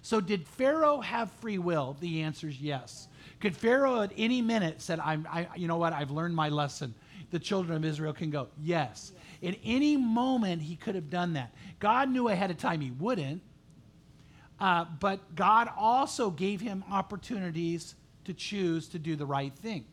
So, 0.02 0.22
did 0.22 0.48
Pharaoh 0.48 1.02
have 1.02 1.32
free 1.32 1.58
will? 1.58 1.98
The 2.00 2.22
answer 2.22 2.48
is 2.48 2.60
yes. 2.62 3.08
Could 3.40 3.58
Pharaoh 3.58 4.02
at 4.02 4.12
any 4.16 4.42
minute 4.42 4.82
said, 4.82 5.00
I'm, 5.00 5.28
I, 5.32 5.48
you 5.56 5.68
know 5.68 5.78
what, 5.78 5.94
I've 5.94 6.12
learned 6.12 6.36
my 6.36 6.50
lesson 6.50 6.94
the 7.32 7.40
children 7.40 7.76
of 7.76 7.84
Israel 7.84 8.14
can 8.14 8.30
go? 8.30 8.48
Yes. 8.62 9.12
At 9.44 9.56
any 9.64 9.98
moment, 9.98 10.62
he 10.62 10.76
could 10.76 10.96
have 10.96 11.10
done 11.10 11.34
that. 11.34 11.54
God 11.80 12.10
knew 12.10 12.30
ahead 12.30 12.52
of 12.52 12.58
time 12.58 12.82
he 12.82 12.92
wouldn't, 12.92 13.42
uh, 14.60 14.86
but 15.00 15.36
God 15.36 15.70
also 15.76 16.30
gave 16.30 16.62
him 16.62 16.84
opportunities 16.90 17.96
to 18.26 18.34
choose 18.34 18.88
to 18.90 19.00
do 19.00 19.16
the 19.16 19.26
right 19.26 19.54
thing. 19.54 19.86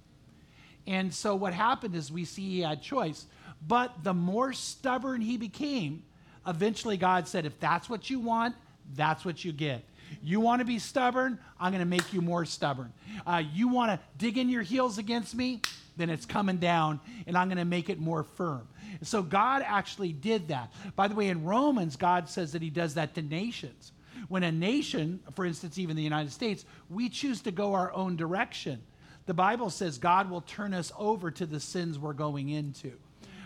And 0.86 1.12
so 1.12 1.34
what 1.34 1.52
happened 1.52 1.94
is 1.94 2.10
we 2.10 2.24
see 2.24 2.42
he 2.42 2.60
had 2.60 2.82
choice. 2.82 3.26
But 3.66 4.02
the 4.02 4.14
more 4.14 4.52
stubborn 4.52 5.20
he 5.20 5.36
became, 5.36 6.02
eventually 6.46 6.96
God 6.96 7.28
said, 7.28 7.46
if 7.46 7.58
that's 7.60 7.88
what 7.88 8.10
you 8.10 8.18
want, 8.18 8.54
that's 8.94 9.24
what 9.24 9.44
you 9.44 9.52
get. 9.52 9.84
You 10.22 10.40
want 10.40 10.60
to 10.60 10.64
be 10.64 10.78
stubborn? 10.78 11.38
I'm 11.58 11.72
going 11.72 11.80
to 11.80 11.86
make 11.86 12.12
you 12.12 12.20
more 12.20 12.44
stubborn. 12.44 12.92
Uh, 13.26 13.42
you 13.52 13.68
want 13.68 13.92
to 13.92 14.00
dig 14.18 14.36
in 14.36 14.48
your 14.48 14.62
heels 14.62 14.98
against 14.98 15.34
me? 15.34 15.60
then 15.96 16.10
it's 16.10 16.26
coming 16.26 16.56
down 16.56 17.00
and 17.26 17.36
I'm 17.36 17.48
going 17.48 17.58
to 17.58 17.64
make 17.64 17.90
it 17.90 18.00
more 18.00 18.22
firm. 18.22 18.66
So 19.02 19.22
God 19.22 19.62
actually 19.66 20.12
did 20.12 20.48
that. 20.48 20.72
By 20.96 21.08
the 21.08 21.14
way, 21.14 21.28
in 21.28 21.44
Romans, 21.44 21.96
God 21.96 22.28
says 22.28 22.52
that 22.52 22.62
He 22.62 22.70
does 22.70 22.94
that 22.94 23.14
to 23.14 23.22
nations. 23.22 23.92
When 24.28 24.42
a 24.42 24.52
nation, 24.52 25.20
for 25.34 25.44
instance, 25.44 25.78
even 25.78 25.96
the 25.96 26.02
United 26.02 26.32
States, 26.32 26.64
we 26.88 27.08
choose 27.08 27.40
to 27.42 27.50
go 27.50 27.74
our 27.74 27.92
own 27.92 28.16
direction, 28.16 28.80
the 29.26 29.34
Bible 29.34 29.70
says 29.70 29.98
God 29.98 30.30
will 30.30 30.40
turn 30.42 30.74
us 30.74 30.92
over 30.98 31.30
to 31.30 31.46
the 31.46 31.60
sins 31.60 31.98
we're 31.98 32.12
going 32.12 32.48
into. 32.48 32.92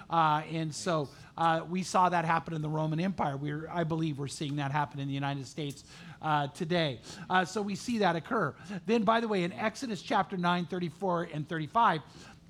Uh, 0.08 0.42
and 0.52 0.74
so 0.74 1.08
uh, 1.36 1.62
we 1.68 1.82
saw 1.82 2.08
that 2.08 2.24
happen 2.24 2.54
in 2.54 2.62
the 2.62 2.68
Roman 2.68 3.00
Empire. 3.00 3.36
We're, 3.36 3.68
I 3.70 3.84
believe 3.84 4.18
we're 4.18 4.28
seeing 4.28 4.56
that 4.56 4.70
happen 4.70 5.00
in 5.00 5.08
the 5.08 5.14
United 5.14 5.46
States 5.46 5.84
uh, 6.22 6.48
today. 6.48 7.00
Uh, 7.28 7.44
so 7.44 7.60
we 7.60 7.74
see 7.74 7.98
that 7.98 8.16
occur. 8.16 8.54
Then, 8.86 9.02
by 9.02 9.20
the 9.20 9.28
way, 9.28 9.44
in 9.44 9.52
Exodus 9.52 10.02
chapter 10.02 10.36
9, 10.36 10.66
34 10.66 11.28
and 11.34 11.48
35, 11.48 12.00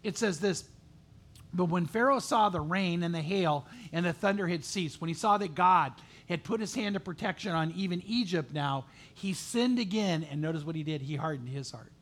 it 0.02 0.18
says 0.18 0.38
this. 0.38 0.64
But 1.52 1.66
when 1.66 1.86
Pharaoh 1.86 2.18
saw 2.18 2.48
the 2.48 2.60
rain 2.60 3.02
and 3.02 3.14
the 3.14 3.22
hail 3.22 3.66
and 3.92 4.04
the 4.04 4.12
thunder 4.12 4.46
had 4.46 4.64
ceased, 4.64 5.00
when 5.00 5.08
he 5.08 5.14
saw 5.14 5.38
that 5.38 5.54
God 5.54 5.92
had 6.28 6.44
put 6.44 6.60
his 6.60 6.74
hand 6.74 6.96
of 6.96 7.04
protection 7.04 7.52
on 7.52 7.72
even 7.72 8.02
Egypt 8.06 8.52
now, 8.52 8.84
he 9.14 9.32
sinned 9.32 9.78
again. 9.78 10.26
And 10.30 10.42
notice 10.42 10.64
what 10.64 10.76
he 10.76 10.82
did 10.82 11.00
he 11.00 11.16
hardened 11.16 11.48
his 11.48 11.70
heart. 11.70 11.92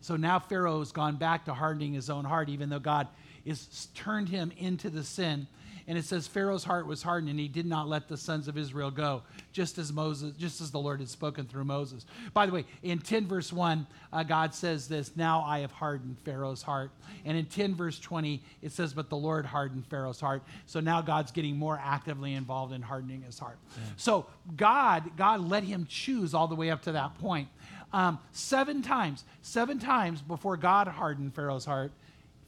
So 0.00 0.16
now 0.16 0.38
Pharaoh 0.38 0.80
has 0.80 0.92
gone 0.92 1.16
back 1.16 1.46
to 1.46 1.54
hardening 1.54 1.94
his 1.94 2.10
own 2.10 2.26
heart, 2.26 2.50
even 2.50 2.68
though 2.68 2.78
God 2.78 3.08
has 3.50 3.88
turned 3.94 4.28
him 4.28 4.52
into 4.58 4.90
the 4.90 5.04
sin. 5.04 5.46
And 5.86 5.98
it 5.98 6.04
says 6.04 6.26
Pharaoh's 6.26 6.64
heart 6.64 6.86
was 6.86 7.02
hardened, 7.02 7.28
and 7.28 7.38
he 7.38 7.48
did 7.48 7.66
not 7.66 7.88
let 7.88 8.08
the 8.08 8.16
sons 8.16 8.48
of 8.48 8.56
Israel 8.56 8.90
go, 8.90 9.22
just 9.52 9.76
as 9.76 9.92
Moses, 9.92 10.34
just 10.38 10.62
as 10.62 10.70
the 10.70 10.78
Lord 10.78 11.00
had 11.00 11.10
spoken 11.10 11.44
through 11.44 11.64
Moses. 11.64 12.06
By 12.32 12.46
the 12.46 12.52
way, 12.52 12.64
in 12.82 13.00
10 13.00 13.26
verse 13.26 13.52
1, 13.52 13.86
uh, 14.10 14.22
God 14.22 14.54
says 14.54 14.88
this, 14.88 15.14
now 15.14 15.42
I 15.42 15.58
have 15.58 15.72
hardened 15.72 16.16
Pharaoh's 16.24 16.62
heart. 16.62 16.90
And 17.26 17.36
in 17.36 17.44
10 17.44 17.74
verse 17.74 17.98
20, 17.98 18.42
it 18.62 18.72
says, 18.72 18.94
but 18.94 19.10
the 19.10 19.16
Lord 19.16 19.44
hardened 19.44 19.86
Pharaoh's 19.86 20.20
heart. 20.20 20.42
So 20.64 20.80
now 20.80 21.02
God's 21.02 21.32
getting 21.32 21.56
more 21.56 21.78
actively 21.82 22.32
involved 22.32 22.72
in 22.72 22.80
hardening 22.80 23.20
his 23.22 23.38
heart. 23.38 23.58
Yeah. 23.76 23.82
So 23.96 24.26
God, 24.56 25.10
God 25.18 25.40
let 25.40 25.64
him 25.64 25.86
choose 25.88 26.32
all 26.32 26.48
the 26.48 26.54
way 26.54 26.70
up 26.70 26.82
to 26.82 26.92
that 26.92 27.18
point. 27.18 27.48
Um, 27.92 28.18
seven 28.32 28.80
times, 28.80 29.24
seven 29.42 29.78
times 29.78 30.22
before 30.22 30.56
God 30.56 30.88
hardened 30.88 31.34
Pharaoh's 31.34 31.66
heart, 31.66 31.92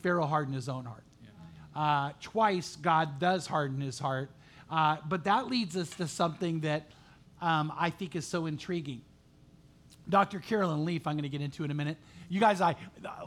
Pharaoh 0.06 0.26
hardened 0.26 0.54
his 0.54 0.68
own 0.68 0.84
heart. 0.84 1.02
Uh, 1.74 2.12
twice, 2.22 2.76
God 2.76 3.18
does 3.18 3.44
harden 3.44 3.80
his 3.80 3.98
heart. 3.98 4.30
Uh, 4.70 4.98
but 5.08 5.24
that 5.24 5.48
leads 5.48 5.76
us 5.76 5.90
to 5.96 6.06
something 6.06 6.60
that 6.60 6.92
um, 7.42 7.72
I 7.76 7.90
think 7.90 8.14
is 8.14 8.24
so 8.24 8.46
intriguing. 8.46 9.02
Dr. 10.08 10.38
Caroline 10.38 10.84
Leaf, 10.84 11.08
I'm 11.08 11.14
going 11.14 11.24
to 11.24 11.28
get 11.28 11.40
into 11.40 11.64
in 11.64 11.72
a 11.72 11.74
minute. 11.74 11.96
You 12.28 12.38
guys, 12.38 12.60
I, 12.60 12.76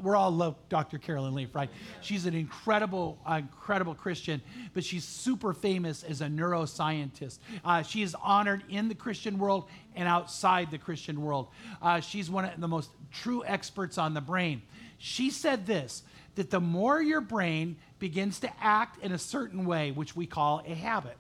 we're 0.02 0.16
all 0.16 0.32
love 0.32 0.56
Dr. 0.70 1.00
Caroline 1.00 1.34
Leaf, 1.34 1.54
right? 1.54 1.70
She's 2.00 2.26
an 2.26 2.34
incredible, 2.34 3.20
uh, 3.30 3.42
incredible 3.42 3.94
Christian, 3.94 4.42
but 4.74 4.86
she's 4.86 5.04
super 5.04 5.54
famous 5.54 6.04
as 6.04 6.22
a 6.22 6.28
neuroscientist. 6.28 7.40
Uh, 7.66 7.82
she 7.82 8.04
is 8.04 8.16
honored 8.24 8.64
in 8.70 8.88
the 8.88 8.96
Christian 8.96 9.38
world 9.38 9.68
and 9.98 10.08
outside 10.08 10.72
the 10.72 10.78
Christian 10.78 11.22
world. 11.22 11.50
Uh, 11.82 12.00
she's 12.00 12.30
one 12.30 12.46
of 12.46 12.58
the 12.58 12.70
most 12.70 12.92
true 13.12 13.44
experts 13.46 13.98
on 13.98 14.14
the 14.14 14.22
brain. 14.22 14.62
She 14.98 15.30
said 15.30 15.66
this 15.66 16.04
that 16.40 16.50
the 16.50 16.60
more 16.62 17.02
your 17.02 17.20
brain 17.20 17.76
begins 18.00 18.40
to 18.40 18.50
act 18.62 19.04
in 19.04 19.12
a 19.12 19.18
certain 19.18 19.66
way, 19.66 19.92
which 19.92 20.16
we 20.16 20.26
call 20.26 20.64
a 20.66 20.74
habit 20.74 21.18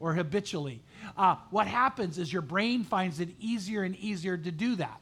or 0.00 0.14
habitually, 0.14 0.82
uh, 1.18 1.36
what 1.50 1.66
happens 1.66 2.16
is 2.16 2.32
your 2.32 2.40
brain 2.40 2.82
finds 2.82 3.20
it 3.20 3.28
easier 3.38 3.82
and 3.82 3.94
easier 3.96 4.38
to 4.38 4.50
do 4.50 4.74
that. 4.76 4.98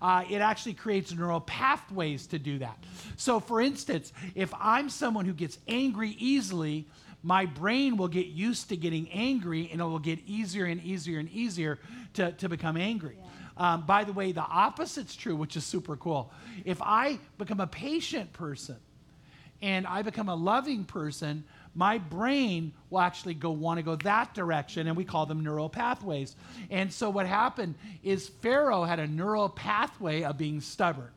Uh, 0.00 0.24
it 0.30 0.40
actually 0.40 0.72
creates 0.72 1.12
neural 1.12 1.42
pathways 1.42 2.26
to 2.28 2.38
do 2.38 2.58
that. 2.60 2.82
So, 3.18 3.40
for 3.40 3.60
instance, 3.60 4.10
if 4.34 4.54
I'm 4.58 4.88
someone 4.88 5.26
who 5.26 5.34
gets 5.34 5.58
angry 5.68 6.16
easily, 6.18 6.86
my 7.22 7.44
brain 7.44 7.98
will 7.98 8.08
get 8.08 8.28
used 8.28 8.70
to 8.70 8.76
getting 8.78 9.10
angry 9.10 9.68
and 9.70 9.82
it 9.82 9.84
will 9.84 9.98
get 9.98 10.18
easier 10.26 10.64
and 10.64 10.82
easier 10.82 11.18
and 11.18 11.28
easier 11.28 11.78
to, 12.14 12.32
to 12.32 12.48
become 12.48 12.78
angry. 12.78 13.18
Yeah. 13.20 13.74
Um, 13.74 13.86
by 13.86 14.04
the 14.04 14.12
way, 14.12 14.32
the 14.32 14.42
opposite's 14.42 15.14
true, 15.14 15.36
which 15.36 15.56
is 15.56 15.64
super 15.64 15.94
cool. 15.96 16.32
If 16.64 16.80
I 16.82 17.18
become 17.38 17.60
a 17.60 17.66
patient 17.66 18.32
person, 18.32 18.76
and 19.64 19.86
I 19.86 20.02
become 20.02 20.28
a 20.28 20.34
loving 20.34 20.84
person, 20.84 21.42
my 21.74 21.96
brain 21.96 22.74
will 22.90 23.00
actually 23.00 23.32
go 23.32 23.50
want 23.50 23.78
to 23.78 23.82
go 23.82 23.96
that 23.96 24.34
direction, 24.34 24.88
and 24.88 24.96
we 24.96 25.04
call 25.06 25.24
them 25.24 25.42
neural 25.42 25.70
pathways. 25.70 26.36
And 26.70 26.92
so 26.92 27.08
what 27.08 27.26
happened 27.26 27.74
is 28.02 28.28
Pharaoh 28.28 28.84
had 28.84 28.98
a 28.98 29.06
neural 29.06 29.48
pathway 29.48 30.22
of 30.22 30.36
being 30.36 30.60
stubborn, 30.60 31.10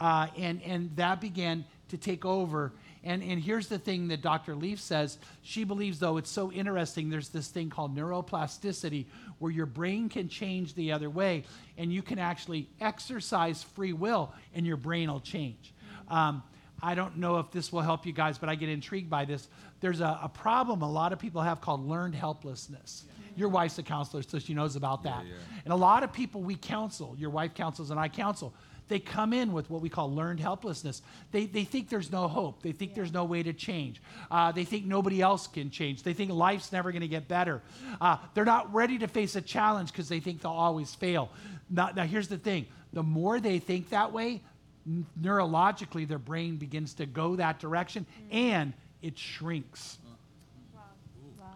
uh, 0.00 0.28
and 0.38 0.62
and 0.62 0.96
that 0.96 1.20
began 1.20 1.66
to 1.90 1.98
take 1.98 2.24
over. 2.24 2.72
And, 3.04 3.22
and 3.22 3.40
here's 3.40 3.68
the 3.68 3.78
thing 3.78 4.08
that 4.08 4.22
Dr. 4.22 4.56
Leaf 4.56 4.80
says. 4.80 5.18
She 5.42 5.64
believes, 5.64 5.98
though, 6.00 6.16
it's 6.16 6.30
so 6.30 6.50
interesting. 6.50 7.10
There's 7.10 7.28
this 7.28 7.48
thing 7.48 7.70
called 7.70 7.96
neuroplasticity 7.96 9.06
where 9.38 9.52
your 9.52 9.66
brain 9.66 10.08
can 10.08 10.28
change 10.28 10.74
the 10.74 10.92
other 10.92 11.08
way, 11.08 11.44
and 11.76 11.92
you 11.92 12.02
can 12.02 12.18
actually 12.18 12.68
exercise 12.80 13.62
free 13.62 13.92
will, 13.92 14.32
and 14.54 14.66
your 14.66 14.76
brain 14.76 15.10
will 15.10 15.20
change. 15.20 15.72
Um, 16.08 16.42
I 16.82 16.94
don't 16.94 17.16
know 17.16 17.38
if 17.38 17.50
this 17.50 17.72
will 17.72 17.80
help 17.80 18.06
you 18.06 18.12
guys, 18.12 18.38
but 18.38 18.48
I 18.48 18.54
get 18.54 18.68
intrigued 18.68 19.10
by 19.10 19.24
this. 19.24 19.48
There's 19.80 20.00
a, 20.00 20.18
a 20.22 20.28
problem 20.28 20.82
a 20.82 20.90
lot 20.90 21.12
of 21.12 21.18
people 21.18 21.42
have 21.42 21.60
called 21.60 21.86
learned 21.86 22.14
helplessness. 22.14 23.04
Yeah. 23.06 23.12
Your 23.36 23.48
wife's 23.48 23.78
a 23.78 23.82
counselor, 23.82 24.22
so 24.22 24.38
she 24.38 24.54
knows 24.54 24.76
about 24.76 25.02
that. 25.04 25.24
Yeah, 25.24 25.32
yeah. 25.32 25.60
And 25.64 25.72
a 25.72 25.76
lot 25.76 26.02
of 26.02 26.12
people 26.12 26.42
we 26.42 26.56
counsel, 26.56 27.14
your 27.18 27.30
wife 27.30 27.54
counsels 27.54 27.90
and 27.90 27.98
I 27.98 28.08
counsel, 28.08 28.54
they 28.88 28.98
come 28.98 29.32
in 29.32 29.52
with 29.52 29.70
what 29.70 29.82
we 29.82 29.88
call 29.88 30.12
learned 30.12 30.40
helplessness. 30.40 31.02
They, 31.30 31.46
they 31.46 31.64
think 31.64 31.88
there's 31.88 32.10
no 32.10 32.26
hope. 32.26 32.62
They 32.62 32.72
think 32.72 32.94
there's 32.94 33.12
no 33.12 33.24
way 33.24 33.42
to 33.42 33.52
change. 33.52 34.00
Uh, 34.30 34.50
they 34.52 34.64
think 34.64 34.86
nobody 34.86 35.20
else 35.20 35.46
can 35.46 35.70
change. 35.70 36.02
They 36.02 36.14
think 36.14 36.32
life's 36.32 36.72
never 36.72 36.90
going 36.90 37.02
to 37.02 37.08
get 37.08 37.28
better. 37.28 37.62
Uh, 38.00 38.16
they're 38.34 38.44
not 38.44 38.72
ready 38.72 38.98
to 38.98 39.08
face 39.08 39.36
a 39.36 39.42
challenge 39.42 39.92
because 39.92 40.08
they 40.08 40.20
think 40.20 40.40
they'll 40.40 40.52
always 40.52 40.94
fail. 40.94 41.30
Now, 41.70 41.90
now, 41.94 42.04
here's 42.04 42.28
the 42.28 42.38
thing 42.38 42.66
the 42.92 43.02
more 43.02 43.38
they 43.40 43.58
think 43.58 43.90
that 43.90 44.12
way, 44.12 44.40
neurologically 45.20 46.06
their 46.06 46.18
brain 46.18 46.56
begins 46.56 46.94
to 46.94 47.06
go 47.06 47.36
that 47.36 47.58
direction 47.58 48.06
mm. 48.06 48.34
and 48.34 48.72
it 49.02 49.18
shrinks. 49.18 49.98
Wow. 50.74 50.80
Wow. 51.38 51.46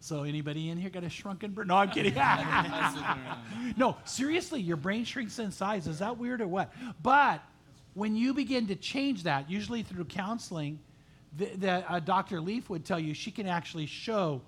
So 0.00 0.22
anybody 0.22 0.70
in 0.70 0.78
here 0.78 0.90
got 0.90 1.04
a 1.04 1.08
shrunken 1.08 1.52
brain? 1.52 1.68
No, 1.68 1.76
I'm 1.76 1.90
kidding. 1.90 2.14
no, 3.76 3.96
seriously, 4.04 4.60
your 4.60 4.76
brain 4.76 5.04
shrinks 5.04 5.38
in 5.38 5.50
size. 5.50 5.86
Is 5.86 5.98
that 5.98 6.18
weird 6.18 6.40
or 6.40 6.48
what? 6.48 6.72
But 7.02 7.42
when 7.94 8.16
you 8.16 8.34
begin 8.34 8.66
to 8.68 8.76
change 8.76 9.22
that, 9.22 9.50
usually 9.50 9.82
through 9.82 10.04
counseling, 10.04 10.78
the, 11.36 11.46
the 11.56 11.90
uh, 11.90 12.00
Dr. 12.00 12.40
Leaf 12.40 12.70
would 12.70 12.84
tell 12.84 12.98
you 12.98 13.14
she 13.14 13.30
can 13.30 13.46
actually 13.46 13.86
show 13.86 14.42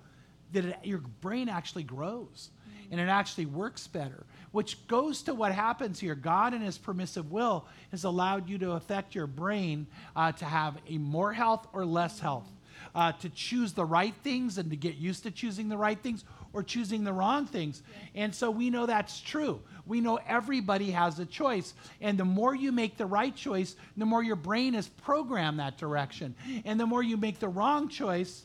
that 0.53 0.65
it, 0.65 0.77
your 0.83 0.99
brain 1.21 1.49
actually 1.49 1.83
grows 1.83 2.49
and 2.91 3.01
it 3.01 3.09
actually 3.09 3.45
works 3.45 3.87
better, 3.87 4.25
which 4.57 4.87
goes 4.87 5.21
to 5.21 5.35
what 5.35 5.51
happens 5.51 5.99
here. 5.99 6.15
God, 6.15 6.51
in 6.55 6.61
His 6.61 6.79
permissive 6.79 7.31
will, 7.31 7.67
has 7.91 8.05
allowed 8.05 8.49
you 8.49 8.57
to 8.57 8.71
affect 8.71 9.13
your 9.13 9.27
brain 9.27 9.85
uh, 10.15 10.31
to 10.31 10.45
have 10.45 10.79
a 10.89 10.97
more 10.97 11.31
health 11.31 11.67
or 11.73 11.85
less 11.85 12.19
health, 12.19 12.49
uh, 12.95 13.11
to 13.11 13.29
choose 13.29 13.73
the 13.73 13.85
right 13.85 14.15
things 14.23 14.57
and 14.57 14.71
to 14.71 14.75
get 14.75 14.95
used 14.95 15.21
to 15.21 15.29
choosing 15.29 15.69
the 15.69 15.77
right 15.77 15.99
things 15.99 16.25
or 16.53 16.63
choosing 16.63 17.03
the 17.03 17.13
wrong 17.13 17.45
things. 17.45 17.83
And 18.15 18.33
so 18.33 18.49
we 18.49 18.71
know 18.71 18.87
that's 18.87 19.19
true. 19.19 19.61
We 19.85 20.01
know 20.01 20.19
everybody 20.27 20.89
has 20.89 21.19
a 21.19 21.25
choice. 21.27 21.75
And 22.01 22.17
the 22.17 22.25
more 22.25 22.55
you 22.55 22.71
make 22.71 22.97
the 22.97 23.05
right 23.05 23.35
choice, 23.35 23.75
the 23.95 24.07
more 24.07 24.23
your 24.23 24.35
brain 24.35 24.73
is 24.73 24.87
programmed 24.87 25.59
that 25.59 25.77
direction. 25.77 26.33
And 26.65 26.79
the 26.79 26.87
more 26.87 27.03
you 27.03 27.15
make 27.15 27.37
the 27.37 27.47
wrong 27.47 27.89
choice, 27.89 28.41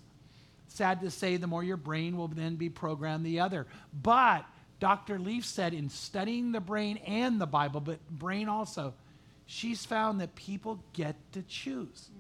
sad 0.68 1.00
to 1.00 1.10
say, 1.10 1.38
the 1.38 1.46
more 1.46 1.64
your 1.64 1.78
brain 1.78 2.18
will 2.18 2.28
then 2.28 2.56
be 2.56 2.68
programmed 2.68 3.24
the 3.24 3.40
other. 3.40 3.66
But 4.02 4.44
Dr. 4.82 5.20
Leaf 5.20 5.44
said 5.46 5.74
in 5.74 5.88
studying 5.88 6.50
the 6.50 6.58
brain 6.58 6.96
and 7.06 7.40
the 7.40 7.46
Bible, 7.46 7.78
but 7.80 8.00
brain 8.10 8.48
also, 8.48 8.94
she's 9.46 9.86
found 9.86 10.20
that 10.20 10.34
people 10.34 10.82
get 10.92 11.14
to 11.34 11.42
choose. 11.42 12.10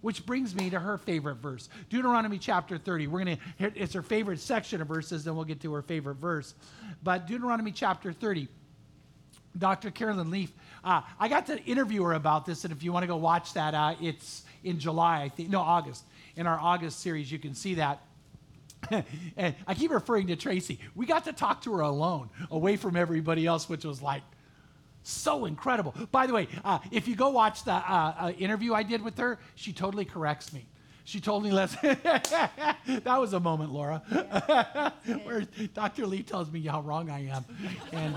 Which 0.00 0.24
brings 0.24 0.54
me 0.54 0.70
to 0.70 0.78
her 0.78 0.96
favorite 0.96 1.38
verse, 1.38 1.68
Deuteronomy 1.90 2.38
chapter 2.38 2.78
30. 2.78 3.08
We're 3.08 3.18
gonna, 3.18 3.38
it's 3.58 3.94
her 3.94 4.02
favorite 4.02 4.38
section 4.38 4.80
of 4.80 4.86
verses, 4.86 5.24
then 5.24 5.34
we'll 5.34 5.44
get 5.44 5.60
to 5.62 5.72
her 5.72 5.82
favorite 5.82 6.14
verse. 6.14 6.54
But 7.02 7.26
Deuteronomy 7.26 7.72
chapter 7.72 8.12
30, 8.12 8.46
Dr. 9.58 9.90
Caroline 9.90 10.30
Leaf, 10.30 10.52
uh, 10.84 11.00
I 11.18 11.26
got 11.26 11.46
to 11.46 11.60
interview 11.64 12.04
her 12.04 12.12
about 12.12 12.46
this, 12.46 12.62
and 12.64 12.72
if 12.72 12.84
you 12.84 12.92
want 12.92 13.02
to 13.02 13.08
go 13.08 13.16
watch 13.16 13.54
that, 13.54 13.74
uh, 13.74 13.96
it's 14.00 14.44
in 14.62 14.78
July, 14.78 15.22
I 15.22 15.30
think, 15.30 15.50
no, 15.50 15.58
August 15.58 16.04
in 16.36 16.46
our 16.46 16.60
August 16.60 17.00
series, 17.00 17.32
you 17.32 17.40
can 17.40 17.56
see 17.56 17.74
that. 17.74 18.02
and 19.36 19.54
I 19.66 19.74
keep 19.74 19.90
referring 19.90 20.28
to 20.28 20.36
Tracy. 20.36 20.78
We 20.94 21.06
got 21.06 21.24
to 21.24 21.32
talk 21.32 21.62
to 21.62 21.74
her 21.74 21.80
alone, 21.80 22.30
away 22.50 22.76
from 22.76 22.96
everybody 22.96 23.46
else, 23.46 23.68
which 23.68 23.84
was 23.84 24.02
like 24.02 24.22
so 25.02 25.44
incredible. 25.44 25.94
By 26.10 26.26
the 26.26 26.32
way, 26.32 26.48
uh, 26.64 26.78
if 26.90 27.06
you 27.06 27.14
go 27.14 27.28
watch 27.30 27.64
the 27.64 27.72
uh, 27.72 28.14
uh, 28.18 28.32
interview 28.38 28.74
I 28.74 28.82
did 28.82 29.02
with 29.02 29.18
her, 29.18 29.38
she 29.54 29.72
totally 29.72 30.04
corrects 30.04 30.52
me. 30.52 30.66
She 31.06 31.20
told 31.20 31.44
me 31.44 31.52
less. 31.52 31.76
that 31.82 33.04
was 33.04 33.34
a 33.34 33.40
moment, 33.40 33.72
Laura, 33.72 34.02
where 35.24 35.42
Dr. 35.74 36.06
Lee 36.06 36.22
tells 36.22 36.50
me 36.50 36.62
how 36.62 36.80
wrong 36.80 37.10
I 37.10 37.26
am. 37.26 37.44
And 37.92 38.16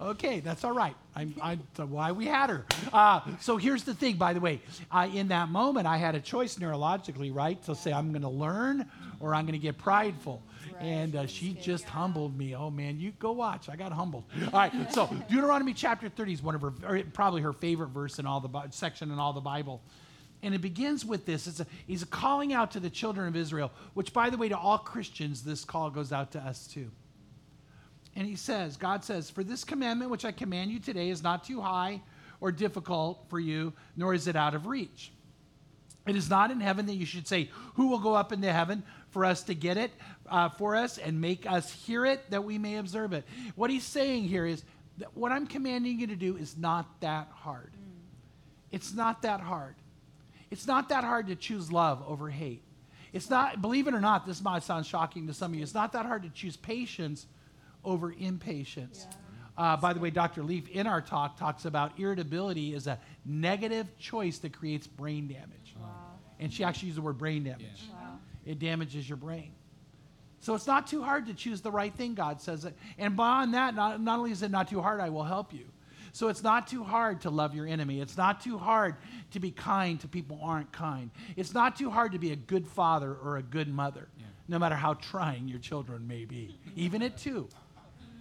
okay, 0.00 0.40
that's 0.40 0.64
all 0.64 0.72
right. 0.72 0.96
I'm, 1.14 1.34
I'm 1.42 1.60
why 1.90 2.12
we 2.12 2.24
had 2.24 2.48
her. 2.48 2.64
Uh, 2.90 3.20
so 3.40 3.58
here's 3.58 3.84
the 3.84 3.92
thing, 3.92 4.16
by 4.16 4.32
the 4.32 4.40
way. 4.40 4.62
Uh, 4.90 5.08
in 5.12 5.28
that 5.28 5.50
moment, 5.50 5.86
I 5.86 5.98
had 5.98 6.14
a 6.14 6.20
choice 6.20 6.56
neurologically, 6.56 7.34
right? 7.34 7.62
To 7.64 7.74
say 7.74 7.92
I'm 7.92 8.12
going 8.12 8.22
to 8.22 8.28
learn 8.28 8.90
or 9.20 9.34
I'm 9.34 9.44
going 9.44 9.52
to 9.52 9.58
get 9.58 9.78
prideful. 9.78 10.42
And 10.80 11.14
uh, 11.14 11.26
she 11.26 11.52
just 11.52 11.84
humbled 11.84 12.36
me. 12.36 12.56
Oh 12.56 12.70
man, 12.70 12.98
you 12.98 13.12
go 13.18 13.32
watch. 13.32 13.68
I 13.68 13.76
got 13.76 13.92
humbled. 13.92 14.24
All 14.46 14.50
right. 14.52 14.92
So 14.92 15.06
Deuteronomy 15.30 15.74
chapter 15.74 16.08
30 16.08 16.32
is 16.32 16.42
one 16.42 16.54
of 16.54 16.62
her, 16.62 17.02
probably 17.12 17.42
her 17.42 17.52
favorite 17.52 17.90
verse 17.90 18.18
in 18.18 18.26
all 18.26 18.40
the 18.40 18.70
section 18.70 19.10
in 19.10 19.18
all 19.18 19.32
the 19.32 19.40
Bible. 19.40 19.82
And 20.42 20.54
it 20.54 20.62
begins 20.62 21.04
with 21.04 21.26
this. 21.26 21.46
It's 21.46 21.60
a, 21.60 21.66
he's 21.86 22.02
calling 22.04 22.54
out 22.54 22.70
to 22.72 22.80
the 22.80 22.88
children 22.88 23.28
of 23.28 23.36
Israel, 23.36 23.70
which, 23.92 24.14
by 24.14 24.30
the 24.30 24.38
way, 24.38 24.48
to 24.48 24.56
all 24.56 24.78
Christians, 24.78 25.42
this 25.42 25.64
call 25.64 25.90
goes 25.90 26.12
out 26.12 26.32
to 26.32 26.38
us 26.38 26.66
too. 26.66 26.90
And 28.16 28.26
he 28.26 28.36
says, 28.36 28.76
God 28.76 29.04
says, 29.04 29.28
For 29.28 29.44
this 29.44 29.64
commandment 29.64 30.10
which 30.10 30.24
I 30.24 30.32
command 30.32 30.70
you 30.70 30.80
today 30.80 31.10
is 31.10 31.22
not 31.22 31.44
too 31.44 31.60
high 31.60 32.00
or 32.40 32.50
difficult 32.50 33.26
for 33.28 33.38
you, 33.38 33.74
nor 33.96 34.14
is 34.14 34.26
it 34.26 34.36
out 34.36 34.54
of 34.54 34.66
reach. 34.66 35.12
It 36.06 36.16
is 36.16 36.30
not 36.30 36.50
in 36.50 36.60
heaven 36.60 36.86
that 36.86 36.94
you 36.94 37.06
should 37.06 37.28
say, 37.28 37.50
Who 37.74 37.88
will 37.88 37.98
go 37.98 38.14
up 38.14 38.32
into 38.32 38.52
heaven 38.52 38.82
for 39.10 39.24
us 39.24 39.42
to 39.44 39.54
get 39.54 39.76
it 39.76 39.90
uh, 40.28 40.48
for 40.48 40.76
us 40.76 40.98
and 40.98 41.20
make 41.20 41.50
us 41.50 41.70
hear 41.70 42.04
it 42.06 42.30
that 42.30 42.44
we 42.44 42.58
may 42.58 42.76
observe 42.76 43.12
it? 43.12 43.24
What 43.54 43.70
he's 43.70 43.84
saying 43.84 44.24
here 44.24 44.46
is 44.46 44.64
that 44.98 45.16
what 45.16 45.32
I'm 45.32 45.46
commanding 45.46 45.98
you 45.98 46.06
to 46.08 46.16
do 46.16 46.36
is 46.36 46.56
not 46.56 46.86
that 47.00 47.28
hard. 47.32 47.72
It's 48.70 48.94
not 48.94 49.22
that 49.22 49.40
hard. 49.40 49.74
It's 50.50 50.66
not 50.66 50.88
that 50.88 51.04
hard 51.04 51.28
to 51.28 51.36
choose 51.36 51.70
love 51.70 52.02
over 52.06 52.28
hate. 52.28 52.62
It's 53.12 53.28
not, 53.28 53.60
believe 53.60 53.88
it 53.88 53.94
or 53.94 54.00
not, 54.00 54.26
this 54.26 54.42
might 54.42 54.62
sound 54.62 54.86
shocking 54.86 55.26
to 55.26 55.34
some 55.34 55.52
of 55.52 55.56
you. 55.56 55.62
It's 55.62 55.74
not 55.74 55.92
that 55.92 56.06
hard 56.06 56.22
to 56.22 56.28
choose 56.30 56.56
patience 56.56 57.26
over 57.84 58.12
impatience. 58.12 59.06
Uh, 59.56 59.76
by 59.76 59.92
the 59.92 60.00
way, 60.00 60.10
Dr. 60.10 60.42
Leaf 60.42 60.68
in 60.68 60.86
our 60.86 61.00
talk 61.00 61.36
talks 61.38 61.64
about 61.64 61.98
irritability 61.98 62.74
is 62.74 62.86
a 62.86 62.98
negative 63.24 63.86
choice 63.98 64.38
that 64.38 64.52
creates 64.52 64.86
brain 64.86 65.26
damage. 65.28 65.74
And 66.38 66.52
she 66.52 66.64
actually 66.64 66.86
used 66.86 66.98
the 66.98 67.02
word 67.02 67.18
brain 67.18 67.44
damage. 67.44 67.82
It 68.50 68.58
damages 68.58 69.08
your 69.08 69.16
brain. 69.16 69.52
So 70.40 70.56
it's 70.56 70.66
not 70.66 70.88
too 70.88 71.04
hard 71.04 71.26
to 71.26 71.34
choose 71.34 71.60
the 71.60 71.70
right 71.70 71.94
thing, 71.94 72.14
God 72.14 72.40
says. 72.40 72.64
It. 72.64 72.74
And 72.98 73.14
beyond 73.14 73.54
that, 73.54 73.76
not, 73.76 74.00
not 74.00 74.18
only 74.18 74.32
is 74.32 74.42
it 74.42 74.50
not 74.50 74.68
too 74.68 74.80
hard, 74.82 75.00
I 75.00 75.08
will 75.10 75.22
help 75.22 75.52
you. 75.52 75.66
So 76.12 76.26
it's 76.26 76.42
not 76.42 76.66
too 76.66 76.82
hard 76.82 77.20
to 77.20 77.30
love 77.30 77.54
your 77.54 77.68
enemy. 77.68 78.00
It's 78.00 78.16
not 78.16 78.40
too 78.40 78.58
hard 78.58 78.96
to 79.30 79.38
be 79.38 79.52
kind 79.52 80.00
to 80.00 80.08
people 80.08 80.38
who 80.38 80.44
aren't 80.44 80.72
kind. 80.72 81.12
It's 81.36 81.54
not 81.54 81.76
too 81.76 81.90
hard 81.90 82.10
to 82.12 82.18
be 82.18 82.32
a 82.32 82.36
good 82.36 82.66
father 82.66 83.14
or 83.14 83.36
a 83.36 83.42
good 83.42 83.68
mother, 83.68 84.08
no 84.48 84.58
matter 84.58 84.74
how 84.74 84.94
trying 84.94 85.46
your 85.46 85.60
children 85.60 86.08
may 86.08 86.24
be, 86.24 86.58
even 86.74 87.02
at 87.02 87.16
two 87.16 87.48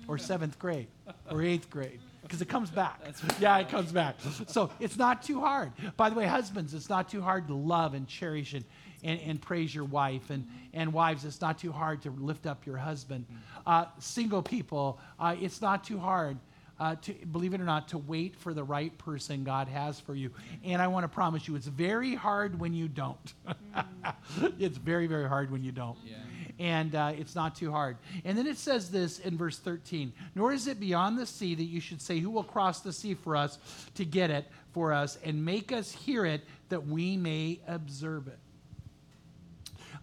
or 0.08 0.20
seventh 0.20 0.60
grade 0.60 0.90
or 1.32 1.42
eighth 1.42 1.72
grade. 1.72 2.02
Because 2.22 2.44
it 2.44 2.50
comes 2.50 2.70
back. 2.70 3.00
Yeah, 3.40 3.58
it 3.58 3.70
comes 3.70 3.92
back. 3.92 4.18
So 4.46 4.70
it's 4.80 4.98
not 4.98 5.24
too 5.24 5.40
hard. 5.40 5.72
By 5.98 6.12
the 6.12 6.16
way, 6.16 6.28
husbands, 6.28 6.76
it's 6.76 6.90
not 6.90 7.10
too 7.10 7.22
hard 7.22 7.48
to 7.48 7.56
love 7.56 7.96
and 7.96 8.08
cherish 8.08 8.54
and, 8.54 8.66
and, 9.04 9.20
and 9.22 9.42
praise 9.42 9.74
your 9.74 9.86
wife. 9.86 10.30
And, 10.30 10.48
and 10.74 10.94
wives, 10.94 11.26
it's 11.26 11.42
not 11.42 11.60
too 11.60 11.72
hard 11.72 12.02
to 12.04 12.12
lift 12.12 12.46
up 12.46 12.66
your 12.66 12.78
husband. 12.78 13.26
Uh, 13.66 13.86
single 14.00 14.42
people, 14.42 15.00
uh, 15.20 15.36
it's 15.40 15.62
not 15.62 15.84
too 15.84 16.00
hard 16.00 16.38
uh, 16.80 16.96
to 17.02 17.14
believe 17.32 17.54
it 17.54 17.60
or 17.60 17.66
not, 17.66 17.90
to 17.90 17.98
wait 17.98 18.36
for 18.36 18.54
the 18.54 18.64
right 18.64 18.98
person 18.98 19.44
God 19.44 19.68
has 19.68 20.00
for 20.00 20.16
you. 20.16 20.32
And 20.64 20.82
I 20.82 20.88
want 20.88 21.04
to 21.04 21.10
promise 21.10 21.48
you, 21.48 21.56
it's 21.56 21.68
very 21.68 22.16
hard 22.16 22.60
when 22.60 22.74
you 22.74 22.88
don't. 22.88 23.34
it's 24.60 24.78
very, 24.78 25.08
very 25.08 25.28
hard 25.28 25.52
when 25.52 25.64
you 25.64 25.72
don't. 25.72 25.98
Yeah. 26.06 26.16
And 26.58 26.96
uh, 26.96 27.14
it's 27.18 27.36
not 27.36 27.56
too 27.56 27.72
hard. 27.72 27.98
And 28.26 28.38
then 28.38 28.48
it 28.48 28.58
says 28.58 28.92
this 28.92 29.20
in 29.20 29.38
verse 29.38 29.60
13 29.60 30.14
Nor 30.36 30.54
is 30.54 30.68
it 30.68 30.80
beyond 30.80 31.18
the 31.18 31.26
sea 31.26 31.56
that 31.56 31.64
you 31.64 31.82
should 31.82 32.02
say, 32.02 32.20
Who 32.20 32.30
will 32.30 32.44
cross 32.44 32.82
the 32.82 32.94
sea 32.94 33.14
for 33.14 33.36
us 33.36 33.60
to 33.96 34.06
get 34.06 34.30
it 34.30 34.46
for 34.72 34.94
us 34.94 35.18
and 35.24 35.44
make 35.44 35.72
us 35.72 35.92
hear 35.92 36.26
it 36.26 36.42
that 36.70 36.86
we 36.86 37.18
may 37.18 37.60
observe 37.68 38.28
it. 38.28 38.40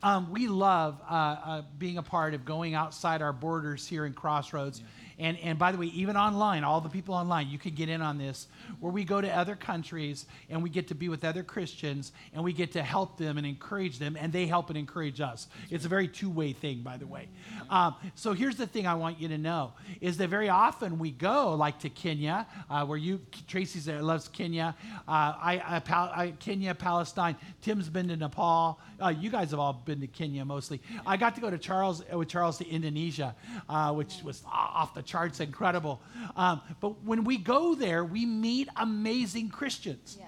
Um, 0.03 0.31
we 0.31 0.49
love 0.49 1.01
uh, 1.09 1.15
uh, 1.15 1.63
being 1.79 1.99
a 1.99 2.03
part 2.03 2.35
of 2.35 2.45
going 2.45 2.75
outside 2.75 3.23
our 3.23 3.33
borders 3.33 3.87
here 3.87 4.07
in 4.07 4.13
Crossroads. 4.13 4.83
And, 5.19 5.39
and 5.39 5.59
by 5.59 5.73
the 5.73 5.79
way, 5.79 5.87
even 5.87 6.15
online, 6.15 6.63
all 6.63 6.83
the 6.83 6.91
people 6.91 7.15
online, 7.15 7.49
you 7.49 7.59
can 7.59 7.75
get 7.75 7.89
in 7.89 8.03
on 8.03 8.19
this, 8.19 8.49
where 8.81 8.93
we 8.93 9.03
go 9.03 9.21
to 9.21 9.29
other 9.35 9.57
countries 9.57 10.27
and 10.51 10.63
we 10.63 10.69
get 10.69 10.89
to 10.89 10.95
be 10.95 11.09
with 11.09 11.25
other 11.25 11.43
Christians 11.43 12.13
and 12.35 12.45
we 12.45 12.53
get 12.53 12.73
to 12.73 12.83
help 12.83 13.17
them 13.17 13.39
and 13.39 13.47
encourage 13.47 13.99
them, 13.99 14.17
and 14.21 14.31
they 14.31 14.47
help 14.47 14.69
and 14.69 14.77
encourage 14.77 15.23
us. 15.23 15.49
It's 15.71 15.87
a 15.87 15.89
very 15.89 16.07
two 16.07 16.29
way 16.29 16.53
thing, 16.53 16.83
by 16.83 16.99
the 16.99 17.07
way. 17.07 17.29
Um, 17.71 17.95
so 18.15 18.35
here's 18.35 18.57
the 18.57 18.67
thing 18.67 18.87
I 18.87 18.95
want 18.95 19.19
you 19.19 19.29
to 19.29 19.39
know 19.39 19.73
is 20.03 20.19
that 20.19 20.29
very 20.29 20.51
often 20.51 20.99
we 20.99 21.13
go, 21.13 21.55
like 21.55 21.79
to 21.81 21.89
Kenya, 21.89 22.47
uh, 22.69 22.85
where 22.85 22.99
you, 22.99 23.21
Tracy's 23.49 23.87
there, 23.87 24.03
loves 24.03 24.29
Kenya, 24.29 24.77
uh, 25.09 25.11
I, 25.11 25.63
I, 25.67 25.79
Pal- 25.79 26.13
I, 26.15 26.31
Kenya, 26.33 26.75
Palestine. 26.75 27.37
Tim's 27.63 27.89
been 27.89 28.09
to 28.09 28.17
Nepal. 28.17 28.79
Uh, 29.03 29.09
you 29.09 29.31
guys 29.31 29.53
have 29.53 29.61
all 29.61 29.73
been 29.87 30.01
to 30.01 30.07
Kenya 30.07 30.45
mostly. 30.45 30.83
I 31.07 31.17
got 31.17 31.35
to 31.37 31.41
go 31.41 31.49
to 31.49 31.57
Charles 31.57 32.03
with 32.13 32.29
Charles 32.29 32.59
to 32.59 32.69
Indonesia, 32.69 33.35
uh, 33.69 33.95
which 33.95 34.21
was 34.23 34.43
off 34.53 34.93
the 34.93 35.03
charts, 35.03 35.41
incredible. 35.41 36.03
Um, 36.37 36.61
but 36.81 37.03
when 37.05 37.25
we 37.25 37.39
go 37.39 37.75
there, 37.75 38.05
we 38.05 38.27
meet 38.27 38.69
amazing 38.77 39.49
Christians. 39.49 40.19
Yeah. 40.19 40.27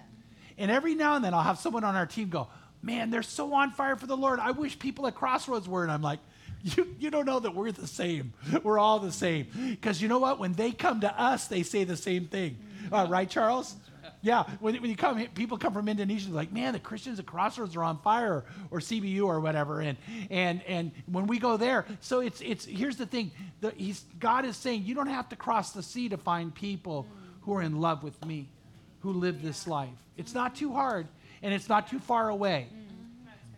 And 0.56 0.70
every 0.70 0.94
now 0.94 1.16
and 1.16 1.24
then, 1.24 1.34
I'll 1.34 1.42
have 1.42 1.58
someone 1.58 1.84
on 1.84 1.94
our 1.94 2.06
team 2.06 2.30
go, 2.30 2.48
"Man, 2.80 3.10
they're 3.10 3.22
so 3.22 3.52
on 3.52 3.72
fire 3.72 3.96
for 3.96 4.06
the 4.06 4.16
Lord. 4.16 4.40
I 4.40 4.52
wish 4.52 4.78
people 4.78 5.06
at 5.06 5.14
Crossroads 5.14 5.68
were." 5.68 5.82
And 5.82 5.92
I'm 5.92 6.02
like. 6.02 6.20
You, 6.60 6.92
you 6.98 7.10
don't 7.12 7.24
know 7.24 7.38
that 7.38 7.54
we're 7.54 7.70
the 7.70 7.86
same. 7.86 8.32
We're 8.64 8.80
all 8.80 8.98
the 8.98 9.12
same. 9.12 9.46
Because 9.70 10.02
you 10.02 10.08
know 10.08 10.18
what? 10.18 10.40
When 10.40 10.54
they 10.54 10.72
come 10.72 11.02
to 11.02 11.20
us, 11.20 11.46
they 11.46 11.62
say 11.62 11.84
the 11.84 11.96
same 11.96 12.26
thing. 12.26 12.58
Uh, 12.90 13.06
right, 13.08 13.30
Charles? 13.30 13.76
Yeah, 14.20 14.44
when, 14.60 14.74
when 14.80 14.90
you 14.90 14.96
come, 14.96 15.24
people 15.28 15.58
come 15.58 15.72
from 15.72 15.88
Indonesia, 15.88 16.30
like, 16.30 16.52
man, 16.52 16.72
the 16.72 16.80
Christians 16.80 17.20
at 17.20 17.26
Crossroads 17.26 17.76
are 17.76 17.84
on 17.84 17.98
fire, 17.98 18.44
or, 18.70 18.80
CBU 18.80 19.24
or 19.24 19.40
whatever, 19.40 19.80
and 19.80 19.96
and 20.30 20.62
and 20.66 20.90
when 21.06 21.26
we 21.26 21.38
go 21.38 21.56
there, 21.56 21.86
so 22.00 22.20
it's 22.20 22.40
it's 22.40 22.64
here's 22.64 22.96
the 22.96 23.06
thing, 23.06 23.30
the, 23.60 23.70
he's 23.76 24.04
God 24.18 24.44
is 24.44 24.56
saying 24.56 24.82
you 24.84 24.94
don't 24.94 25.08
have 25.08 25.28
to 25.28 25.36
cross 25.36 25.72
the 25.72 25.82
sea 25.82 26.08
to 26.08 26.16
find 26.16 26.54
people 26.54 27.06
who 27.42 27.54
are 27.54 27.62
in 27.62 27.80
love 27.80 28.02
with 28.02 28.24
me, 28.24 28.48
who 29.00 29.12
live 29.12 29.40
this 29.42 29.66
life. 29.66 29.88
It's 30.16 30.34
not 30.34 30.56
too 30.56 30.72
hard, 30.72 31.06
and 31.42 31.54
it's 31.54 31.68
not 31.68 31.88
too 31.88 31.98
far 32.00 32.28
away. 32.28 32.68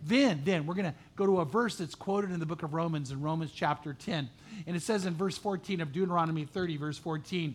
Then, 0.03 0.43
then 0.45 0.67
we're 0.67 0.75
going 0.75 0.87
to 0.87 0.95
go 1.17 1.27
to 1.27 1.41
a 1.41 1.45
verse 1.45 1.77
that's 1.77 1.95
quoted 1.95 2.31
in 2.31 2.41
the 2.41 2.47
book 2.47 2.63
of 2.63 2.73
Romans 2.73 3.11
in 3.11 3.21
Romans 3.21 3.53
chapter 3.55 3.93
10. 3.93 4.31
And 4.67 4.77
it 4.77 4.83
says 4.83 5.07
in 5.07 5.15
verse 5.15 5.37
14 5.37 5.81
of 5.81 5.93
Deuteronomy 5.93 6.45
30, 6.45 6.77
verse 6.79 6.99
14, 6.99 7.55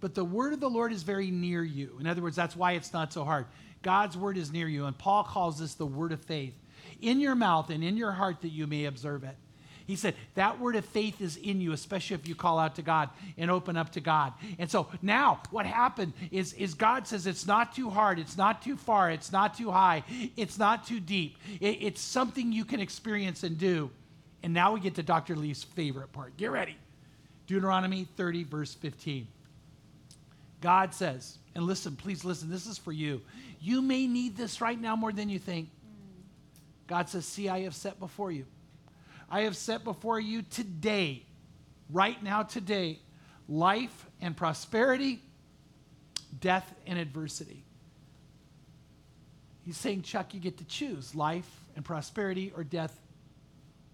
but 0.00 0.14
the 0.14 0.24
word 0.24 0.52
of 0.52 0.60
the 0.60 0.70
Lord 0.70 0.92
is 0.92 1.02
very 1.02 1.30
near 1.30 1.62
you. 1.62 1.96
In 2.00 2.06
other 2.06 2.22
words, 2.22 2.36
that's 2.36 2.56
why 2.56 2.72
it's 2.72 2.92
not 2.92 3.12
so 3.12 3.24
hard. 3.24 3.46
God's 3.82 4.16
word 4.16 4.36
is 4.36 4.52
near 4.52 4.68
you, 4.68 4.86
and 4.86 4.96
Paul 4.96 5.24
calls 5.24 5.58
this 5.58 5.74
the 5.74 5.86
word 5.86 6.12
of 6.12 6.20
faith. 6.22 6.54
In 7.00 7.20
your 7.20 7.34
mouth 7.34 7.70
and 7.70 7.84
in 7.84 7.96
your 7.96 8.12
heart 8.12 8.40
that 8.42 8.48
you 8.48 8.66
may 8.66 8.86
observe 8.86 9.24
it. 9.24 9.36
He 9.88 9.96
said 9.96 10.16
that 10.34 10.60
word 10.60 10.76
of 10.76 10.84
faith 10.84 11.22
is 11.22 11.38
in 11.38 11.62
you, 11.62 11.72
especially 11.72 12.14
if 12.14 12.28
you 12.28 12.34
call 12.34 12.58
out 12.58 12.74
to 12.74 12.82
God 12.82 13.08
and 13.38 13.50
open 13.50 13.78
up 13.78 13.90
to 13.92 14.00
God. 14.00 14.34
And 14.58 14.70
so 14.70 14.88
now 15.00 15.40
what 15.50 15.64
happened 15.64 16.12
is, 16.30 16.52
is 16.52 16.74
God 16.74 17.06
says 17.06 17.26
it's 17.26 17.46
not 17.46 17.74
too 17.74 17.88
hard, 17.88 18.18
it's 18.18 18.36
not 18.36 18.60
too 18.60 18.76
far, 18.76 19.10
it's 19.10 19.32
not 19.32 19.56
too 19.56 19.70
high, 19.70 20.04
it's 20.36 20.58
not 20.58 20.86
too 20.86 21.00
deep. 21.00 21.38
It- 21.58 21.78
it's 21.80 22.02
something 22.02 22.52
you 22.52 22.66
can 22.66 22.80
experience 22.80 23.42
and 23.44 23.56
do. 23.56 23.90
And 24.42 24.52
now 24.52 24.74
we 24.74 24.80
get 24.80 24.94
to 24.96 25.02
Dr. 25.02 25.34
Lee's 25.34 25.64
favorite 25.64 26.12
part. 26.12 26.36
Get 26.36 26.50
ready. 26.50 26.76
Deuteronomy 27.46 28.06
30, 28.16 28.44
verse 28.44 28.74
15. 28.74 29.26
God 30.60 30.94
says, 30.94 31.38
and 31.54 31.64
listen, 31.64 31.96
please 31.96 32.24
listen, 32.24 32.50
this 32.50 32.66
is 32.66 32.78
for 32.78 32.92
you. 32.92 33.22
You 33.60 33.82
may 33.82 34.06
need 34.06 34.36
this 34.36 34.60
right 34.60 34.80
now 34.80 34.96
more 34.96 35.12
than 35.12 35.28
you 35.28 35.38
think. 35.38 35.70
God 36.86 37.08
says, 37.08 37.26
See, 37.26 37.48
I 37.48 37.62
have 37.62 37.74
set 37.74 37.98
before 38.00 38.32
you. 38.32 38.46
I 39.30 39.42
have 39.42 39.56
set 39.56 39.84
before 39.84 40.18
you 40.18 40.42
today, 40.42 41.24
right 41.90 42.20
now, 42.22 42.42
today, 42.42 43.00
life 43.48 44.06
and 44.20 44.36
prosperity, 44.36 45.20
death 46.40 46.72
and 46.86 46.98
adversity. 46.98 47.64
He's 49.62 49.76
saying, 49.76 50.02
Chuck, 50.02 50.32
you 50.32 50.40
get 50.40 50.58
to 50.58 50.64
choose 50.64 51.14
life 51.14 51.48
and 51.76 51.84
prosperity 51.84 52.52
or 52.56 52.64
death 52.64 52.98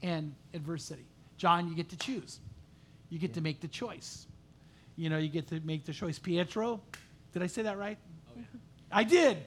and 0.02 0.34
adversity. 0.52 1.06
John, 1.36 1.68
you 1.68 1.74
get 1.74 1.88
to 1.88 1.96
choose. 1.96 2.38
You 3.08 3.18
get 3.18 3.34
to 3.34 3.40
make 3.40 3.60
the 3.60 3.68
choice. 3.68 4.26
You 4.96 5.10
know, 5.10 5.18
you 5.18 5.28
get 5.28 5.48
to 5.48 5.60
make 5.60 5.84
the 5.84 5.92
choice. 5.92 6.18
Pietro, 6.18 6.80
did 7.32 7.42
I 7.42 7.46
say 7.46 7.62
that 7.62 7.78
right? 7.78 7.98
I 8.92 9.02
did. 9.02 9.38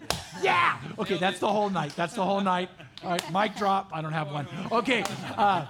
Yeah. 0.42 0.78
Okay, 1.00 1.18
that's 1.18 1.40
the 1.40 1.48
whole 1.48 1.70
night. 1.70 1.96
That's 1.96 2.14
the 2.14 2.24
whole 2.24 2.42
night. 2.42 2.70
All 3.02 3.12
right, 3.12 3.32
mic 3.32 3.56
drop. 3.56 3.92
I 3.94 4.02
don't 4.02 4.12
have 4.12 4.32
one. 4.32 4.46
Okay. 4.72 5.06
Uh, 5.38 5.66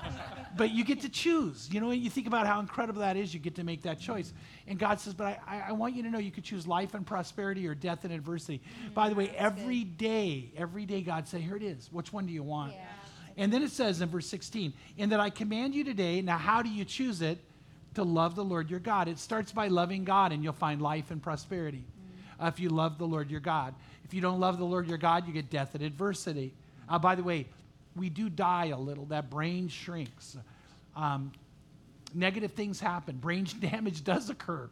but 0.58 0.72
you 0.72 0.84
get 0.84 1.02
to 1.02 1.10
choose. 1.10 1.70
You 1.72 1.80
know, 1.80 1.92
you 1.92 2.10
think 2.10 2.26
about 2.26 2.48
how 2.48 2.60
incredible 2.60 3.02
that 3.02 3.16
is. 3.16 3.34
You 3.34 3.40
get 3.40 3.56
to 3.56 3.64
make 3.64 3.84
that 3.84 4.00
choice. 4.00 4.34
And 4.66 4.80
God 4.80 5.00
says, 5.00 5.14
but 5.14 5.28
I, 5.28 5.40
I, 5.48 5.64
I 5.70 5.72
want 5.74 5.96
you 5.96 6.02
to 6.04 6.10
know 6.10 6.18
you 6.18 6.32
could 6.32 6.44
choose 6.44 6.66
life 6.66 6.96
and 6.96 7.06
prosperity 7.06 7.68
or 7.68 7.76
death 7.76 8.04
and 8.04 8.12
adversity. 8.12 8.62
By 8.96 9.10
the 9.10 9.16
way, 9.16 9.30
every 9.38 9.84
day, 9.84 10.52
every 10.58 10.88
day, 10.88 11.02
God 11.02 11.28
said, 11.28 11.42
here 11.42 11.56
it 11.56 11.64
is. 11.64 11.92
Which 11.92 12.12
one 12.12 12.26
do 12.26 12.34
you 12.34 12.44
want? 12.44 12.74
Yeah. 12.74 12.80
And 13.38 13.54
then 13.54 13.62
it 13.62 13.70
says 13.70 14.02
in 14.02 14.10
verse 14.10 14.26
16, 14.28 14.74
in 14.98 15.10
that 15.10 15.20
I 15.20 15.30
command 15.30 15.76
you 15.76 15.84
today, 15.84 16.22
now 16.22 16.40
how 16.40 16.64
do 16.64 16.70
you 16.70 16.84
choose 16.84 17.22
it? 17.22 17.38
To 17.98 18.04
love 18.04 18.36
the 18.36 18.44
Lord 18.44 18.70
your 18.70 18.80
God. 18.80 19.08
It 19.08 19.18
starts 19.18 19.52
by 19.52 19.70
loving 19.70 20.04
God, 20.04 20.32
and 20.32 20.44
you'll 20.44 20.54
find 20.54 20.80
life 20.84 21.10
and 21.10 21.20
prosperity. 21.20 21.84
Uh, 22.40 22.46
if 22.46 22.60
you 22.60 22.70
love 22.70 23.00
the 23.00 23.08
Lord 23.08 23.32
your 23.32 23.40
God. 23.40 23.74
If 24.06 24.14
you 24.14 24.22
don't 24.22 24.40
love 24.40 24.60
the 24.60 24.66
Lord 24.66 24.88
your 24.88 25.00
God, 25.00 25.26
you 25.26 25.34
get 25.34 25.50
death 25.50 25.74
and 25.74 25.84
adversity. 25.84 26.54
Uh, 26.88 27.00
by 27.00 27.16
the 27.16 27.24
way, 27.24 27.48
we 27.96 28.10
do 28.10 28.30
die 28.30 28.68
a 28.68 28.78
little. 28.78 29.06
That 29.06 29.32
brain 29.32 29.68
shrinks. 29.68 30.38
Um, 30.96 31.32
negative 32.14 32.52
things 32.52 32.80
happen. 32.80 33.16
Brain 33.22 33.48
damage 33.60 34.04
does 34.04 34.30
occur. 34.30 34.70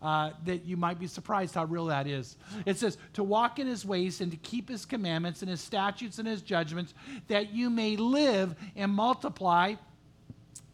Uh, 0.00 0.30
that 0.46 0.64
you 0.64 0.78
might 0.78 0.98
be 0.98 1.06
surprised 1.06 1.54
how 1.54 1.66
real 1.66 1.84
that 1.84 2.06
is. 2.06 2.38
It 2.64 2.78
says, 2.78 2.96
to 3.12 3.22
walk 3.22 3.58
in 3.58 3.66
his 3.66 3.84
ways 3.84 4.22
and 4.22 4.30
to 4.30 4.38
keep 4.38 4.70
his 4.70 4.86
commandments 4.86 5.42
and 5.42 5.50
his 5.50 5.60
statutes 5.60 6.18
and 6.18 6.26
his 6.26 6.40
judgments, 6.40 6.94
that 7.28 7.52
you 7.52 7.68
may 7.68 7.96
live 7.96 8.54
and 8.76 8.90
multiply, 8.90 9.74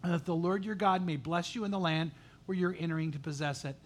and 0.03 0.13
that 0.13 0.25
the 0.25 0.35
Lord 0.35 0.65
your 0.65 0.75
God 0.75 1.05
may 1.05 1.17
bless 1.17 1.55
you 1.55 1.65
in 1.65 1.71
the 1.71 1.79
land 1.79 2.11
where 2.47 2.57
you're 2.57 2.77
entering 2.79 3.13
to 3.13 3.19
possess 3.19 3.65
it. 3.65 3.77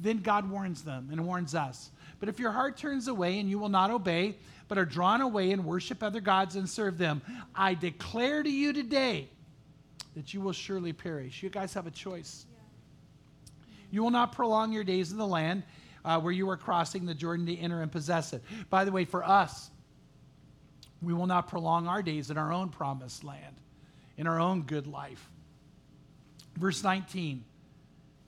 Then 0.00 0.18
God 0.18 0.48
warns 0.48 0.82
them 0.82 1.08
and 1.10 1.26
warns 1.26 1.54
us. 1.54 1.90
But 2.20 2.28
if 2.28 2.38
your 2.38 2.52
heart 2.52 2.76
turns 2.76 3.08
away 3.08 3.38
and 3.38 3.50
you 3.50 3.58
will 3.58 3.68
not 3.68 3.90
obey, 3.90 4.36
but 4.68 4.78
are 4.78 4.84
drawn 4.84 5.20
away 5.20 5.50
and 5.50 5.64
worship 5.64 6.02
other 6.02 6.20
gods 6.20 6.56
and 6.56 6.68
serve 6.68 6.96
them, 6.96 7.22
I 7.54 7.74
declare 7.74 8.42
to 8.42 8.50
you 8.50 8.72
today 8.72 9.28
that 10.14 10.32
you 10.32 10.40
will 10.40 10.52
surely 10.52 10.92
perish. 10.92 11.42
You 11.42 11.50
guys 11.50 11.74
have 11.74 11.86
a 11.86 11.90
choice. 11.90 12.46
You 13.90 14.02
will 14.02 14.10
not 14.10 14.32
prolong 14.32 14.72
your 14.72 14.84
days 14.84 15.12
in 15.12 15.18
the 15.18 15.26
land 15.26 15.64
uh, 16.04 16.20
where 16.20 16.32
you 16.32 16.48
are 16.50 16.56
crossing 16.56 17.06
the 17.06 17.14
Jordan 17.14 17.46
to 17.46 17.56
enter 17.56 17.82
and 17.82 17.90
possess 17.90 18.32
it. 18.32 18.42
By 18.70 18.84
the 18.84 18.92
way, 18.92 19.04
for 19.04 19.24
us, 19.24 19.70
we 21.02 21.12
will 21.12 21.26
not 21.26 21.48
prolong 21.48 21.86
our 21.86 22.02
days 22.02 22.30
in 22.30 22.38
our 22.38 22.52
own 22.52 22.70
promised 22.70 23.24
land, 23.24 23.56
in 24.16 24.26
our 24.26 24.40
own 24.40 24.62
good 24.62 24.86
life. 24.86 25.30
Verse 26.56 26.82
19 26.82 27.44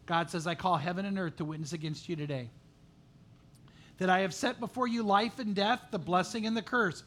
God 0.07 0.31
says, 0.31 0.47
I 0.47 0.55
call 0.55 0.77
heaven 0.77 1.05
and 1.05 1.19
earth 1.19 1.37
to 1.37 1.45
witness 1.45 1.73
against 1.73 2.09
you 2.09 2.15
today 2.15 2.49
that 3.99 4.11
I 4.11 4.21
have 4.21 4.35
set 4.35 4.61
before 4.61 4.87
you 4.87 5.03
life 5.03 5.39
and 5.39 5.55
death, 5.55 5.81
the 5.91 5.99
blessing 5.99 6.47
and 6.47 6.57
the 6.57 6.63
curse. 6.63 7.03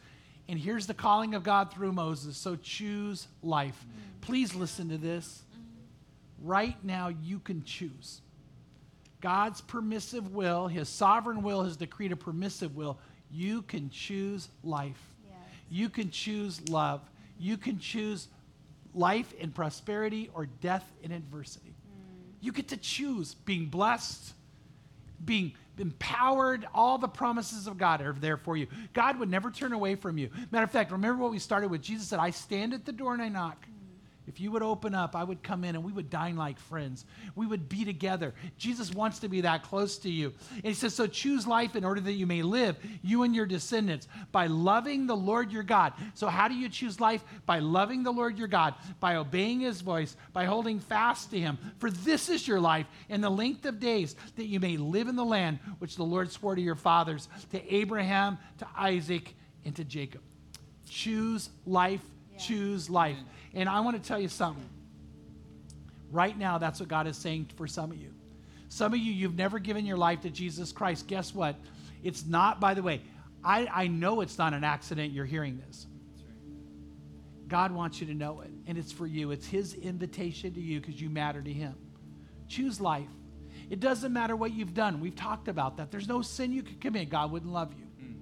And 0.48 0.58
here's 0.58 0.88
the 0.88 0.94
calling 0.94 1.36
of 1.36 1.44
God 1.44 1.72
through 1.72 1.92
Moses. 1.92 2.36
So 2.36 2.56
choose 2.56 3.28
life. 3.44 3.86
Please 4.22 4.56
listen 4.56 4.90
to 4.90 4.98
this. 4.98 5.44
Right 6.42 6.76
now, 6.84 7.10
you 7.10 7.40
can 7.40 7.64
choose. 7.64 8.22
God's 9.22 9.62
permissive 9.62 10.34
will, 10.34 10.68
his 10.68 10.88
sovereign 10.90 11.44
will, 11.44 11.64
has 11.64 11.78
decreed 11.78 12.12
a 12.12 12.16
permissive 12.16 12.76
will. 12.76 12.98
You 13.30 13.62
can 13.62 13.90
choose 13.90 14.50
life. 14.64 15.02
Yes. 15.28 15.36
You 15.70 15.90
can 15.90 16.10
choose 16.10 16.68
love. 16.70 17.02
You 17.38 17.58
can 17.58 17.78
choose 17.78 18.30
life 18.94 19.34
in 19.34 19.52
prosperity 19.52 20.30
or 20.34 20.46
death 20.46 20.90
in 21.02 21.12
adversity. 21.12 21.70
Mm. 21.70 22.34
You 22.42 22.52
get 22.52 22.70
to 22.70 22.78
choose 22.78 23.34
being 23.34 23.68
blessed, 23.68 24.34
being 25.24 25.54
empowered. 25.78 26.68
All 26.74 26.98
the 26.98 27.08
promises 27.08 27.68
of 27.68 27.78
God 27.78 28.02
are 28.02 28.14
there 28.14 28.38
for 28.38 28.58
you. 28.58 28.68
God 28.94 29.20
would 29.20 29.30
never 29.30 29.52
turn 29.52 29.74
away 29.74 29.96
from 29.96 30.18
you. 30.18 30.30
Matter 30.52 30.66
of 30.66 30.72
fact, 30.72 30.92
remember 30.92 31.22
what 31.22 31.32
we 31.32 31.40
started 31.40 31.70
with? 31.70 31.82
Jesus 31.82 32.08
said, 32.08 32.20
I 32.20 32.32
stand 32.32 32.74
at 32.74 32.86
the 32.86 32.92
door 32.92 33.14
and 33.14 33.22
I 33.22 33.30
knock. 33.30 33.66
If 34.30 34.40
you 34.40 34.52
would 34.52 34.62
open 34.62 34.94
up, 34.94 35.16
I 35.16 35.24
would 35.24 35.42
come 35.42 35.64
in 35.64 35.76
and 35.76 35.84
we 35.84 35.92
would 35.92 36.12
dine 36.12 36.38
like 36.38 36.60
friends. 36.60 37.04
We 37.36 37.48
would 37.48 37.68
be 37.68 37.84
together. 37.84 38.36
Jesus 38.60 38.94
wants 38.94 39.18
to 39.20 39.28
be 39.28 39.42
that 39.42 39.64
close 39.64 39.98
to 40.00 40.10
you. 40.10 40.34
And 40.52 40.66
he 40.66 40.76
says, 40.76 40.94
So 40.94 41.08
choose 41.08 41.48
life 41.48 41.76
in 41.76 41.84
order 41.84 42.00
that 42.00 42.14
you 42.14 42.28
may 42.28 42.44
live, 42.44 42.78
you 43.02 43.24
and 43.24 43.36
your 43.36 43.48
descendants, 43.48 44.08
by 44.32 44.46
loving 44.46 45.08
the 45.08 45.16
Lord 45.16 45.52
your 45.52 45.64
God. 45.64 45.94
So, 46.14 46.28
how 46.28 46.48
do 46.48 46.54
you 46.54 46.70
choose 46.70 47.00
life? 47.00 47.24
By 47.48 47.58
loving 47.58 48.04
the 48.04 48.12
Lord 48.12 48.38
your 48.38 48.48
God, 48.48 48.76
by 49.00 49.16
obeying 49.16 49.62
his 49.62 49.82
voice, 49.82 50.16
by 50.32 50.46
holding 50.46 50.80
fast 50.80 51.32
to 51.32 51.40
him. 51.40 51.58
For 51.80 51.90
this 51.90 52.30
is 52.30 52.48
your 52.48 52.60
life 52.60 52.86
and 53.10 53.24
the 53.24 53.32
length 53.32 53.66
of 53.66 53.80
days 53.80 54.16
that 54.36 54.46
you 54.46 54.60
may 54.60 54.78
live 54.78 55.08
in 55.08 55.16
the 55.16 55.26
land 55.26 55.58
which 55.80 55.96
the 55.96 56.04
Lord 56.04 56.32
swore 56.32 56.54
to 56.54 56.62
your 56.62 56.76
fathers, 56.76 57.28
to 57.52 57.74
Abraham, 57.74 58.38
to 58.60 58.68
Isaac, 58.78 59.34
and 59.66 59.76
to 59.76 59.84
Jacob. 59.84 60.22
Choose 60.88 61.50
life, 61.66 62.04
choose 62.40 62.90
life. 62.90 63.18
And 63.54 63.68
I 63.68 63.80
want 63.82 64.02
to 64.02 64.08
tell 64.08 64.20
you 64.20 64.30
something. 64.30 64.70
Right 66.12 66.38
now, 66.38 66.58
that's 66.58 66.80
what 66.80 66.90
God 66.90 67.08
is 67.08 67.18
saying 67.18 67.50
for 67.56 67.68
some 67.68 67.92
of 67.92 67.98
you. 67.98 68.14
Some 68.70 68.94
of 68.94 69.00
you, 69.00 69.12
you've 69.12 69.36
never 69.36 69.60
given 69.60 69.86
your 69.86 69.98
life 69.98 70.22
to 70.22 70.30
Jesus 70.30 70.72
Christ. 70.72 71.08
Guess 71.08 71.34
what? 71.34 71.56
It's 72.04 72.26
not, 72.26 72.60
by 72.60 72.74
the 72.74 72.84
way, 72.84 73.02
I, 73.44 73.68
I 73.72 73.88
know 73.88 74.22
it's 74.22 74.38
not 74.38 74.54
an 74.54 74.64
accident 74.64 75.12
you're 75.12 75.26
hearing 75.26 75.62
this. 75.68 75.88
God 77.48 77.72
wants 77.72 78.00
you 78.00 78.08
to 78.08 78.14
know 78.14 78.42
it, 78.42 78.52
and 78.68 78.78
it's 78.78 78.92
for 78.92 79.08
you. 79.08 79.32
It's 79.32 79.48
His 79.48 79.74
invitation 79.74 80.54
to 80.54 80.62
you 80.62 80.80
because 80.80 81.02
you 81.02 81.10
matter 81.10 81.42
to 81.42 81.52
Him. 81.52 81.76
Choose 82.48 82.80
life. 82.80 83.10
It 83.70 83.80
doesn't 83.80 84.14
matter 84.14 84.36
what 84.36 84.54
you've 84.54 84.74
done. 84.74 85.00
We've 85.00 85.16
talked 85.16 85.48
about 85.48 85.78
that. 85.78 85.92
There's 85.92 86.08
no 86.08 86.22
sin 86.22 86.52
you 86.52 86.64
could 86.64 86.80
commit, 86.80 87.10
God 87.10 87.32
wouldn't 87.32 87.52
love 87.52 87.74
you. 87.78 87.86
Mm. 88.04 88.16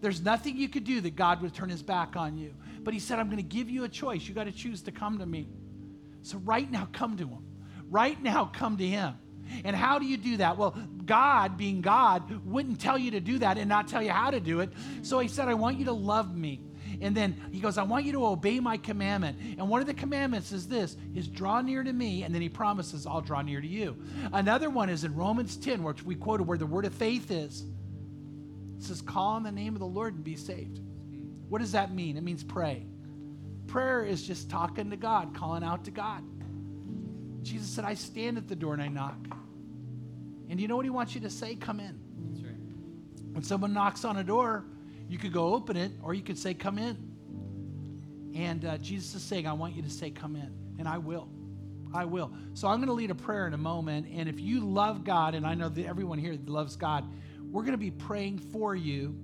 There's 0.00 0.22
nothing 0.22 0.56
you 0.56 0.68
could 0.68 0.84
do 0.84 1.00
that 1.02 1.16
God 1.16 1.42
would 1.42 1.54
turn 1.54 1.68
His 1.68 1.82
back 1.82 2.16
on 2.16 2.38
you. 2.38 2.54
But 2.86 2.94
He 2.94 3.00
said, 3.00 3.18
I'm 3.18 3.26
going 3.26 3.38
to 3.38 3.42
give 3.42 3.68
you 3.68 3.82
a 3.82 3.88
choice. 3.88 4.28
You 4.28 4.32
got 4.32 4.44
to 4.44 4.52
choose 4.52 4.80
to 4.82 4.92
come 4.92 5.18
to 5.18 5.26
me. 5.26 5.48
So 6.22 6.38
right 6.38 6.70
now, 6.70 6.88
come 6.92 7.16
to 7.16 7.26
Him. 7.26 7.44
Right 7.90 8.22
now, 8.22 8.44
come 8.44 8.76
to 8.76 8.86
Him. 8.86 9.14
And 9.64 9.74
how 9.74 9.98
do 9.98 10.06
you 10.06 10.16
do 10.16 10.36
that? 10.36 10.56
Well, 10.56 10.78
God, 11.04 11.58
being 11.58 11.80
God, 11.80 12.46
wouldn't 12.46 12.80
tell 12.80 12.96
you 12.96 13.10
to 13.10 13.20
do 13.20 13.40
that 13.40 13.58
and 13.58 13.68
not 13.68 13.88
tell 13.88 14.04
you 14.04 14.12
how 14.12 14.30
to 14.30 14.38
do 14.38 14.60
it. 14.60 14.72
So 15.02 15.18
He 15.18 15.26
said, 15.26 15.48
I 15.48 15.54
want 15.54 15.80
you 15.80 15.86
to 15.86 15.92
love 15.92 16.36
me. 16.36 16.60
And 17.00 17.12
then 17.16 17.34
he 17.50 17.58
goes, 17.58 17.76
I 17.76 17.82
want 17.82 18.06
you 18.06 18.12
to 18.12 18.24
obey 18.24 18.60
my 18.60 18.76
commandment. 18.76 19.36
And 19.58 19.68
one 19.68 19.80
of 19.80 19.88
the 19.88 19.92
commandments 19.92 20.52
is 20.52 20.68
this 20.68 20.96
is 21.16 21.26
draw 21.26 21.60
near 21.60 21.82
to 21.82 21.92
me, 21.92 22.22
and 22.22 22.32
then 22.32 22.40
he 22.40 22.48
promises, 22.48 23.04
I'll 23.04 23.20
draw 23.20 23.42
near 23.42 23.60
to 23.60 23.66
you. 23.66 23.96
Another 24.32 24.70
one 24.70 24.88
is 24.88 25.02
in 25.02 25.14
Romans 25.14 25.56
10, 25.56 25.82
which 25.82 26.04
we 26.04 26.14
quoted 26.14 26.46
where 26.46 26.56
the 26.56 26.64
word 26.64 26.84
of 26.84 26.94
faith 26.94 27.32
is. 27.32 27.64
It 28.78 28.84
says, 28.84 29.02
call 29.02 29.32
on 29.32 29.42
the 29.42 29.52
name 29.52 29.74
of 29.74 29.80
the 29.80 29.86
Lord 29.86 30.14
and 30.14 30.24
be 30.24 30.36
saved. 30.36 30.80
What 31.48 31.60
does 31.60 31.72
that 31.72 31.94
mean? 31.94 32.16
It 32.16 32.22
means 32.22 32.42
pray. 32.42 32.86
Prayer 33.66 34.04
is 34.04 34.22
just 34.22 34.48
talking 34.48 34.90
to 34.90 34.96
God, 34.96 35.34
calling 35.34 35.62
out 35.62 35.84
to 35.84 35.90
God. 35.90 36.22
Jesus 37.42 37.68
said, 37.68 37.84
I 37.84 37.94
stand 37.94 38.38
at 38.38 38.48
the 38.48 38.56
door 38.56 38.74
and 38.74 38.82
I 38.82 38.88
knock. 38.88 39.18
And 40.48 40.60
you 40.60 40.68
know 40.68 40.76
what 40.76 40.84
he 40.84 40.90
wants 40.90 41.14
you 41.14 41.20
to 41.22 41.30
say? 41.30 41.54
Come 41.54 41.80
in. 41.80 41.98
That's 42.30 42.44
right. 42.44 42.54
When 43.32 43.42
someone 43.42 43.72
knocks 43.72 44.04
on 44.04 44.16
a 44.16 44.24
door, 44.24 44.64
you 45.08 45.18
could 45.18 45.32
go 45.32 45.54
open 45.54 45.76
it 45.76 45.92
or 46.02 46.14
you 46.14 46.22
could 46.22 46.38
say, 46.38 46.54
Come 46.54 46.78
in. 46.78 46.96
And 48.34 48.64
uh, 48.64 48.78
Jesus 48.78 49.14
is 49.14 49.22
saying, 49.22 49.46
I 49.46 49.52
want 49.52 49.74
you 49.74 49.82
to 49.82 49.90
say, 49.90 50.10
Come 50.10 50.36
in. 50.36 50.52
And 50.78 50.88
I 50.88 50.98
will. 50.98 51.28
I 51.94 52.04
will. 52.04 52.32
So 52.54 52.68
I'm 52.68 52.78
going 52.78 52.88
to 52.88 52.94
lead 52.94 53.10
a 53.10 53.14
prayer 53.14 53.46
in 53.46 53.54
a 53.54 53.58
moment. 53.58 54.08
And 54.12 54.28
if 54.28 54.40
you 54.40 54.60
love 54.60 55.04
God, 55.04 55.34
and 55.34 55.46
I 55.46 55.54
know 55.54 55.68
that 55.68 55.86
everyone 55.86 56.18
here 56.18 56.36
loves 56.46 56.76
God, 56.76 57.04
we're 57.50 57.62
going 57.62 57.72
to 57.72 57.78
be 57.78 57.90
praying 57.90 58.38
for 58.38 58.74
you. 58.74 59.16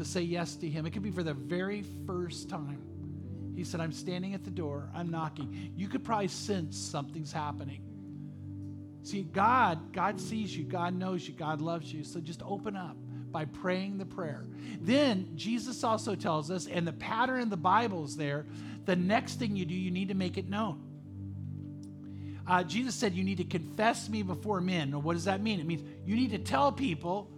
To 0.00 0.04
say 0.04 0.22
yes 0.22 0.56
to 0.56 0.68
Him. 0.68 0.86
It 0.86 0.92
could 0.92 1.02
be 1.02 1.10
for 1.10 1.22
the 1.22 1.34
very 1.34 1.82
first 2.06 2.48
time. 2.48 2.82
He 3.54 3.64
said, 3.64 3.80
I'm 3.80 3.92
standing 3.92 4.34
at 4.34 4.44
the 4.44 4.50
door, 4.50 4.88
I'm 4.94 5.10
knocking. 5.10 5.72
You 5.76 5.88
could 5.88 6.02
probably 6.02 6.28
sense 6.28 6.78
something's 6.78 7.32
happening. 7.32 7.82
See, 9.02 9.22
God, 9.22 9.92
God 9.92 10.20
sees 10.20 10.56
you, 10.56 10.64
God 10.64 10.94
knows 10.94 11.26
you, 11.26 11.34
God 11.34 11.60
loves 11.60 11.92
you. 11.92 12.04
So 12.04 12.20
just 12.20 12.42
open 12.42 12.76
up 12.76 12.96
by 13.30 13.44
praying 13.44 13.98
the 13.98 14.04
prayer. 14.04 14.46
Then 14.80 15.32
Jesus 15.36 15.84
also 15.84 16.14
tells 16.14 16.50
us, 16.50 16.66
and 16.66 16.86
the 16.86 16.92
pattern 16.92 17.40
in 17.40 17.50
the 17.50 17.56
Bible 17.56 18.04
is 18.04 18.16
there, 18.16 18.46
the 18.84 18.96
next 18.96 19.38
thing 19.38 19.56
you 19.56 19.64
do, 19.64 19.74
you 19.74 19.90
need 19.90 20.08
to 20.08 20.14
make 20.14 20.36
it 20.36 20.48
known. 20.48 20.82
Uh, 22.46 22.64
Jesus 22.64 22.94
said, 22.94 23.14
You 23.14 23.22
need 23.22 23.38
to 23.38 23.44
confess 23.44 24.08
me 24.08 24.22
before 24.22 24.60
men. 24.60 24.92
Or 24.92 25.00
what 25.00 25.12
does 25.12 25.26
that 25.26 25.40
mean? 25.42 25.60
It 25.60 25.66
means 25.66 25.82
you 26.04 26.16
need 26.16 26.30
to 26.30 26.38
tell 26.38 26.72
people, 26.72 27.30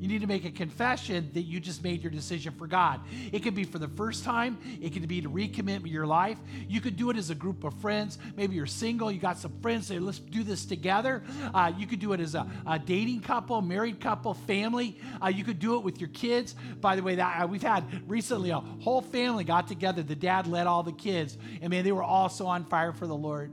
you 0.00 0.08
need 0.08 0.20
to 0.20 0.26
make 0.26 0.44
a 0.44 0.50
confession 0.50 1.30
that 1.34 1.42
you 1.42 1.60
just 1.60 1.82
made 1.82 2.02
your 2.02 2.10
decision 2.10 2.52
for 2.52 2.66
God. 2.66 3.00
It 3.32 3.42
could 3.42 3.54
be 3.54 3.64
for 3.64 3.78
the 3.78 3.88
first 3.88 4.24
time, 4.24 4.58
it 4.80 4.92
could 4.92 5.06
be 5.08 5.20
to 5.20 5.28
recommit 5.28 5.90
your 5.90 6.06
life. 6.06 6.38
You 6.68 6.80
could 6.80 6.96
do 6.96 7.10
it 7.10 7.16
as 7.16 7.30
a 7.30 7.34
group 7.34 7.64
of 7.64 7.74
friends. 7.74 8.18
Maybe 8.36 8.56
you're 8.56 8.66
single, 8.66 9.10
you 9.10 9.18
got 9.18 9.38
some 9.38 9.52
friends, 9.60 9.86
say, 9.86 9.98
Let's 9.98 10.18
do 10.18 10.44
this 10.44 10.64
together. 10.64 11.22
Uh, 11.52 11.72
you 11.76 11.86
could 11.86 12.00
do 12.00 12.12
it 12.12 12.20
as 12.20 12.34
a, 12.34 12.46
a 12.66 12.78
dating 12.78 13.20
couple, 13.20 13.60
married 13.60 14.00
couple, 14.00 14.34
family. 14.34 14.98
Uh, 15.22 15.28
you 15.28 15.44
could 15.44 15.58
do 15.58 15.76
it 15.76 15.82
with 15.82 16.00
your 16.00 16.10
kids. 16.10 16.54
By 16.80 16.96
the 16.96 17.02
way, 17.02 17.16
that 17.16 17.42
uh, 17.42 17.46
we've 17.46 17.62
had 17.62 18.08
recently 18.08 18.50
a 18.50 18.60
whole 18.60 19.02
family 19.02 19.44
got 19.44 19.68
together. 19.68 20.02
The 20.02 20.16
dad 20.16 20.46
led 20.46 20.66
all 20.66 20.82
the 20.82 20.92
kids, 20.92 21.36
and 21.60 21.70
man, 21.70 21.84
they 21.84 21.92
were 21.92 22.02
all 22.02 22.28
so 22.28 22.46
on 22.46 22.64
fire 22.64 22.92
for 22.92 23.06
the 23.06 23.16
Lord. 23.16 23.52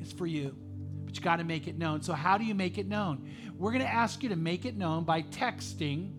It's 0.00 0.12
for 0.12 0.26
you, 0.26 0.54
but 1.14 1.20
you 1.20 1.24
got 1.24 1.36
to 1.36 1.44
make 1.44 1.68
it 1.68 1.78
known. 1.78 2.02
So, 2.02 2.12
how 2.12 2.36
do 2.38 2.44
you 2.44 2.54
make 2.54 2.76
it 2.76 2.88
known? 2.88 3.30
We're 3.56 3.70
going 3.70 3.84
to 3.84 3.92
ask 3.92 4.22
you 4.22 4.30
to 4.30 4.36
make 4.36 4.64
it 4.64 4.76
known 4.76 5.04
by 5.04 5.22
texting. 5.22 6.10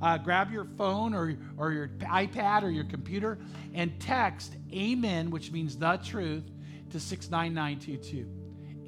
Uh, 0.00 0.18
grab 0.18 0.52
your 0.52 0.64
phone 0.76 1.14
or, 1.14 1.38
or 1.56 1.72
your 1.72 1.88
iPad 2.00 2.64
or 2.64 2.70
your 2.70 2.84
computer 2.84 3.38
and 3.72 3.98
text 4.00 4.52
Amen, 4.74 5.30
which 5.30 5.52
means 5.52 5.76
the 5.76 5.96
truth, 6.04 6.42
to 6.90 7.00
69922. 7.00 8.28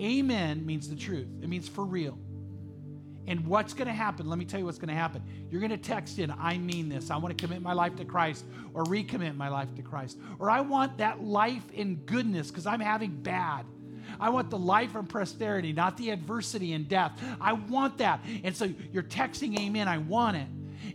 Amen 0.00 0.66
means 0.66 0.88
the 0.88 0.96
truth, 0.96 1.28
it 1.40 1.48
means 1.48 1.68
for 1.68 1.84
real. 1.84 2.18
And 3.26 3.46
what's 3.46 3.72
going 3.72 3.86
to 3.86 3.94
happen? 3.94 4.28
Let 4.28 4.38
me 4.38 4.44
tell 4.44 4.60
you 4.60 4.66
what's 4.66 4.76
going 4.76 4.88
to 4.88 4.94
happen. 4.94 5.22
You're 5.50 5.60
going 5.60 5.70
to 5.70 5.78
text 5.78 6.18
in, 6.18 6.30
I 6.30 6.58
mean 6.58 6.90
this. 6.90 7.10
I 7.10 7.16
want 7.16 7.38
to 7.38 7.42
commit 7.42 7.62
my 7.62 7.72
life 7.72 7.96
to 7.96 8.04
Christ 8.04 8.44
or 8.74 8.84
recommit 8.84 9.34
my 9.34 9.48
life 9.48 9.74
to 9.76 9.82
Christ. 9.82 10.18
Or 10.38 10.50
I 10.50 10.60
want 10.60 10.98
that 10.98 11.22
life 11.22 11.64
in 11.72 11.96
goodness 12.04 12.48
because 12.48 12.66
I'm 12.66 12.80
having 12.80 13.12
bad. 13.22 13.64
I 14.20 14.30
want 14.30 14.50
the 14.50 14.58
life 14.58 14.94
and 14.94 15.08
prosperity, 15.08 15.72
not 15.72 15.96
the 15.96 16.10
adversity 16.10 16.72
and 16.72 16.88
death. 16.88 17.12
I 17.40 17.54
want 17.54 17.98
that. 17.98 18.20
And 18.42 18.56
so 18.56 18.72
you're 18.92 19.02
texting 19.02 19.58
amen, 19.58 19.88
I 19.88 19.98
want 19.98 20.36
it. 20.36 20.46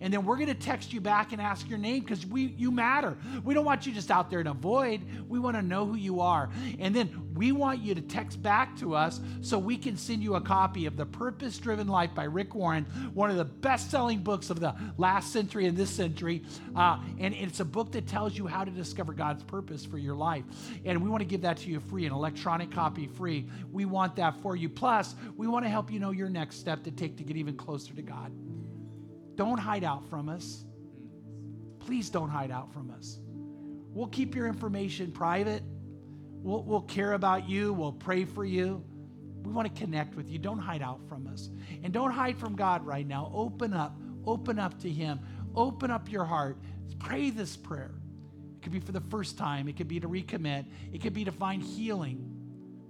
And 0.01 0.13
then 0.13 0.25
we're 0.25 0.35
going 0.35 0.47
to 0.47 0.53
text 0.53 0.93
you 0.93 1.01
back 1.01 1.31
and 1.31 1.41
ask 1.41 1.69
your 1.69 1.79
name 1.79 2.01
because 2.01 2.25
we 2.25 2.53
you 2.57 2.71
matter. 2.71 3.17
We 3.43 3.53
don't 3.53 3.65
want 3.65 3.85
you 3.85 3.93
just 3.93 4.11
out 4.11 4.29
there 4.29 4.39
in 4.39 4.47
a 4.47 4.53
void. 4.53 5.01
We 5.27 5.39
want 5.39 5.55
to 5.55 5.61
know 5.61 5.85
who 5.85 5.95
you 5.95 6.21
are. 6.21 6.49
And 6.79 6.95
then 6.95 7.29
we 7.33 7.51
want 7.51 7.79
you 7.81 7.95
to 7.95 8.01
text 8.01 8.41
back 8.41 8.77
to 8.79 8.95
us 8.95 9.19
so 9.41 9.57
we 9.57 9.77
can 9.77 9.97
send 9.97 10.23
you 10.23 10.35
a 10.35 10.41
copy 10.41 10.85
of 10.85 10.97
The 10.97 11.05
Purpose 11.05 11.57
Driven 11.57 11.87
Life 11.87 12.13
by 12.13 12.25
Rick 12.25 12.55
Warren, 12.55 12.85
one 13.13 13.29
of 13.29 13.37
the 13.37 13.45
best 13.45 13.91
selling 13.91 14.19
books 14.19 14.49
of 14.49 14.59
the 14.59 14.75
last 14.97 15.31
century 15.31 15.65
and 15.65 15.77
this 15.77 15.89
century. 15.89 16.43
Uh, 16.75 16.99
and 17.19 17.33
it's 17.33 17.59
a 17.59 17.65
book 17.65 17.91
that 17.93 18.07
tells 18.07 18.37
you 18.37 18.47
how 18.47 18.63
to 18.63 18.71
discover 18.71 19.13
God's 19.13 19.43
purpose 19.43 19.85
for 19.85 19.97
your 19.97 20.15
life. 20.15 20.43
And 20.85 21.01
we 21.03 21.09
want 21.09 21.21
to 21.21 21.27
give 21.27 21.41
that 21.41 21.57
to 21.57 21.69
you 21.69 21.79
free, 21.79 22.05
an 22.05 22.13
electronic 22.13 22.71
copy 22.71 23.07
free. 23.07 23.47
We 23.71 23.85
want 23.85 24.15
that 24.17 24.41
for 24.41 24.55
you. 24.55 24.69
Plus, 24.69 25.15
we 25.37 25.47
want 25.47 25.65
to 25.65 25.69
help 25.69 25.91
you 25.91 25.99
know 25.99 26.11
your 26.11 26.29
next 26.29 26.57
step 26.57 26.83
to 26.83 26.91
take 26.91 27.17
to 27.17 27.23
get 27.23 27.37
even 27.37 27.55
closer 27.55 27.93
to 27.93 28.01
God. 28.01 28.31
Don't 29.39 29.57
hide 29.57 29.85
out 29.85 30.03
from 30.09 30.27
us. 30.27 30.65
Please 31.79 32.09
don't 32.09 32.27
hide 32.27 32.51
out 32.51 32.73
from 32.73 32.91
us. 32.91 33.19
We'll 33.93 34.07
keep 34.07 34.35
your 34.35 34.47
information 34.47 35.13
private. 35.13 35.63
We'll, 36.43 36.61
we'll 36.63 36.81
care 36.81 37.13
about 37.13 37.47
you. 37.47 37.71
We'll 37.71 37.93
pray 37.93 38.25
for 38.25 38.43
you. 38.43 38.83
We 39.43 39.53
want 39.53 39.73
to 39.73 39.81
connect 39.81 40.15
with 40.15 40.29
you. 40.29 40.39
Don't 40.39 40.59
hide 40.59 40.81
out 40.81 40.99
from 41.07 41.25
us. 41.25 41.49
And 41.85 41.93
don't 41.93 42.11
hide 42.11 42.37
from 42.37 42.57
God 42.57 42.85
right 42.85 43.07
now. 43.07 43.31
Open 43.33 43.73
up. 43.73 43.97
Open 44.25 44.59
up 44.59 44.77
to 44.81 44.89
Him. 44.89 45.21
Open 45.55 45.89
up 45.89 46.11
your 46.11 46.25
heart. 46.25 46.57
Pray 46.99 47.29
this 47.29 47.55
prayer. 47.55 47.93
It 48.57 48.61
could 48.61 48.73
be 48.73 48.81
for 48.81 48.91
the 48.91 49.03
first 49.09 49.37
time, 49.37 49.69
it 49.69 49.77
could 49.77 49.87
be 49.87 50.01
to 50.01 50.09
recommit, 50.09 50.65
it 50.91 51.01
could 51.01 51.13
be 51.13 51.23
to 51.23 51.31
find 51.31 51.63
healing. 51.63 52.25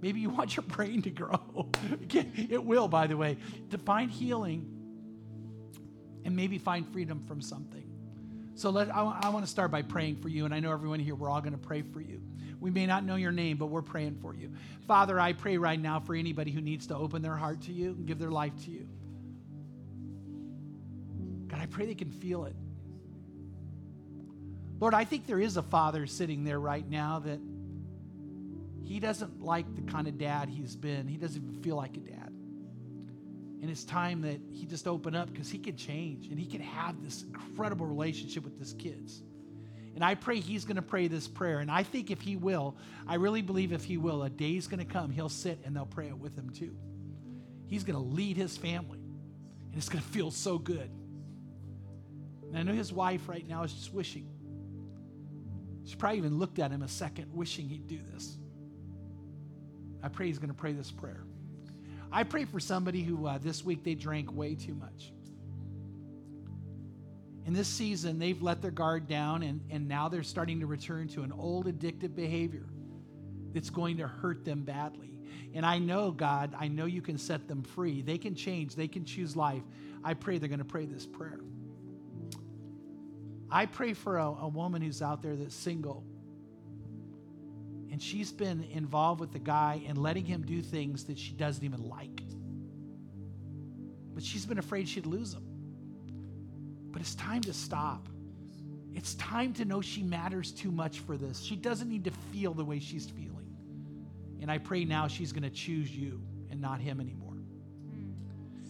Maybe 0.02 0.18
you 0.18 0.30
want 0.36 0.56
your 0.56 0.64
brain 0.64 1.00
to 1.02 1.10
grow. 1.10 1.68
it 2.10 2.64
will, 2.64 2.88
by 2.88 3.06
the 3.06 3.16
way, 3.16 3.36
to 3.70 3.78
find 3.78 4.10
healing 4.10 4.79
and 6.24 6.36
maybe 6.36 6.58
find 6.58 6.86
freedom 6.92 7.22
from 7.26 7.40
something. 7.40 7.84
So 8.54 8.70
let, 8.70 8.94
I, 8.94 9.02
I 9.22 9.28
want 9.30 9.44
to 9.44 9.50
start 9.50 9.70
by 9.70 9.82
praying 9.82 10.16
for 10.16 10.28
you, 10.28 10.44
and 10.44 10.54
I 10.54 10.60
know 10.60 10.72
everyone 10.72 11.00
here, 11.00 11.14
we're 11.14 11.30
all 11.30 11.40
going 11.40 11.52
to 11.52 11.58
pray 11.58 11.82
for 11.82 12.00
you. 12.00 12.20
We 12.60 12.70
may 12.70 12.84
not 12.84 13.04
know 13.04 13.16
your 13.16 13.32
name, 13.32 13.56
but 13.56 13.66
we're 13.66 13.80
praying 13.80 14.18
for 14.20 14.34
you. 14.34 14.52
Father, 14.86 15.18
I 15.18 15.32
pray 15.32 15.56
right 15.56 15.80
now 15.80 15.98
for 15.98 16.14
anybody 16.14 16.50
who 16.50 16.60
needs 16.60 16.88
to 16.88 16.96
open 16.96 17.22
their 17.22 17.36
heart 17.36 17.62
to 17.62 17.72
you 17.72 17.90
and 17.90 18.06
give 18.06 18.18
their 18.18 18.30
life 18.30 18.52
to 18.64 18.70
you. 18.70 18.86
God, 21.48 21.60
I 21.60 21.66
pray 21.66 21.86
they 21.86 21.94
can 21.94 22.10
feel 22.10 22.44
it. 22.44 22.54
Lord, 24.78 24.94
I 24.94 25.04
think 25.04 25.26
there 25.26 25.40
is 25.40 25.56
a 25.56 25.62
father 25.62 26.06
sitting 26.06 26.44
there 26.44 26.60
right 26.60 26.88
now 26.88 27.18
that 27.20 27.40
he 28.84 29.00
doesn't 29.00 29.42
like 29.42 29.74
the 29.74 29.82
kind 29.82 30.08
of 30.08 30.18
dad 30.18 30.48
he's 30.48 30.76
been. 30.76 31.06
He 31.06 31.16
doesn't 31.16 31.42
even 31.42 31.62
feel 31.62 31.76
like 31.76 31.96
a 31.96 32.00
dad. 32.00 32.29
And 33.60 33.70
it's 33.70 33.84
time 33.84 34.22
that 34.22 34.40
he 34.52 34.64
just 34.64 34.88
open 34.88 35.14
up 35.14 35.30
because 35.30 35.50
he 35.50 35.58
can 35.58 35.76
change 35.76 36.28
and 36.28 36.38
he 36.38 36.46
can 36.46 36.60
have 36.60 37.02
this 37.02 37.22
incredible 37.22 37.86
relationship 37.86 38.42
with 38.42 38.58
his 38.58 38.72
kids. 38.72 39.22
And 39.94 40.04
I 40.04 40.14
pray 40.14 40.40
he's 40.40 40.64
going 40.64 40.76
to 40.76 40.82
pray 40.82 41.08
this 41.08 41.28
prayer. 41.28 41.58
And 41.58 41.70
I 41.70 41.82
think 41.82 42.10
if 42.10 42.20
he 42.20 42.36
will, 42.36 42.76
I 43.06 43.16
really 43.16 43.42
believe 43.42 43.72
if 43.72 43.84
he 43.84 43.98
will, 43.98 44.22
a 44.22 44.30
day's 44.30 44.66
going 44.66 44.78
to 44.78 44.90
come, 44.90 45.10
he'll 45.10 45.28
sit 45.28 45.60
and 45.64 45.76
they'll 45.76 45.84
pray 45.84 46.06
it 46.06 46.16
with 46.16 46.36
him 46.36 46.50
too. 46.50 46.74
He's 47.66 47.84
going 47.84 47.96
to 47.96 48.02
lead 48.02 48.36
his 48.36 48.56
family, 48.56 48.98
and 48.98 49.76
it's 49.76 49.88
going 49.88 50.02
to 50.02 50.10
feel 50.10 50.30
so 50.30 50.58
good. 50.58 50.90
And 52.48 52.58
I 52.58 52.62
know 52.64 52.72
his 52.72 52.92
wife 52.92 53.28
right 53.28 53.46
now 53.46 53.62
is 53.62 53.72
just 53.72 53.94
wishing. 53.94 54.28
She 55.84 55.94
probably 55.96 56.18
even 56.18 56.38
looked 56.38 56.58
at 56.58 56.72
him 56.72 56.82
a 56.82 56.88
second, 56.88 57.32
wishing 57.32 57.68
he'd 57.68 57.86
do 57.86 58.00
this. 58.12 58.38
I 60.02 60.08
pray 60.08 60.26
he's 60.26 60.38
going 60.38 60.48
to 60.48 60.54
pray 60.54 60.72
this 60.72 60.90
prayer. 60.90 61.24
I 62.12 62.24
pray 62.24 62.44
for 62.44 62.58
somebody 62.58 63.02
who 63.02 63.26
uh, 63.26 63.38
this 63.38 63.64
week 63.64 63.84
they 63.84 63.94
drank 63.94 64.32
way 64.32 64.54
too 64.54 64.74
much. 64.74 65.12
In 67.46 67.54
this 67.54 67.68
season, 67.68 68.18
they've 68.18 68.40
let 68.40 68.62
their 68.62 68.70
guard 68.70 69.08
down 69.08 69.42
and, 69.42 69.60
and 69.70 69.88
now 69.88 70.08
they're 70.08 70.22
starting 70.22 70.60
to 70.60 70.66
return 70.66 71.08
to 71.08 71.22
an 71.22 71.32
old 71.32 71.66
addictive 71.66 72.14
behavior 72.14 72.66
that's 73.52 73.70
going 73.70 73.96
to 73.98 74.06
hurt 74.06 74.44
them 74.44 74.62
badly. 74.62 75.18
And 75.54 75.64
I 75.64 75.78
know, 75.78 76.10
God, 76.10 76.54
I 76.58 76.68
know 76.68 76.86
you 76.86 77.02
can 77.02 77.18
set 77.18 77.48
them 77.48 77.62
free. 77.62 78.02
They 78.02 78.18
can 78.18 78.34
change, 78.34 78.74
they 78.74 78.88
can 78.88 79.04
choose 79.04 79.36
life. 79.36 79.62
I 80.04 80.14
pray 80.14 80.38
they're 80.38 80.48
going 80.48 80.58
to 80.58 80.64
pray 80.64 80.86
this 80.86 81.06
prayer. 81.06 81.40
I 83.50 83.66
pray 83.66 83.94
for 83.94 84.18
a, 84.18 84.26
a 84.26 84.48
woman 84.48 84.82
who's 84.82 85.02
out 85.02 85.22
there 85.22 85.34
that's 85.34 85.54
single 85.54 86.04
and 88.00 88.06
she's 88.06 88.32
been 88.32 88.64
involved 88.72 89.20
with 89.20 89.30
the 89.30 89.38
guy 89.38 89.82
and 89.86 89.98
letting 89.98 90.24
him 90.24 90.40
do 90.40 90.62
things 90.62 91.04
that 91.04 91.18
she 91.18 91.32
doesn't 91.32 91.62
even 91.62 91.86
like. 91.86 92.22
But 94.14 94.22
she's 94.22 94.46
been 94.46 94.56
afraid 94.58 94.88
she'd 94.88 95.04
lose 95.04 95.34
him. 95.34 95.44
But 96.92 97.02
it's 97.02 97.14
time 97.14 97.42
to 97.42 97.52
stop. 97.52 98.08
It's 98.94 99.16
time 99.16 99.52
to 99.52 99.66
know 99.66 99.82
she 99.82 100.02
matters 100.02 100.50
too 100.50 100.70
much 100.70 101.00
for 101.00 101.18
this. 101.18 101.42
She 101.42 101.56
doesn't 101.56 101.90
need 101.90 102.04
to 102.04 102.10
feel 102.32 102.54
the 102.54 102.64
way 102.64 102.78
she's 102.78 103.04
feeling. 103.04 103.54
And 104.40 104.50
I 104.50 104.56
pray 104.56 104.86
now 104.86 105.06
she's 105.06 105.30
going 105.30 105.42
to 105.42 105.50
choose 105.50 105.94
you 105.94 106.22
and 106.50 106.58
not 106.58 106.80
him 106.80 107.02
anymore. 107.02 107.36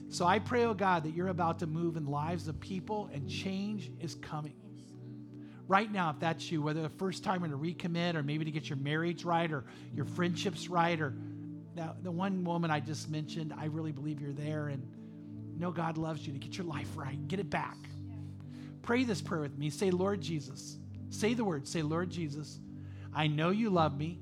So 0.08 0.26
I 0.26 0.40
pray, 0.40 0.64
oh 0.64 0.74
God, 0.74 1.04
that 1.04 1.14
you're 1.14 1.28
about 1.28 1.60
to 1.60 1.68
move 1.68 1.96
in 1.96 2.04
lives 2.04 2.48
of 2.48 2.58
people 2.58 3.08
and 3.12 3.30
change 3.30 3.92
is 4.00 4.16
coming 4.16 4.59
right 5.70 5.90
now, 5.90 6.10
if 6.10 6.18
that's 6.18 6.50
you, 6.50 6.60
whether 6.60 6.82
the 6.82 6.88
first 6.88 7.22
time 7.22 7.44
or 7.44 7.48
to 7.48 7.56
recommit 7.56 8.16
or 8.16 8.24
maybe 8.24 8.44
to 8.44 8.50
get 8.50 8.68
your 8.68 8.78
marriage 8.78 9.24
right 9.24 9.52
or 9.52 9.64
your 9.94 10.04
friendships 10.04 10.68
right, 10.68 11.00
or 11.00 11.14
now 11.76 11.94
the 12.02 12.10
one 12.10 12.42
woman 12.42 12.72
I 12.72 12.80
just 12.80 13.08
mentioned, 13.08 13.54
I 13.56 13.66
really 13.66 13.92
believe 13.92 14.20
you're 14.20 14.32
there 14.32 14.66
and 14.66 14.82
know 15.56 15.70
God 15.70 15.96
loves 15.96 16.26
you 16.26 16.32
to 16.32 16.38
get 16.40 16.58
your 16.58 16.66
life 16.66 16.88
right, 16.96 17.28
get 17.28 17.38
it 17.38 17.50
back. 17.50 17.76
Pray 18.82 19.04
this 19.04 19.20
prayer 19.22 19.42
with 19.42 19.56
me. 19.56 19.70
Say, 19.70 19.92
Lord 19.92 20.20
Jesus. 20.20 20.76
Say 21.10 21.34
the 21.34 21.44
word. 21.44 21.68
Say, 21.68 21.82
Lord 21.82 22.10
Jesus, 22.10 22.58
I 23.14 23.28
know 23.28 23.50
you 23.50 23.70
love 23.70 23.96
me, 23.96 24.18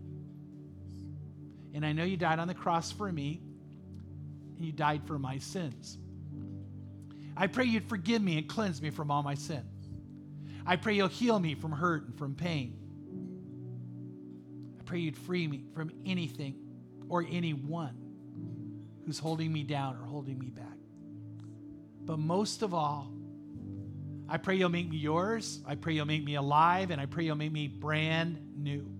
and 1.72 1.84
I 1.84 1.92
know 1.92 2.05
you 2.05 2.18
died 2.18 2.38
on 2.38 2.49
the 2.49 2.55
cross 2.55 2.92
for 2.92 3.11
me, 3.11 3.40
and 4.57 4.66
you 4.66 4.72
died 4.72 5.03
for 5.07 5.18
my 5.18 5.38
sins. 5.38 5.96
I 7.36 7.46
pray 7.46 7.64
you'd 7.64 7.88
forgive 7.88 8.20
me 8.20 8.36
and 8.36 8.49
cleanse 8.49 8.82
me 8.82 8.90
from 8.90 9.11
all 9.11 9.22
my 9.22 9.34
sin. 9.34 9.62
I 10.69 10.77
pray 10.77 10.93
you'll 10.93 11.09
heal 11.09 11.39
me 11.39 11.55
from 11.55 11.73
hurt 11.73 12.05
and 12.05 12.19
from 12.19 12.35
pain. 12.35 12.77
I 14.79 14.83
pray 14.85 14.99
you'd 14.99 15.16
free 15.16 15.49
me 15.49 15.64
from 15.75 15.91
anything 16.05 16.57
or 17.09 17.25
anyone 17.27 17.97
who's 19.07 19.19
holding 19.19 19.51
me 19.51 19.62
down 19.62 19.97
or 19.97 20.05
holding 20.05 20.39
me 20.39 20.51
back. 20.51 20.77
But 22.05 22.19
most 22.19 22.61
of 22.61 22.75
all, 22.75 23.11
I 24.29 24.37
pray 24.37 24.57
you'll 24.57 24.69
make 24.69 24.91
me 24.91 24.99
yours. 24.99 25.62
I 25.66 25.75
pray 25.75 25.95
you'll 25.95 26.05
make 26.05 26.23
me 26.23 26.35
alive, 26.35 26.91
and 26.91 27.01
I 27.01 27.07
pray 27.07 27.25
you'll 27.25 27.37
make 27.37 27.51
me 27.51 27.66
brand 27.66 28.39
new. 28.55 28.97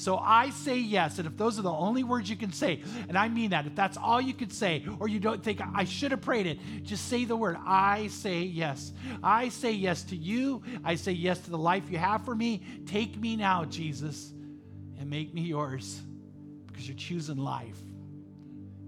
So 0.00 0.16
I 0.16 0.48
say 0.48 0.78
yes. 0.78 1.18
And 1.18 1.28
if 1.28 1.36
those 1.36 1.58
are 1.58 1.62
the 1.62 1.70
only 1.70 2.04
words 2.04 2.30
you 2.30 2.36
can 2.36 2.52
say, 2.52 2.82
and 3.10 3.18
I 3.18 3.28
mean 3.28 3.50
that, 3.50 3.66
if 3.66 3.74
that's 3.74 3.98
all 3.98 4.18
you 4.18 4.32
could 4.32 4.50
say, 4.50 4.86
or 4.98 5.08
you 5.08 5.20
don't 5.20 5.44
think 5.44 5.60
I 5.74 5.84
should 5.84 6.12
have 6.12 6.22
prayed 6.22 6.46
it, 6.46 6.58
just 6.82 7.08
say 7.08 7.26
the 7.26 7.36
word 7.36 7.58
I 7.66 8.06
say 8.06 8.40
yes. 8.40 8.94
I 9.22 9.50
say 9.50 9.72
yes 9.72 10.02
to 10.04 10.16
you. 10.16 10.62
I 10.84 10.94
say 10.94 11.12
yes 11.12 11.40
to 11.40 11.50
the 11.50 11.58
life 11.58 11.90
you 11.90 11.98
have 11.98 12.24
for 12.24 12.34
me. 12.34 12.62
Take 12.86 13.18
me 13.18 13.36
now, 13.36 13.66
Jesus, 13.66 14.32
and 14.98 15.10
make 15.10 15.34
me 15.34 15.42
yours 15.42 16.00
because 16.66 16.88
you're 16.88 16.96
choosing 16.96 17.36
life. 17.36 17.78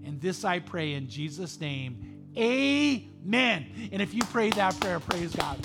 And 0.03 0.19
this 0.19 0.43
I 0.43 0.59
pray 0.59 0.93
in 0.93 1.09
Jesus' 1.09 1.59
name. 1.61 2.31
Amen. 2.35 3.89
And 3.91 4.01
if 4.01 4.15
you 4.15 4.23
pray 4.31 4.49
that 4.49 4.79
prayer, 4.79 4.99
praise 4.99 5.35
God. 5.35 5.59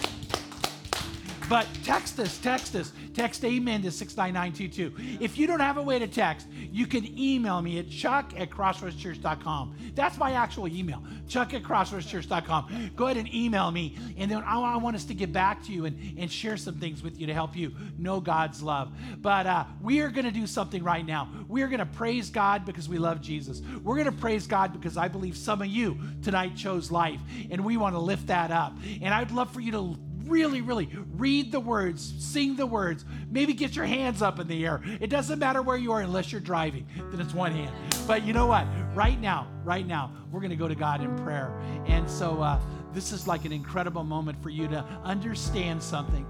But 1.49 1.67
text 1.83 2.19
us, 2.21 2.39
text 2.39 2.75
us. 2.75 2.93
Text 3.15 3.45
amen 3.45 3.83
to 3.83 3.91
69922. 3.91 5.23
If 5.25 5.39
you 5.39 5.47
don't 5.47 5.61
have 5.61 5.77
a 5.77 5.83
way 5.83 5.99
to 5.99 6.07
text, 6.07 6.47
you 6.71 6.87
can 6.87 7.19
email 7.19 7.61
me 7.63 7.79
at 7.79 7.91
chuck 7.91 8.33
at 8.37 8.51
crossroadschurch.com. 8.51 9.77
That's 9.95 10.19
my 10.19 10.33
actual 10.33 10.69
email, 10.69 11.03
chuck 11.27 11.55
at 11.55 11.63
crossroadschurch.com. 11.63 12.93
Go 12.95 13.07
ahead 13.07 13.17
and 13.17 13.33
email 13.35 13.71
me, 13.71 13.97
and 14.17 14.31
then 14.31 14.43
I, 14.45 14.77
want 14.79 14.95
us 14.95 15.05
to 15.07 15.15
get 15.15 15.33
back 15.33 15.65
to 15.65 15.73
you 15.73 15.87
and, 15.87 16.19
and 16.19 16.31
share 16.31 16.57
some 16.57 16.77
things 16.77 17.03
with 17.03 17.19
you 17.19 17.27
to 17.27 17.35
help 17.35 17.57
you 17.57 17.75
know 17.99 18.21
God's 18.21 18.63
love. 18.63 18.93
But 19.19 19.47
uh, 19.47 19.65
we 19.83 20.01
are 20.01 20.11
going 20.11 20.27
to 20.27 20.31
do 20.31 20.47
something 20.47 20.85
right 20.85 21.05
now. 21.05 21.29
We 21.49 21.63
are 21.63 21.69
going 21.69 21.81
to 21.81 21.87
praise 21.87 22.31
God 22.31 22.65
because 22.65 22.89
we 22.89 22.99
love 22.99 23.21
Jesus. 23.21 23.61
We're 23.83 23.97
going 23.97 24.07
to 24.07 24.13
praise 24.13 24.47
God 24.47 24.73
because 24.73 24.97
I 24.97 25.09
believe 25.09 25.37
some 25.37 25.63
of 25.63 25.67
you 25.67 25.99
tonight 26.23 26.55
chose 26.55 26.93
life, 26.93 27.21
and 27.51 27.65
we 27.65 27.77
want 27.77 27.97
to 27.97 28.01
lift 28.01 28.29
that 28.29 28.53
up. 28.53 28.75
And 29.03 29.13
I'd 29.13 29.33
love 29.33 29.53
for 29.53 29.61
you 29.61 29.73
to 29.73 29.99
really, 30.29 30.61
really 30.61 30.89
read 31.15 31.53
the 31.53 31.61
words, 31.61 32.15
sing 32.19 32.57
the 32.57 32.67
words, 32.67 33.05
maybe 33.31 33.53
get 33.53 33.75
your 33.75 33.87
hands 33.87 34.23
up 34.23 34.39
in 34.39 34.47
the 34.47 34.67
air. 34.67 34.83
It 35.01 35.09
doesn't 35.09 35.39
matter 35.39 35.63
where 35.63 35.77
you 35.77 35.93
are 35.93 36.01
unless 36.01 36.31
you're 36.33 36.41
driving, 36.41 36.87
then 37.11 37.21
it's 37.21 37.35
one 37.35 37.53
hand. 37.53 37.73
But 38.07 38.25
you 38.25 38.33
know 38.33 38.47
what? 38.47 38.67
Right 38.95 39.21
now, 39.21 39.49
right 39.65 39.87
now, 39.87 40.13
we're 40.31 40.41
going 40.41 40.51
to 40.51 40.57
go 40.57 40.69
to 40.69 40.75
God 40.75 41.01
in 41.01 41.17
prayer. 41.19 41.53
And 41.87 42.09
so 42.09 42.43
uh, 42.43 42.61
this 42.93 43.13
is 43.13 43.27
like 43.27 43.45
an 43.45 43.53
incredible 43.53 44.05
moment 44.05 44.43
for 44.43 44.51
you 44.51 44.69
to 44.69 44.85
understand 45.05 45.83
something. 45.83 46.27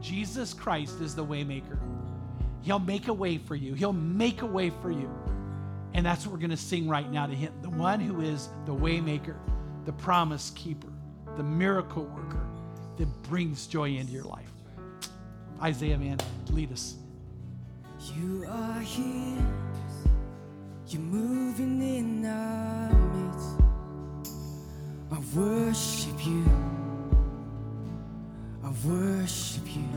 Jesus 0.00 0.54
Christ 0.54 1.00
is 1.00 1.14
the 1.14 1.24
waymaker. 1.24 1.78
He'll 2.62 2.78
make 2.78 3.08
a 3.08 3.12
way 3.12 3.38
for 3.38 3.54
you. 3.54 3.74
He'll 3.74 3.92
make 3.92 4.42
a 4.42 4.46
way 4.46 4.70
for 4.82 4.90
you. 4.90 5.10
And 5.94 6.04
that's 6.04 6.26
what 6.26 6.32
we're 6.32 6.40
going 6.40 6.50
to 6.50 6.56
sing 6.56 6.88
right 6.88 7.10
now 7.10 7.26
to 7.26 7.34
him, 7.34 7.52
the 7.62 7.70
one 7.70 8.00
who 8.00 8.20
is 8.20 8.48
the 8.66 8.74
waymaker, 8.74 9.36
the 9.84 9.92
promise 9.92 10.50
keeper, 10.54 10.92
the 11.36 11.42
miracle 11.42 12.04
worker, 12.04 12.46
that 12.98 13.22
brings 13.24 13.66
joy 13.66 13.90
into 13.90 14.12
your 14.12 14.24
life. 14.24 14.50
Isaiah, 15.62 15.98
man, 15.98 16.18
lead 16.50 16.72
us. 16.72 16.96
You 18.14 18.44
are 18.48 18.80
here. 18.80 19.46
You're 20.88 21.02
moving 21.02 21.80
in 21.82 22.24
our 22.24 22.92
midst. 23.14 23.60
I 25.10 25.18
worship 25.38 26.26
you. 26.26 26.44
I 28.64 28.70
worship 28.86 29.64
you. 29.74 29.88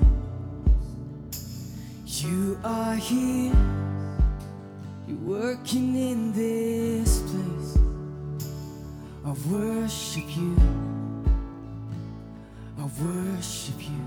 You 2.06 2.60
are 2.64 2.96
here. 2.96 3.56
You're 5.08 5.18
working 5.18 5.96
in 5.96 6.34
this 6.34 7.22
place. 7.22 7.78
I 9.26 9.32
worship 9.50 10.36
you 10.36 10.91
worship 13.00 13.80
you. 13.80 14.02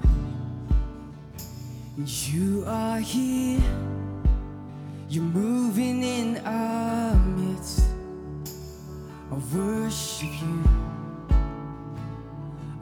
You 2.05 2.65
are 2.67 2.99
here, 2.99 3.63
you're 5.09 5.23
moving 5.23 6.03
in 6.03 6.39
our 6.45 7.15
midst. 7.15 7.85
I 9.31 9.35
worship 9.55 10.31
you, 10.43 10.65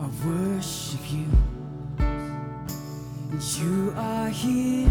I 0.00 0.08
worship 0.26 1.12
you. 1.12 1.26
You 3.58 3.92
are 3.96 4.28
here, 4.28 4.90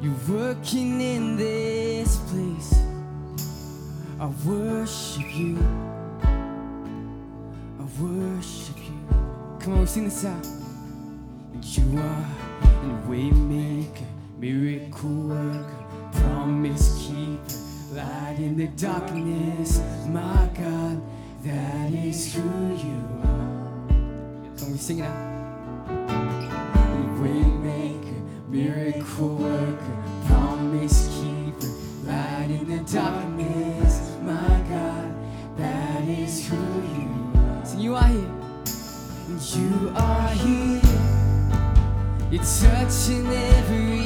you're 0.00 0.20
working 0.28 1.00
in 1.00 1.36
this 1.36 2.18
place. 2.30 2.74
I 4.20 4.26
worship 4.44 5.34
you. 5.34 5.95
Come 9.66 9.74
on, 9.74 9.80
we 9.80 9.86
sing 9.86 10.04
this 10.04 10.24
out. 10.24 10.46
You 11.60 11.98
are 11.98 12.24
a 12.62 13.08
waymaker, 13.08 14.06
miracle 14.38 15.10
worker, 15.10 15.84
promise 16.12 17.04
keeper, 17.04 17.96
light 17.96 18.36
in 18.38 18.56
the 18.56 18.68
darkness. 18.68 19.82
My 20.06 20.48
God, 20.54 21.02
that 21.42 21.92
is 21.92 22.32
who 22.32 22.42
you 22.42 23.02
are. 23.24 23.88
Come 24.56 24.66
on, 24.66 24.70
we 24.70 24.78
sing 24.78 25.00
it 25.00 25.06
out. 25.06 25.88
Waymaker, 27.18 28.48
miracle 28.48 29.34
worker, 29.34 29.96
promise 30.26 31.08
keeper, 31.08 31.72
light 32.04 32.50
in 32.50 32.68
the 32.68 32.92
darkness. 32.92 33.25
you 39.56 39.92
are 39.96 40.28
here. 40.28 40.80
You're 42.30 42.44
touching 42.44 43.26
every 43.26 44.05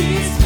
she's 0.00 0.39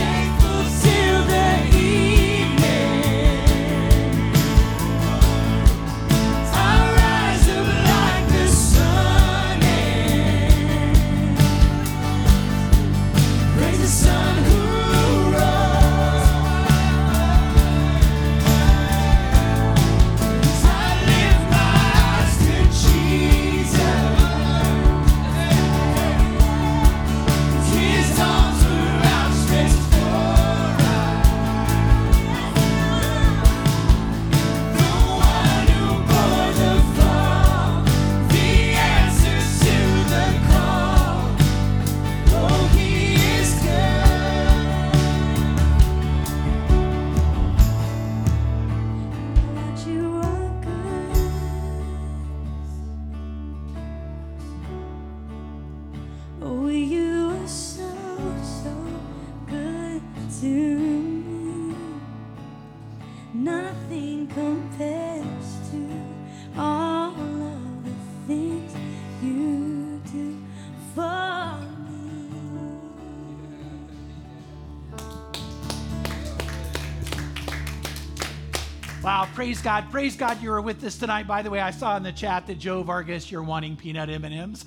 praise 79.45 79.61
God. 79.61 79.91
Praise 79.91 80.17
God 80.17 80.41
you 80.41 80.49
were 80.49 80.63
with 80.63 80.83
us 80.85 80.97
tonight. 80.97 81.27
By 81.27 81.43
the 81.43 81.51
way, 81.51 81.61
I 81.61 81.71
saw 81.71 81.99
in 81.99 82.03
the 82.03 82.13
chat 82.13 82.47
that 82.47 82.59
Joe 82.59 82.83
Vargas, 82.83 83.31
you're 83.31 83.43
wanting 83.43 83.77
peanut 83.77 84.09
M&Ms. 84.09 84.65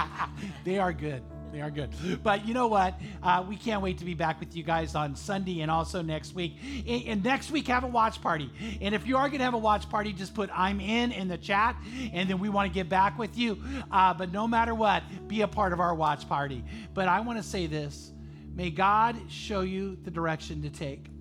they 0.64 0.78
are 0.78 0.94
good. 0.94 1.22
They 1.52 1.60
are 1.60 1.70
good. 1.70 1.90
But 2.22 2.48
you 2.48 2.54
know 2.54 2.66
what? 2.66 2.98
Uh, 3.22 3.44
we 3.46 3.54
can't 3.56 3.82
wait 3.82 3.98
to 3.98 4.06
be 4.06 4.14
back 4.14 4.40
with 4.40 4.56
you 4.56 4.62
guys 4.62 4.94
on 4.94 5.14
Sunday 5.14 5.60
and 5.60 5.70
also 5.70 6.00
next 6.00 6.34
week. 6.34 6.56
And, 6.88 7.02
and 7.06 7.22
next 7.22 7.50
week, 7.50 7.68
have 7.68 7.84
a 7.84 7.86
watch 7.86 8.22
party. 8.22 8.50
And 8.80 8.94
if 8.94 9.06
you 9.06 9.18
are 9.18 9.28
going 9.28 9.40
to 9.40 9.44
have 9.44 9.52
a 9.52 9.58
watch 9.58 9.90
party, 9.90 10.14
just 10.14 10.34
put 10.34 10.48
I'm 10.54 10.80
in 10.80 11.12
in 11.12 11.28
the 11.28 11.36
chat, 11.36 11.76
and 12.14 12.26
then 12.26 12.38
we 12.38 12.48
want 12.48 12.72
to 12.72 12.74
get 12.74 12.88
back 12.88 13.18
with 13.18 13.36
you. 13.36 13.62
Uh, 13.90 14.14
but 14.14 14.32
no 14.32 14.48
matter 14.48 14.74
what, 14.74 15.02
be 15.28 15.42
a 15.42 15.48
part 15.48 15.74
of 15.74 15.80
our 15.80 15.94
watch 15.94 16.26
party. 16.30 16.64
But 16.94 17.08
I 17.08 17.20
want 17.20 17.36
to 17.36 17.44
say 17.44 17.66
this 17.66 18.10
may 18.54 18.70
God 18.70 19.16
show 19.28 19.60
you 19.60 19.98
the 20.02 20.10
direction 20.10 20.62
to 20.62 20.70
take. 20.70 21.13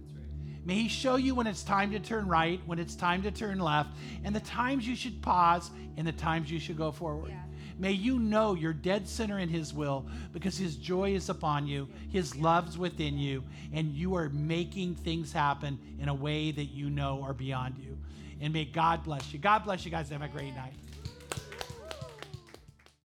May 0.65 0.76
He 0.76 0.88
show 0.88 1.15
you 1.15 1.35
when 1.35 1.48
it's 1.48 1.64
time 1.64 1.91
to 1.91 1.99
turn 1.99 2.27
right, 2.27 2.60
when 2.65 2.80
it's 2.80 2.95
time 2.95 3.22
to 3.23 3.31
turn 3.31 3.60
left, 3.60 3.90
and 4.23 4.35
the 4.35 4.40
times 4.41 4.88
you 4.88 4.95
should 4.95 5.22
pause 5.22 5.69
and 5.98 6.07
the 6.07 6.11
times 6.11 6.49
you 6.52 6.60
should 6.60 6.77
go 6.77 6.91
forward. 6.91 7.34
May 7.77 7.91
you 7.91 8.19
know 8.19 8.53
you're 8.53 8.73
dead 8.73 9.07
center 9.07 9.40
in 9.40 9.49
His 9.49 9.73
will 9.73 10.06
because 10.31 10.57
His 10.57 10.76
joy 10.76 11.15
is 11.15 11.30
upon 11.30 11.68
you, 11.68 11.88
His 12.10 12.35
love's 12.35 12.77
within 12.77 13.18
you, 13.18 13.44
and 13.73 13.94
you 13.94 14.15
are 14.15 14.30
making 14.30 14.95
things 14.95 15.34
happen 15.34 15.80
in 15.99 16.07
a 16.07 16.14
way 16.14 16.52
that 16.52 16.65
you 16.65 16.90
know 16.90 17.22
are 17.23 17.34
beyond 17.34 17.77
you. 17.77 17.98
And 18.41 18.53
may 18.53 18.65
God 18.65 19.03
bless 19.03 19.34
you. 19.34 19.40
God 19.40 19.64
bless 19.64 19.85
you 19.85 19.91
guys. 19.91 20.10
Have 20.10 20.22
a 20.22 20.27
great 20.27 20.56
night. 20.56 20.73